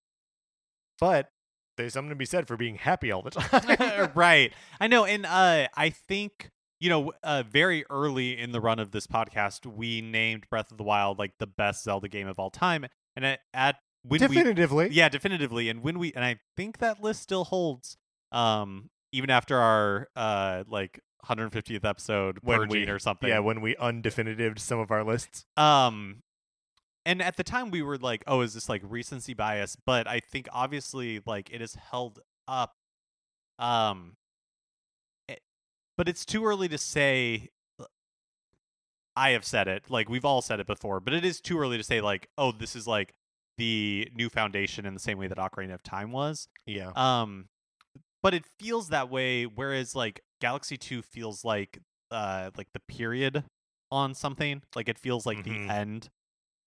but 1.00 1.30
there's 1.76 1.92
something 1.92 2.10
to 2.10 2.16
be 2.16 2.24
said 2.26 2.46
for 2.46 2.56
being 2.56 2.76
happy 2.76 3.10
all 3.12 3.22
the 3.22 3.30
time. 3.30 4.10
right. 4.14 4.52
I 4.80 4.86
know, 4.86 5.04
and 5.04 5.24
uh, 5.26 5.68
I 5.76 5.90
think 5.90 6.50
you 6.80 6.88
know, 6.88 7.12
uh, 7.22 7.42
very 7.42 7.84
early 7.90 8.38
in 8.38 8.52
the 8.52 8.60
run 8.60 8.78
of 8.78 8.90
this 8.90 9.06
podcast, 9.06 9.66
we 9.66 10.00
named 10.00 10.48
Breath 10.48 10.70
of 10.70 10.78
the 10.78 10.82
Wild 10.84 11.18
like 11.18 11.32
the 11.38 11.46
best 11.46 11.84
Zelda 11.84 12.08
game 12.08 12.26
of 12.26 12.38
all 12.38 12.48
time, 12.50 12.86
and 13.14 13.24
at, 13.26 13.40
at 13.52 13.76
when 14.02 14.18
we 14.22 14.28
Definitively. 14.28 14.88
yeah 14.90 15.10
definitively 15.10 15.68
and 15.68 15.82
when 15.82 15.98
we 15.98 16.10
and 16.14 16.24
i 16.24 16.38
think 16.56 16.78
that 16.78 17.02
list 17.02 17.20
still 17.22 17.44
holds 17.44 17.98
um 18.32 18.88
even 19.12 19.28
after 19.28 19.58
our 19.58 20.08
uh 20.16 20.64
like 20.66 21.00
150th 21.28 21.84
episode 21.84 22.38
When 22.42 22.68
we- 22.68 22.88
or 22.88 22.98
something. 22.98 23.28
Yeah, 23.28 23.40
when 23.40 23.60
we 23.60 23.76
undefinitived 23.76 24.58
some 24.58 24.78
of 24.78 24.90
our 24.90 25.04
lists. 25.04 25.44
um 25.56 26.22
and 27.06 27.22
at 27.22 27.36
the 27.36 27.42
time 27.44 27.70
we 27.70 27.80
were 27.82 27.96
like 27.98 28.22
oh 28.26 28.42
is 28.42 28.52
this 28.54 28.68
like 28.68 28.82
recency 28.84 29.32
bias? 29.34 29.76
But 29.76 30.06
i 30.06 30.20
think 30.20 30.48
obviously 30.52 31.20
like 31.26 31.50
it 31.52 31.62
is 31.62 31.74
held 31.74 32.20
up 32.48 32.74
um 33.58 34.16
it- 35.28 35.42
but 35.96 36.08
it's 36.08 36.24
too 36.26 36.44
early 36.44 36.68
to 36.68 36.78
say 36.78 37.48
i 39.16 39.30
have 39.30 39.44
said 39.44 39.66
it. 39.68 39.84
Like 39.90 40.08
we've 40.08 40.24
all 40.24 40.40
said 40.42 40.60
it 40.60 40.66
before 40.66 41.00
but 41.00 41.12
it 41.14 41.24
is 41.24 41.40
too 41.40 41.58
early 41.58 41.76
to 41.76 41.82
say 41.84 42.00
like 42.00 42.28
oh 42.38 42.52
this 42.52 42.74
is 42.76 42.86
like 42.86 43.14
the 43.58 44.08
new 44.14 44.28
foundation 44.30 44.86
in 44.86 44.94
the 44.94 45.00
same 45.00 45.18
way 45.18 45.26
that 45.26 45.36
ocarina 45.38 45.74
of 45.74 45.82
time 45.82 46.12
was. 46.12 46.48
Yeah. 46.66 46.92
um 46.96 47.48
but 48.22 48.34
it 48.34 48.44
feels 48.58 48.88
that 48.90 49.10
way 49.10 49.44
whereas 49.44 49.94
like 49.96 50.20
galaxy 50.40 50.76
2 50.76 51.02
feels 51.02 51.44
like 51.44 51.78
uh 52.10 52.50
like 52.56 52.68
the 52.72 52.80
period 52.80 53.44
on 53.90 54.14
something 54.14 54.62
like 54.74 54.88
it 54.88 54.98
feels 54.98 55.26
like 55.26 55.38
Mhm. 55.38 55.66
the 55.66 55.70
end 55.70 56.08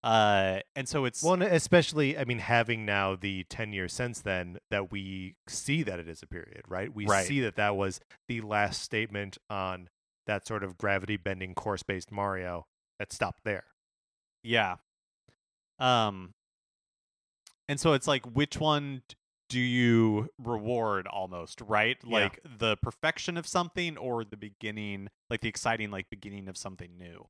uh 0.03 0.59
and 0.75 0.87
so 0.89 1.05
it's 1.05 1.23
Well, 1.23 1.41
especially, 1.41 2.17
I 2.17 2.25
mean, 2.25 2.39
having 2.39 2.85
now 2.85 3.15
the 3.15 3.45
10 3.45 3.71
years 3.71 3.93
since 3.93 4.19
then 4.21 4.57
that 4.69 4.91
we 4.91 5.35
see 5.47 5.83
that 5.83 5.99
it 5.99 6.07
is 6.09 6.21
a 6.21 6.27
period, 6.27 6.63
right? 6.67 6.93
We 6.93 7.07
Right. 7.07 7.25
see 7.25 7.39
that 7.41 7.55
that 7.55 7.75
was 7.77 8.01
the 8.27 8.41
last 8.41 8.81
statement 8.81 9.37
on 9.49 9.89
that 10.27 10.45
sort 10.45 10.63
of 10.63 10.77
gravity 10.77 11.17
bending 11.17 11.55
course 11.55 11.83
based 11.83 12.11
Mario 12.11 12.65
that 12.99 13.13
stopped 13.13 13.43
there. 13.45 13.65
yeah 14.43 14.77
um 15.79 16.33
and 17.67 17.79
so 17.79 17.93
it's 17.93 18.07
like 18.07 18.25
which 18.25 18.59
one 18.59 19.01
do 19.49 19.59
you 19.59 20.29
reward 20.37 21.05
almost 21.07 21.61
right 21.61 21.97
Yeah. 22.05 22.19
like 22.23 22.39
the 22.43 22.77
perfection 22.77 23.37
of 23.37 23.45
something 23.47 23.97
or 23.97 24.23
the 24.23 24.37
beginning 24.37 25.09
like 25.29 25.41
the 25.41 25.49
exciting 25.49 25.91
like 25.91 26.09
beginning 26.09 26.47
of 26.47 26.57
something 26.57 26.97
new 26.97 27.27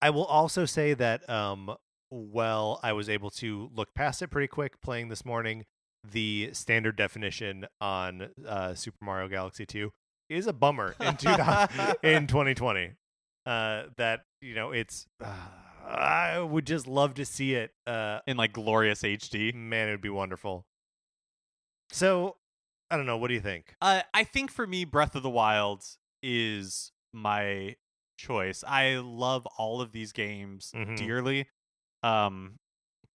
I 0.00 0.10
will 0.10 0.24
also 0.24 0.64
say 0.64 0.94
that, 0.94 1.30
um, 1.30 1.76
well, 2.10 2.80
I 2.82 2.92
was 2.92 3.08
able 3.08 3.30
to 3.30 3.70
look 3.72 3.94
past 3.94 4.20
it 4.20 4.28
pretty 4.28 4.48
quick 4.48 4.80
playing 4.80 5.10
this 5.10 5.24
morning. 5.24 5.64
The 6.10 6.50
standard 6.54 6.96
definition 6.96 7.66
on 7.80 8.30
uh, 8.44 8.74
Super 8.74 9.04
Mario 9.04 9.28
Galaxy 9.28 9.64
2 9.64 9.92
is 10.28 10.48
a 10.48 10.52
bummer 10.52 10.96
in, 10.98 11.16
2000, 11.16 11.94
in 12.02 12.26
2020. 12.26 12.94
Uh, 13.46 13.82
that, 13.96 14.22
you 14.40 14.56
know, 14.56 14.72
it's. 14.72 15.06
Uh, 15.24 15.32
I 15.94 16.40
would 16.40 16.66
just 16.66 16.86
love 16.86 17.14
to 17.14 17.24
see 17.24 17.54
it. 17.54 17.72
Uh, 17.86 18.20
in 18.26 18.36
like 18.36 18.52
glorious 18.52 19.02
hd 19.02 19.54
man, 19.54 19.88
it 19.88 19.92
would 19.92 20.00
be 20.00 20.08
wonderful. 20.08 20.66
So, 21.90 22.36
I 22.90 22.96
don't 22.96 23.06
know. 23.06 23.16
What 23.18 23.28
do 23.28 23.34
you 23.34 23.40
think? 23.40 23.74
Uh, 23.80 24.02
I 24.14 24.24
think 24.24 24.50
for 24.50 24.66
me, 24.66 24.84
Breath 24.84 25.14
of 25.14 25.22
the 25.22 25.30
Wild 25.30 25.84
is 26.22 26.92
my 27.12 27.76
choice. 28.18 28.64
I 28.66 28.96
love 28.96 29.46
all 29.58 29.80
of 29.80 29.92
these 29.92 30.12
games 30.12 30.72
Mhm. 30.74 30.96
dearly, 30.96 31.48
um, 32.02 32.58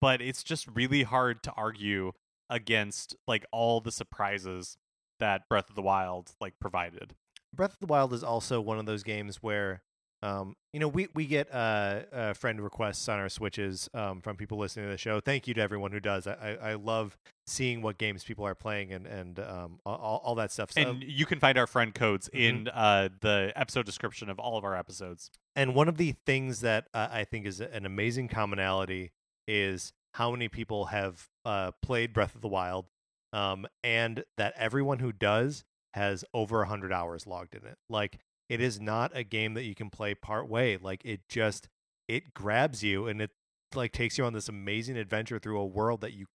but 0.01 0.21
it's 0.21 0.43
just 0.43 0.67
really 0.67 1.03
hard 1.03 1.41
to 1.43 1.51
argue 1.53 2.11
against 2.49 3.15
like 3.27 3.45
all 3.51 3.81
the 3.81 3.91
surprises 3.91 4.77
that 5.19 5.47
Breath 5.49 5.69
of 5.69 5.75
the 5.75 5.81
Wild 5.81 6.33
like 6.39 6.59
provided. 6.59 7.15
Breath 7.53 7.73
of 7.73 7.79
the 7.79 7.87
Wild 7.87 8.13
is 8.13 8.23
also 8.23 8.61
one 8.61 8.77
of 8.77 8.85
those 8.85 9.03
games 9.03 9.41
where, 9.41 9.81
um, 10.23 10.55
you 10.73 10.79
know, 10.79 10.87
we 10.87 11.07
we 11.13 11.25
get 11.27 11.47
uh, 11.53 12.01
uh, 12.11 12.33
friend 12.33 12.59
requests 12.61 13.07
on 13.07 13.19
our 13.19 13.29
switches 13.29 13.89
um, 13.93 14.21
from 14.21 14.35
people 14.35 14.57
listening 14.57 14.85
to 14.85 14.91
the 14.91 14.97
show. 14.97 15.19
Thank 15.19 15.47
you 15.47 15.53
to 15.55 15.61
everyone 15.61 15.91
who 15.91 15.99
does. 15.99 16.25
I, 16.27 16.33
I, 16.61 16.69
I 16.71 16.73
love 16.75 17.17
seeing 17.45 17.81
what 17.81 17.97
games 17.97 18.23
people 18.23 18.45
are 18.45 18.55
playing 18.55 18.91
and 18.93 19.05
and 19.07 19.39
um, 19.39 19.79
all, 19.85 20.21
all 20.23 20.35
that 20.35 20.51
stuff. 20.51 20.71
So, 20.71 20.81
and 20.81 21.03
you 21.03 21.25
can 21.25 21.39
find 21.39 21.57
our 21.57 21.67
friend 21.67 21.93
codes 21.93 22.29
Mhm. 22.33 22.39
in 22.39 22.67
uh, 22.73 23.09
the 23.21 23.53
episode 23.55 23.85
description 23.85 24.29
of 24.29 24.39
all 24.39 24.57
of 24.57 24.63
our 24.63 24.75
episodes. 24.75 25.29
and 25.55 25.73
one 25.75 25.87
of 25.87 25.97
the 25.97 26.13
things 26.25 26.61
that 26.61 26.87
uh, 26.93 27.07
I 27.11 27.23
think 27.23 27.45
is 27.45 27.59
an 27.61 27.85
amazing 27.85 28.27
commonality 28.27 29.11
is 29.47 29.93
how 30.15 30.31
many 30.31 30.47
people 30.49 30.85
have 30.85 31.27
uh, 31.45 31.71
played 31.83 32.11
Breath 32.11 32.33
of 32.35 32.41
the 32.41 32.47
Wild, 32.47 32.85
um, 33.33 33.67
and 33.83 34.23
that 34.37 34.53
everyone 34.57 34.99
who 34.99 35.11
does 35.11 35.63
has 35.93 36.25
over 36.33 36.57
100 36.59 36.91
hours 36.91 37.25
logged 37.27 37.55
in 37.55 37.65
it. 37.65 37.77
Like 37.89 38.19
it 38.49 38.61
is 38.61 38.79
not 38.79 39.11
a 39.13 39.23
game 39.23 39.53
that 39.55 39.63
you 39.63 39.75
can 39.75 39.89
play 39.89 40.15
part 40.15 40.49
way. 40.49 40.77
Like 40.77 41.03
it 41.05 41.27
just 41.27 41.67
it 42.07 42.33
grabs 42.33 42.83
you 42.83 43.07
and 43.07 43.21
it 43.21 43.31
like 43.75 43.91
takes 43.91 44.17
you 44.17 44.25
on 44.25 44.33
this 44.33 44.47
amazing 44.47 44.97
adventure 44.97 45.39
through 45.39 45.59
a 45.59 45.65
world 45.65 46.01
that 46.01 46.13
you 46.13 46.27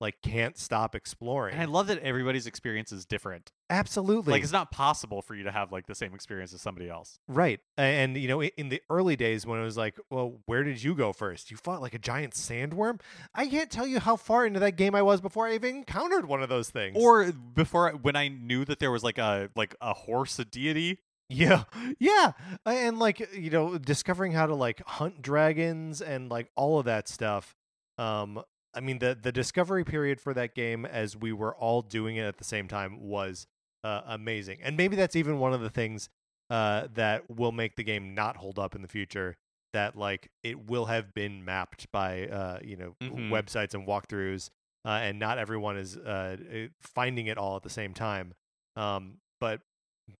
like 0.00 0.20
can't 0.22 0.58
stop 0.58 0.94
exploring. 0.94 1.54
And 1.54 1.62
I 1.62 1.64
love 1.64 1.86
that 1.86 1.98
everybody's 2.00 2.46
experience 2.46 2.92
is 2.92 3.06
different. 3.06 3.50
Absolutely. 3.70 4.32
Like 4.32 4.42
it's 4.42 4.52
not 4.52 4.70
possible 4.70 5.22
for 5.22 5.34
you 5.34 5.44
to 5.44 5.50
have 5.50 5.72
like 5.72 5.86
the 5.86 5.94
same 5.94 6.14
experience 6.14 6.52
as 6.52 6.60
somebody 6.60 6.88
else. 6.88 7.18
Right. 7.28 7.60
And, 7.78 8.16
you 8.16 8.28
know, 8.28 8.42
in 8.42 8.68
the 8.68 8.82
early 8.90 9.16
days 9.16 9.46
when 9.46 9.58
it 9.58 9.64
was 9.64 9.76
like, 9.76 9.98
well, 10.10 10.34
where 10.46 10.62
did 10.62 10.82
you 10.82 10.94
go 10.94 11.12
first? 11.12 11.50
You 11.50 11.56
fought 11.56 11.80
like 11.80 11.94
a 11.94 11.98
giant 11.98 12.34
sandworm? 12.34 13.00
I 13.34 13.46
can't 13.46 13.70
tell 13.70 13.86
you 13.86 13.98
how 13.98 14.16
far 14.16 14.46
into 14.46 14.60
that 14.60 14.72
game 14.72 14.94
I 14.94 15.02
was 15.02 15.20
before 15.20 15.46
I 15.46 15.54
even 15.54 15.76
encountered 15.76 16.26
one 16.26 16.42
of 16.42 16.48
those 16.48 16.68
things. 16.68 16.96
Or 16.98 17.32
before 17.32 17.92
when 17.92 18.16
I 18.16 18.28
knew 18.28 18.64
that 18.66 18.78
there 18.78 18.90
was 18.90 19.02
like 19.02 19.18
a 19.18 19.50
like 19.56 19.74
a 19.80 19.94
horse, 19.94 20.38
a 20.38 20.44
deity. 20.44 20.98
Yeah. 21.28 21.64
Yeah. 21.98 22.32
And 22.64 22.98
like, 22.98 23.32
you 23.34 23.50
know, 23.50 23.78
discovering 23.78 24.32
how 24.32 24.46
to 24.46 24.54
like 24.54 24.82
hunt 24.86 25.22
dragons 25.22 26.00
and 26.02 26.30
like 26.30 26.50
all 26.56 26.78
of 26.78 26.84
that 26.86 27.08
stuff. 27.08 27.54
Um 27.98 28.42
I 28.74 28.80
mean 28.80 28.98
the 28.98 29.16
the 29.20 29.32
discovery 29.32 29.84
period 29.84 30.20
for 30.20 30.34
that 30.34 30.54
game 30.54 30.84
as 30.84 31.16
we 31.16 31.32
were 31.32 31.54
all 31.56 31.80
doing 31.82 32.16
it 32.16 32.24
at 32.24 32.36
the 32.38 32.44
same 32.44 32.68
time 32.68 33.00
was 33.00 33.46
uh, 33.84 34.02
amazing. 34.06 34.58
And 34.62 34.76
maybe 34.76 34.96
that's 34.96 35.16
even 35.16 35.38
one 35.38 35.52
of 35.54 35.60
the 35.60 35.70
things 35.70 36.08
uh, 36.50 36.88
that 36.94 37.30
will 37.30 37.52
make 37.52 37.76
the 37.76 37.84
game 37.84 38.14
not 38.14 38.36
hold 38.36 38.58
up 38.58 38.74
in 38.74 38.82
the 38.82 38.88
future. 38.88 39.36
That 39.72 39.96
like 39.96 40.28
it 40.42 40.68
will 40.68 40.86
have 40.86 41.14
been 41.14 41.44
mapped 41.44 41.90
by 41.92 42.26
uh, 42.26 42.58
you 42.62 42.76
know 42.76 42.94
Mhm. 43.02 43.30
websites 43.30 43.74
and 43.74 43.86
walkthroughs, 43.86 44.50
uh, 44.84 44.88
and 45.02 45.18
not 45.18 45.38
everyone 45.38 45.76
is 45.76 45.96
uh, 45.96 46.36
uh, 46.52 46.56
finding 46.82 47.26
it 47.26 47.38
all 47.38 47.56
at 47.56 47.62
the 47.62 47.70
same 47.70 47.94
time. 47.94 48.34
Um, 48.74 49.18
but 49.40 49.60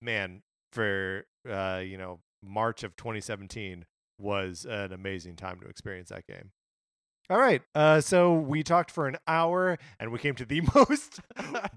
man, 0.00 0.42
for 0.72 1.26
uh, 1.48 1.82
you 1.84 1.98
know 1.98 2.20
March 2.42 2.82
of 2.82 2.96
2017 2.96 3.84
was 4.18 4.66
an 4.68 4.92
amazing 4.92 5.36
time 5.36 5.60
to 5.60 5.68
experience 5.68 6.08
that 6.10 6.26
game. 6.26 6.52
All 7.28 7.38
right, 7.38 7.60
uh, 7.74 8.00
so 8.00 8.34
we 8.34 8.62
talked 8.62 8.92
for 8.92 9.08
an 9.08 9.16
hour, 9.26 9.78
and 9.98 10.12
we 10.12 10.18
came 10.20 10.36
to 10.36 10.44
the 10.44 10.62
most 10.74 11.20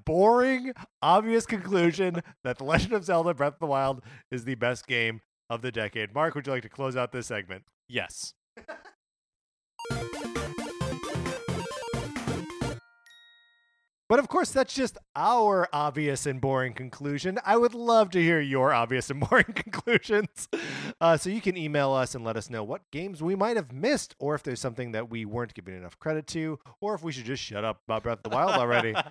boring, 0.06 0.74
obvious 1.02 1.48
conclusion 1.48 2.22
that 2.44 2.60
The 2.60 2.64
Legend 2.66 2.94
of 2.94 3.04
Zelda: 3.04 3.34
Breath 3.34 3.54
of 3.54 3.60
the 3.60 3.66
Wild 3.66 4.04
is 4.32 4.46
the 4.46 4.56
best 4.56 4.86
game 4.86 5.22
of 5.50 5.62
the 5.62 5.72
decade. 5.72 6.14
Mark, 6.14 6.36
would 6.36 6.46
you 6.46 6.54
like 6.54 6.62
to 6.64 6.70
close 6.70 6.96
out 6.96 7.12
this 7.12 7.28
segment? 7.28 7.64
Yes. 7.88 8.34
But 14.10 14.18
of 14.18 14.28
course, 14.28 14.50
that's 14.52 14.74
just 14.74 14.98
our 15.16 15.70
obvious 15.72 16.26
and 16.26 16.42
boring 16.42 16.74
conclusion. 16.74 17.38
I 17.46 17.58
would 17.58 17.76
love 17.76 18.10
to 18.12 18.22
hear 18.22 18.42
your 18.42 18.74
obvious 18.74 19.12
and 19.12 19.20
boring 19.30 19.54
conclusions. 19.54 20.50
Uh, 21.00 21.16
so 21.16 21.30
you 21.30 21.42
can 21.42 21.56
email 21.56 21.94
us 21.94 22.16
and 22.16 22.26
let 22.26 22.36
us 22.36 22.50
know 22.50 22.64
what 22.64 22.82
games 22.92 23.22
we 23.22 23.36
might 23.36 23.56
have 23.56 23.72
missed, 23.72 24.16
or 24.20 24.34
if 24.34 24.42
there's 24.42 24.60
something 24.60 24.94
that 24.94 25.12
we 25.12 25.26
weren't 25.26 25.54
giving 25.54 25.78
enough 25.78 26.00
credit 26.00 26.26
to, 26.28 26.58
or 26.82 26.96
if 26.96 27.04
we 27.04 27.12
should 27.12 27.26
just 27.26 27.44
shut 27.44 27.64
up 27.64 27.82
about 27.88 28.02
Breath 28.02 28.20
of 28.26 28.32
the 28.32 28.36
Wild 28.36 28.52
already. 28.52 28.96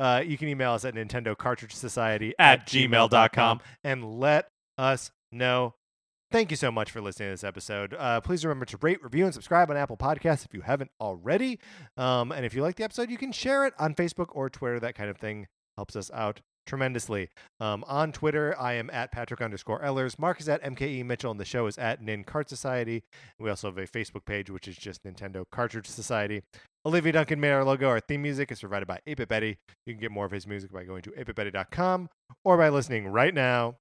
Uh, 0.00 0.20
you 0.26 0.36
can 0.36 0.48
email 0.48 0.72
us 0.72 0.84
at 0.84 0.94
Nintendo 0.94 1.36
Cartridge 1.36 1.74
Society 1.74 2.34
At 2.36 2.66
gmail.com. 2.66 3.60
and 3.84 4.18
let 4.18 4.48
us 4.76 5.12
know. 5.30 5.74
Thank 6.32 6.50
you 6.50 6.56
so 6.56 6.72
much 6.72 6.90
for 6.90 7.02
listening 7.02 7.28
to 7.28 7.32
this 7.34 7.44
episode. 7.44 7.92
Uh, 7.92 8.18
please 8.22 8.42
remember 8.42 8.64
to 8.64 8.78
rate, 8.78 9.04
review, 9.04 9.26
and 9.26 9.34
subscribe 9.34 9.70
on 9.70 9.76
Apple 9.76 9.98
Podcasts 9.98 10.46
if 10.46 10.54
you 10.54 10.62
haven't 10.62 10.90
already. 10.98 11.58
Um, 11.98 12.32
and 12.32 12.46
if 12.46 12.54
you 12.54 12.62
like 12.62 12.76
the 12.76 12.84
episode, 12.84 13.10
you 13.10 13.18
can 13.18 13.32
share 13.32 13.66
it 13.66 13.74
on 13.78 13.94
Facebook 13.94 14.28
or 14.30 14.48
Twitter. 14.48 14.80
That 14.80 14.94
kind 14.94 15.10
of 15.10 15.18
thing 15.18 15.46
helps 15.76 15.94
us 15.94 16.10
out 16.14 16.40
tremendously. 16.66 17.28
Um, 17.60 17.84
on 17.86 18.12
Twitter, 18.12 18.56
I 18.58 18.72
am 18.72 18.88
at 18.88 19.12
Patrick 19.12 19.42
underscore 19.42 19.84
Ellers. 19.84 20.18
Mark 20.18 20.40
is 20.40 20.48
at 20.48 20.62
MKE 20.62 21.04
Mitchell, 21.04 21.30
and 21.30 21.38
the 21.38 21.44
show 21.44 21.66
is 21.66 21.76
at 21.76 22.00
Nin 22.00 22.24
Cart 22.24 22.48
Society. 22.48 23.02
We 23.38 23.50
also 23.50 23.68
have 23.68 23.76
a 23.76 23.86
Facebook 23.86 24.24
page, 24.24 24.48
which 24.48 24.66
is 24.66 24.78
just 24.78 25.04
Nintendo 25.04 25.44
Cartridge 25.52 25.86
Society. 25.86 26.40
Olivia 26.86 27.12
Duncan 27.12 27.40
made 27.40 27.50
our 27.50 27.62
logo. 27.62 27.88
Our 27.88 28.00
theme 28.00 28.22
music 28.22 28.50
is 28.50 28.60
provided 28.60 28.88
by 28.88 29.00
8 29.06 29.28
Betty. 29.28 29.58
You 29.84 29.92
can 29.92 30.00
get 30.00 30.10
more 30.10 30.24
of 30.24 30.32
his 30.32 30.46
music 30.46 30.72
by 30.72 30.84
going 30.84 31.02
to 31.02 31.10
8bitbetty.com 31.10 32.08
or 32.42 32.56
by 32.56 32.70
listening 32.70 33.08
right 33.08 33.34
now. 33.34 33.76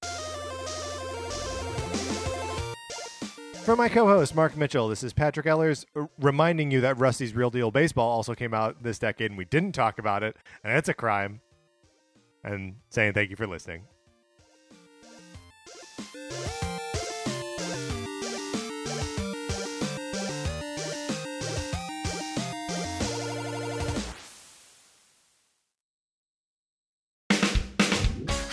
For 3.64 3.76
my 3.76 3.90
co 3.90 4.08
host, 4.08 4.36
Mark 4.36 4.58
Mitchell, 4.58 4.88
this 4.88 5.04
is 5.04 5.14
Patrick 5.14 5.46
Ellers 5.46 5.86
r- 5.96 6.10
reminding 6.20 6.72
you 6.72 6.82
that 6.82 6.98
Rusty's 6.98 7.36
Real 7.36 7.52
Deal 7.52 7.70
Baseball 7.70 8.10
also 8.10 8.34
came 8.34 8.56
out 8.56 8.82
this 8.82 8.98
decade 8.98 9.30
and 9.30 9.38
we 9.38 9.46
didn't 9.46 9.74
talk 9.74 10.00
about 10.00 10.24
it, 10.24 10.36
and 10.64 10.76
it's 10.76 10.90
a 10.90 10.96
crime. 10.96 11.42
And 12.44 12.78
saying 12.90 13.14
thank 13.14 13.30
you 13.30 13.36
for 13.36 13.46
listening. 13.46 13.84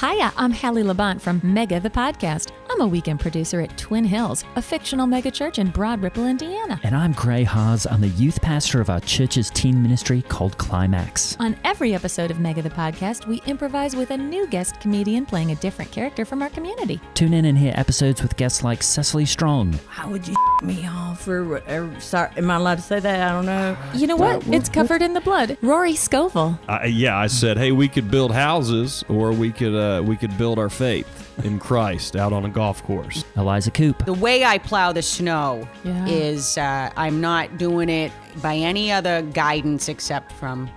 Hiya, 0.01 0.33
I'm 0.37 0.53
Hallie 0.53 0.83
Labont 0.85 1.21
from 1.23 1.41
Mega 1.43 1.81
the 1.81 1.91
Podcast. 1.91 2.53
I'm 2.79 2.83
a 2.85 2.87
weekend 2.87 3.19
producer 3.19 3.61
at 3.61 3.77
Twin 3.77 4.05
Hills, 4.05 4.45
a 4.55 4.63
fictional 4.63 5.09
megachurch 5.09 5.59
in 5.59 5.67
Broad 5.71 6.01
Ripple, 6.01 6.27
Indiana. 6.27 6.79
And 6.85 6.95
I'm 6.95 7.11
Gray 7.11 7.43
Haas. 7.43 7.89
I'm 7.89 8.01
the 8.01 8.07
youth 8.11 8.41
pastor 8.41 8.81
of 8.81 8.89
our 8.89 9.01
church's 9.01 9.51
teen 9.51 9.83
ministry 9.83 10.23
called 10.23 10.57
Climax. 10.59 11.37
On 11.41 11.57
every 11.65 11.93
episode 11.93 12.31
of 12.31 12.39
Mega 12.39 12.63
the 12.63 12.71
Podcast, 12.71 13.27
we 13.27 13.43
improvise 13.47 13.97
with 13.97 14.13
a 14.13 14.17
new 14.17 14.47
guest 14.47 14.79
comedian 14.79 15.27
playing 15.27 15.51
a 15.51 15.57
different 15.57 15.91
character 15.91 16.25
from 16.25 16.41
our 16.41 16.51
community. 16.51 17.01
Tune 17.15 17.35
in 17.35 17.47
and 17.47 17.59
hear 17.59 17.73
episodes 17.75 18.23
with 18.23 18.37
guests 18.37 18.63
like 18.63 18.85
Cecily 18.85 19.27
Strong, 19.27 19.77
How 19.89 20.09
would 20.09 20.29
you 20.29 20.37
me 20.63 20.87
off 20.87 21.27
or 21.27 21.43
whatever? 21.43 22.01
Sorry, 22.01 22.31
am 22.37 22.49
I 22.49 22.55
allowed 22.55 22.77
to 22.77 22.83
say 22.83 23.01
that? 23.01 23.29
I 23.29 23.33
don't 23.33 23.47
know. 23.47 23.77
You 23.93 24.07
know 24.07 24.15
what? 24.15 24.47
It's 24.47 24.69
covered 24.69 25.03
in 25.03 25.15
the 25.15 25.21
blood. 25.21 25.59
Rory 25.63 25.97
Scovel. 25.97 26.57
I, 26.69 26.85
yeah, 26.85 27.19
I 27.19 27.27
said, 27.27 27.59
hey, 27.59 27.73
we 27.73 27.89
could 27.89 28.09
build 28.09 28.31
houses, 28.31 29.05
or 29.09 29.33
we 29.33 29.51
could 29.51 29.75
uh, 29.75 30.01
we 30.01 30.17
could 30.17 30.39
build 30.39 30.61
our 30.61 30.71
faith 30.71 31.18
in 31.45 31.59
Christ 31.59 32.17
out 32.17 32.33
on 32.33 32.45
a 32.45 32.49
golf 32.49 32.83
course. 32.85 33.25
Eliza 33.37 33.71
Coupe, 33.71 34.05
The 34.05 34.13
way 34.13 34.45
I 34.45 34.59
plow 34.59 34.93
the 34.93 35.03
snow 35.03 35.67
Yeah. 35.85 36.07
is 36.07 36.59
uh, 36.59 36.91
I'm 36.97 37.21
not 37.21 37.59
doing 37.59 37.89
it 37.89 38.13
by 38.43 38.57
any 38.57 38.91
other 38.93 39.23
guidance 39.23 39.89
except 39.89 40.33
from 40.33 40.69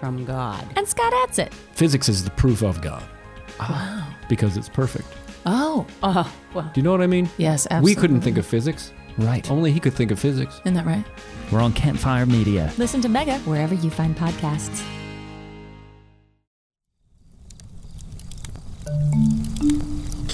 from 0.00 0.24
God. 0.24 0.64
And 0.76 0.86
Scott 0.86 1.12
Adsit. 1.12 1.52
Physics 1.72 2.08
is 2.08 2.24
the 2.24 2.30
proof 2.32 2.62
of 2.62 2.80
God. 2.82 3.02
Wow. 3.58 4.06
Because 4.28 4.56
it's 4.56 4.68
perfect. 4.68 5.06
Oh, 5.46 5.86
oh, 6.02 6.30
well, 6.54 6.70
Do 6.74 6.80
you 6.80 6.82
know 6.82 6.90
what 6.90 7.00
I 7.02 7.06
mean? 7.06 7.28
yes, 7.38 7.66
absolutely. 7.70 7.94
We 7.94 8.00
couldn't 8.00 8.20
think 8.22 8.36
of 8.38 8.44
physics. 8.46 8.92
right. 9.18 9.48
Only 9.50 9.70
he 9.72 9.80
could 9.80 9.94
think 9.94 10.10
of 10.10 10.18
physics. 10.18 10.60
Isn't 10.64 10.74
that 10.74 10.86
right? 10.86 11.04
We're 11.52 11.60
on 11.60 11.72
Campfire 11.72 12.26
Media. 12.26 12.72
Listen 12.78 13.00
to 13.02 13.08
Mega 13.08 13.38
wherever 13.40 13.74
you 13.74 13.90
find 13.90 14.16
podcasts. 14.16 14.82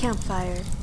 Campfire. 0.00 0.79